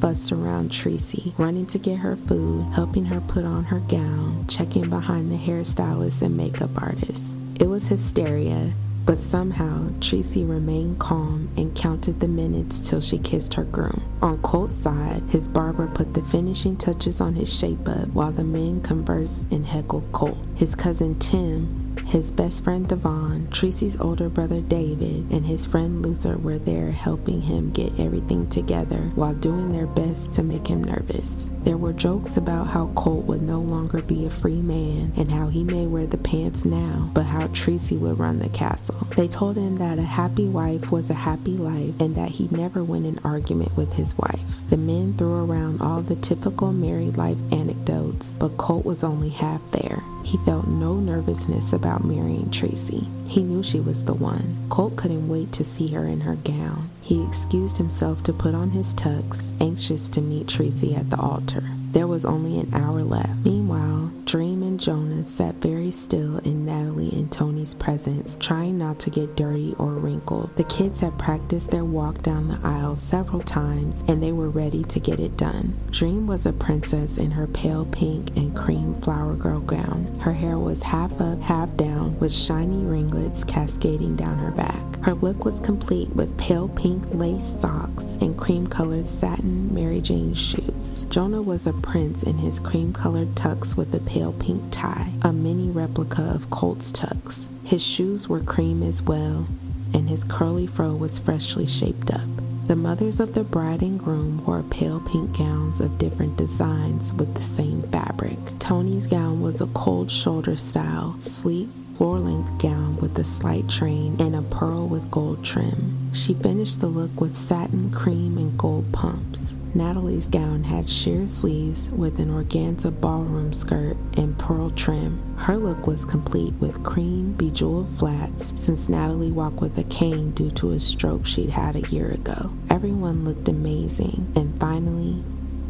Fussed 0.00 0.30
around 0.30 0.70
Tracy, 0.70 1.34
running 1.38 1.66
to 1.66 1.78
get 1.78 1.98
her 1.98 2.16
food, 2.16 2.64
helping 2.72 3.06
her 3.06 3.20
put 3.20 3.44
on 3.44 3.64
her 3.64 3.80
gown, 3.80 4.46
checking 4.46 4.88
behind 4.88 5.32
the 5.32 5.36
hairstylist 5.36 6.22
and 6.22 6.36
makeup 6.36 6.70
artist. 6.80 7.36
It 7.58 7.66
was 7.66 7.88
hysteria, 7.88 8.72
but 9.04 9.18
somehow, 9.18 9.88
Tracy 10.00 10.44
remained 10.44 10.98
calm 10.98 11.48
and 11.56 11.74
counted 11.74 12.20
the 12.20 12.28
minutes 12.28 12.88
till 12.88 13.00
she 13.00 13.18
kissed 13.18 13.54
her 13.54 13.64
groom. 13.64 14.02
On 14.20 14.36
Colt's 14.42 14.76
side, 14.76 15.22
his 15.30 15.48
barber 15.48 15.86
put 15.88 16.12
the 16.14 16.22
finishing 16.22 16.76
touches 16.76 17.20
on 17.20 17.34
his 17.34 17.52
shape 17.52 17.88
up 17.88 18.08
while 18.08 18.32
the 18.32 18.44
men 18.44 18.82
conversed 18.82 19.46
and 19.50 19.66
heckled 19.66 20.12
Colt. 20.12 20.36
His 20.54 20.74
cousin 20.74 21.18
Tim 21.18 21.87
his 22.08 22.30
best 22.30 22.64
friend 22.64 22.88
Devon, 22.88 23.50
Tracy's 23.50 24.00
older 24.00 24.30
brother 24.30 24.62
David, 24.62 25.30
and 25.30 25.44
his 25.44 25.66
friend 25.66 26.00
Luther 26.00 26.38
were 26.38 26.58
there 26.58 26.90
helping 26.90 27.42
him 27.42 27.70
get 27.70 28.00
everything 28.00 28.48
together 28.48 29.12
while 29.14 29.34
doing 29.34 29.72
their 29.72 29.86
best 29.86 30.32
to 30.32 30.42
make 30.42 30.66
him 30.66 30.82
nervous. 30.82 31.46
There 31.64 31.76
were 31.76 31.92
jokes 31.92 32.36
about 32.36 32.68
how 32.68 32.86
Colt 32.94 33.24
would 33.26 33.42
no 33.42 33.60
longer 33.60 34.00
be 34.00 34.24
a 34.24 34.30
free 34.30 34.62
man 34.62 35.12
and 35.16 35.30
how 35.30 35.48
he 35.48 35.64
may 35.64 35.86
wear 35.86 36.06
the 36.06 36.16
pants 36.16 36.64
now, 36.64 37.10
but 37.12 37.24
how 37.24 37.48
Tracy 37.48 37.96
would 37.96 38.18
run 38.18 38.38
the 38.38 38.48
castle. 38.48 39.06
They 39.16 39.28
told 39.28 39.56
him 39.56 39.76
that 39.76 39.98
a 39.98 40.02
happy 40.02 40.46
wife 40.46 40.90
was 40.90 41.10
a 41.10 41.14
happy 41.14 41.56
life 41.56 42.00
and 42.00 42.14
that 42.14 42.30
he'd 42.30 42.52
never 42.52 42.82
went 42.82 43.06
in 43.06 43.18
argument 43.24 43.76
with 43.76 43.94
his 43.94 44.16
wife. 44.16 44.40
The 44.70 44.76
men 44.76 45.14
threw 45.14 45.44
around 45.44 45.82
all 45.82 46.02
the 46.02 46.16
typical 46.16 46.72
married 46.72 47.16
life 47.16 47.38
anecdotes, 47.52 48.36
but 48.38 48.56
Colt 48.56 48.84
was 48.84 49.04
only 49.04 49.30
half 49.30 49.70
there. 49.72 50.02
He 50.24 50.38
felt 50.38 50.68
no 50.68 50.94
nervousness 50.94 51.72
about 51.72 52.04
marrying 52.04 52.50
Tracy. 52.50 53.08
He 53.28 53.44
knew 53.44 53.62
she 53.62 53.78
was 53.78 54.04
the 54.04 54.14
one. 54.14 54.66
Colt 54.70 54.96
couldn't 54.96 55.28
wait 55.28 55.52
to 55.52 55.62
see 55.62 55.88
her 55.88 56.06
in 56.06 56.20
her 56.22 56.36
gown. 56.36 56.88
He 57.02 57.22
excused 57.22 57.76
himself 57.76 58.22
to 58.24 58.32
put 58.32 58.54
on 58.54 58.70
his 58.70 58.94
tux, 58.94 59.50
anxious 59.60 60.08
to 60.10 60.22
meet 60.22 60.48
Tracy 60.48 60.96
at 60.96 61.10
the 61.10 61.18
altar. 61.18 61.62
There 61.92 62.06
was 62.06 62.24
only 62.24 62.58
an 62.58 62.72
hour 62.74 63.02
left. 63.02 63.44
Meanwhile, 63.44 64.12
Dream 64.24 64.62
and 64.62 64.78
Jonah 64.78 65.24
sat 65.24 65.54
very 65.56 65.90
still 65.90 66.36
in 66.38 66.66
Natalie 66.66 67.10
and 67.12 67.32
Tony's 67.32 67.72
presence, 67.72 68.36
trying 68.38 68.76
not 68.76 68.98
to 69.00 69.10
get 69.10 69.36
dirty 69.36 69.74
or 69.78 69.92
wrinkled. 69.92 70.54
The 70.56 70.64
kids 70.64 71.00
had 71.00 71.18
practiced 71.18 71.70
their 71.70 71.86
walk 71.86 72.22
down 72.22 72.48
the 72.48 72.60
aisle 72.62 72.94
several 72.94 73.40
times 73.40 74.04
and 74.06 74.22
they 74.22 74.32
were 74.32 74.50
ready 74.50 74.84
to 74.84 75.00
get 75.00 75.18
it 75.18 75.38
done. 75.38 75.80
Dream 75.90 76.26
was 76.26 76.44
a 76.44 76.52
princess 76.52 77.16
in 77.16 77.30
her 77.30 77.46
pale 77.46 77.86
pink 77.86 78.36
and 78.36 78.54
cream 78.54 78.87
flower 79.02 79.34
girl 79.34 79.60
gown. 79.60 80.06
Her 80.20 80.32
hair 80.32 80.58
was 80.58 80.82
half 80.82 81.20
up, 81.20 81.40
half 81.40 81.76
down, 81.76 82.18
with 82.18 82.32
shiny 82.32 82.84
ringlets 82.84 83.44
cascading 83.44 84.16
down 84.16 84.38
her 84.38 84.50
back. 84.50 84.82
Her 85.02 85.14
look 85.14 85.44
was 85.44 85.60
complete 85.60 86.10
with 86.14 86.36
pale 86.36 86.68
pink 86.68 87.02
lace 87.14 87.54
socks 87.60 88.16
and 88.20 88.36
cream 88.36 88.66
colored 88.66 89.06
satin 89.06 89.72
Mary 89.72 90.00
Jane 90.00 90.34
shoes. 90.34 91.04
Jonah 91.08 91.42
was 91.42 91.66
a 91.66 91.72
prince 91.72 92.22
in 92.22 92.38
his 92.38 92.58
cream 92.58 92.92
colored 92.92 93.34
tux 93.34 93.76
with 93.76 93.94
a 93.94 94.00
pale 94.00 94.32
pink 94.34 94.62
tie, 94.70 95.12
a 95.22 95.32
mini 95.32 95.70
replica 95.70 96.22
of 96.22 96.50
Colt's 96.50 96.92
tux. 96.92 97.48
His 97.64 97.82
shoes 97.82 98.28
were 98.28 98.40
cream 98.40 98.82
as 98.82 99.02
well, 99.02 99.46
and 99.94 100.08
his 100.08 100.24
curly 100.24 100.66
fro 100.66 100.94
was 100.94 101.18
freshly 101.18 101.66
shaped 101.66 102.10
up. 102.10 102.28
The 102.68 102.76
mothers 102.76 103.18
of 103.18 103.32
the 103.32 103.44
bride 103.44 103.80
and 103.80 103.98
groom 103.98 104.44
wore 104.44 104.62
pale 104.62 105.00
pink 105.00 105.38
gowns 105.38 105.80
of 105.80 105.96
different 105.96 106.36
designs 106.36 107.14
with 107.14 107.34
the 107.34 107.42
same 107.42 107.80
fabric. 107.84 108.38
Tony's 108.58 109.06
gown 109.06 109.40
was 109.40 109.62
a 109.62 109.66
cold 109.68 110.10
shoulder 110.10 110.54
style, 110.54 111.16
sleek, 111.22 111.70
floor 111.96 112.20
length 112.20 112.60
gown 112.60 112.96
with 112.98 113.18
a 113.18 113.24
slight 113.24 113.70
train 113.70 114.20
and 114.20 114.36
a 114.36 114.42
pearl 114.42 114.86
with 114.86 115.10
gold 115.10 115.42
trim. 115.42 116.12
She 116.12 116.34
finished 116.34 116.80
the 116.80 116.88
look 116.88 117.18
with 117.18 117.38
satin, 117.38 117.90
cream, 117.90 118.36
and 118.36 118.58
gold 118.58 118.92
pumps. 118.92 119.54
Natalie's 119.74 120.28
gown 120.28 120.64
had 120.64 120.88
sheer 120.88 121.26
sleeves 121.26 121.90
with 121.90 122.18
an 122.18 122.30
organza 122.30 122.90
ballroom 122.90 123.52
skirt 123.52 123.96
and 124.16 124.38
pearl 124.38 124.70
trim. 124.70 125.36
Her 125.36 125.56
look 125.56 125.86
was 125.86 126.04
complete 126.04 126.54
with 126.54 126.82
cream, 126.82 127.32
bejeweled 127.34 127.88
flats, 127.90 128.52
since 128.56 128.88
Natalie 128.88 129.30
walked 129.30 129.60
with 129.60 129.76
a 129.76 129.84
cane 129.84 130.30
due 130.30 130.50
to 130.52 130.72
a 130.72 130.80
stroke 130.80 131.26
she'd 131.26 131.50
had 131.50 131.76
a 131.76 131.88
year 131.90 132.10
ago. 132.10 132.50
Everyone 132.70 133.24
looked 133.24 133.48
amazing, 133.48 134.32
and 134.34 134.58
finally, 134.58 135.22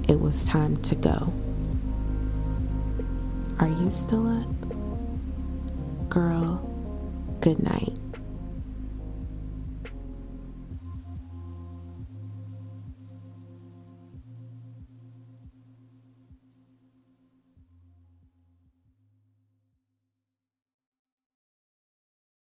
it 0.09 0.21
was 0.21 0.45
time 0.45 0.77
to 0.83 0.95
go. 0.95 1.33
Are 3.59 3.69
you 3.69 3.91
still 3.91 4.27
up? 4.27 6.09
Girl, 6.09 6.63
good 7.41 7.63
night. 7.63 7.99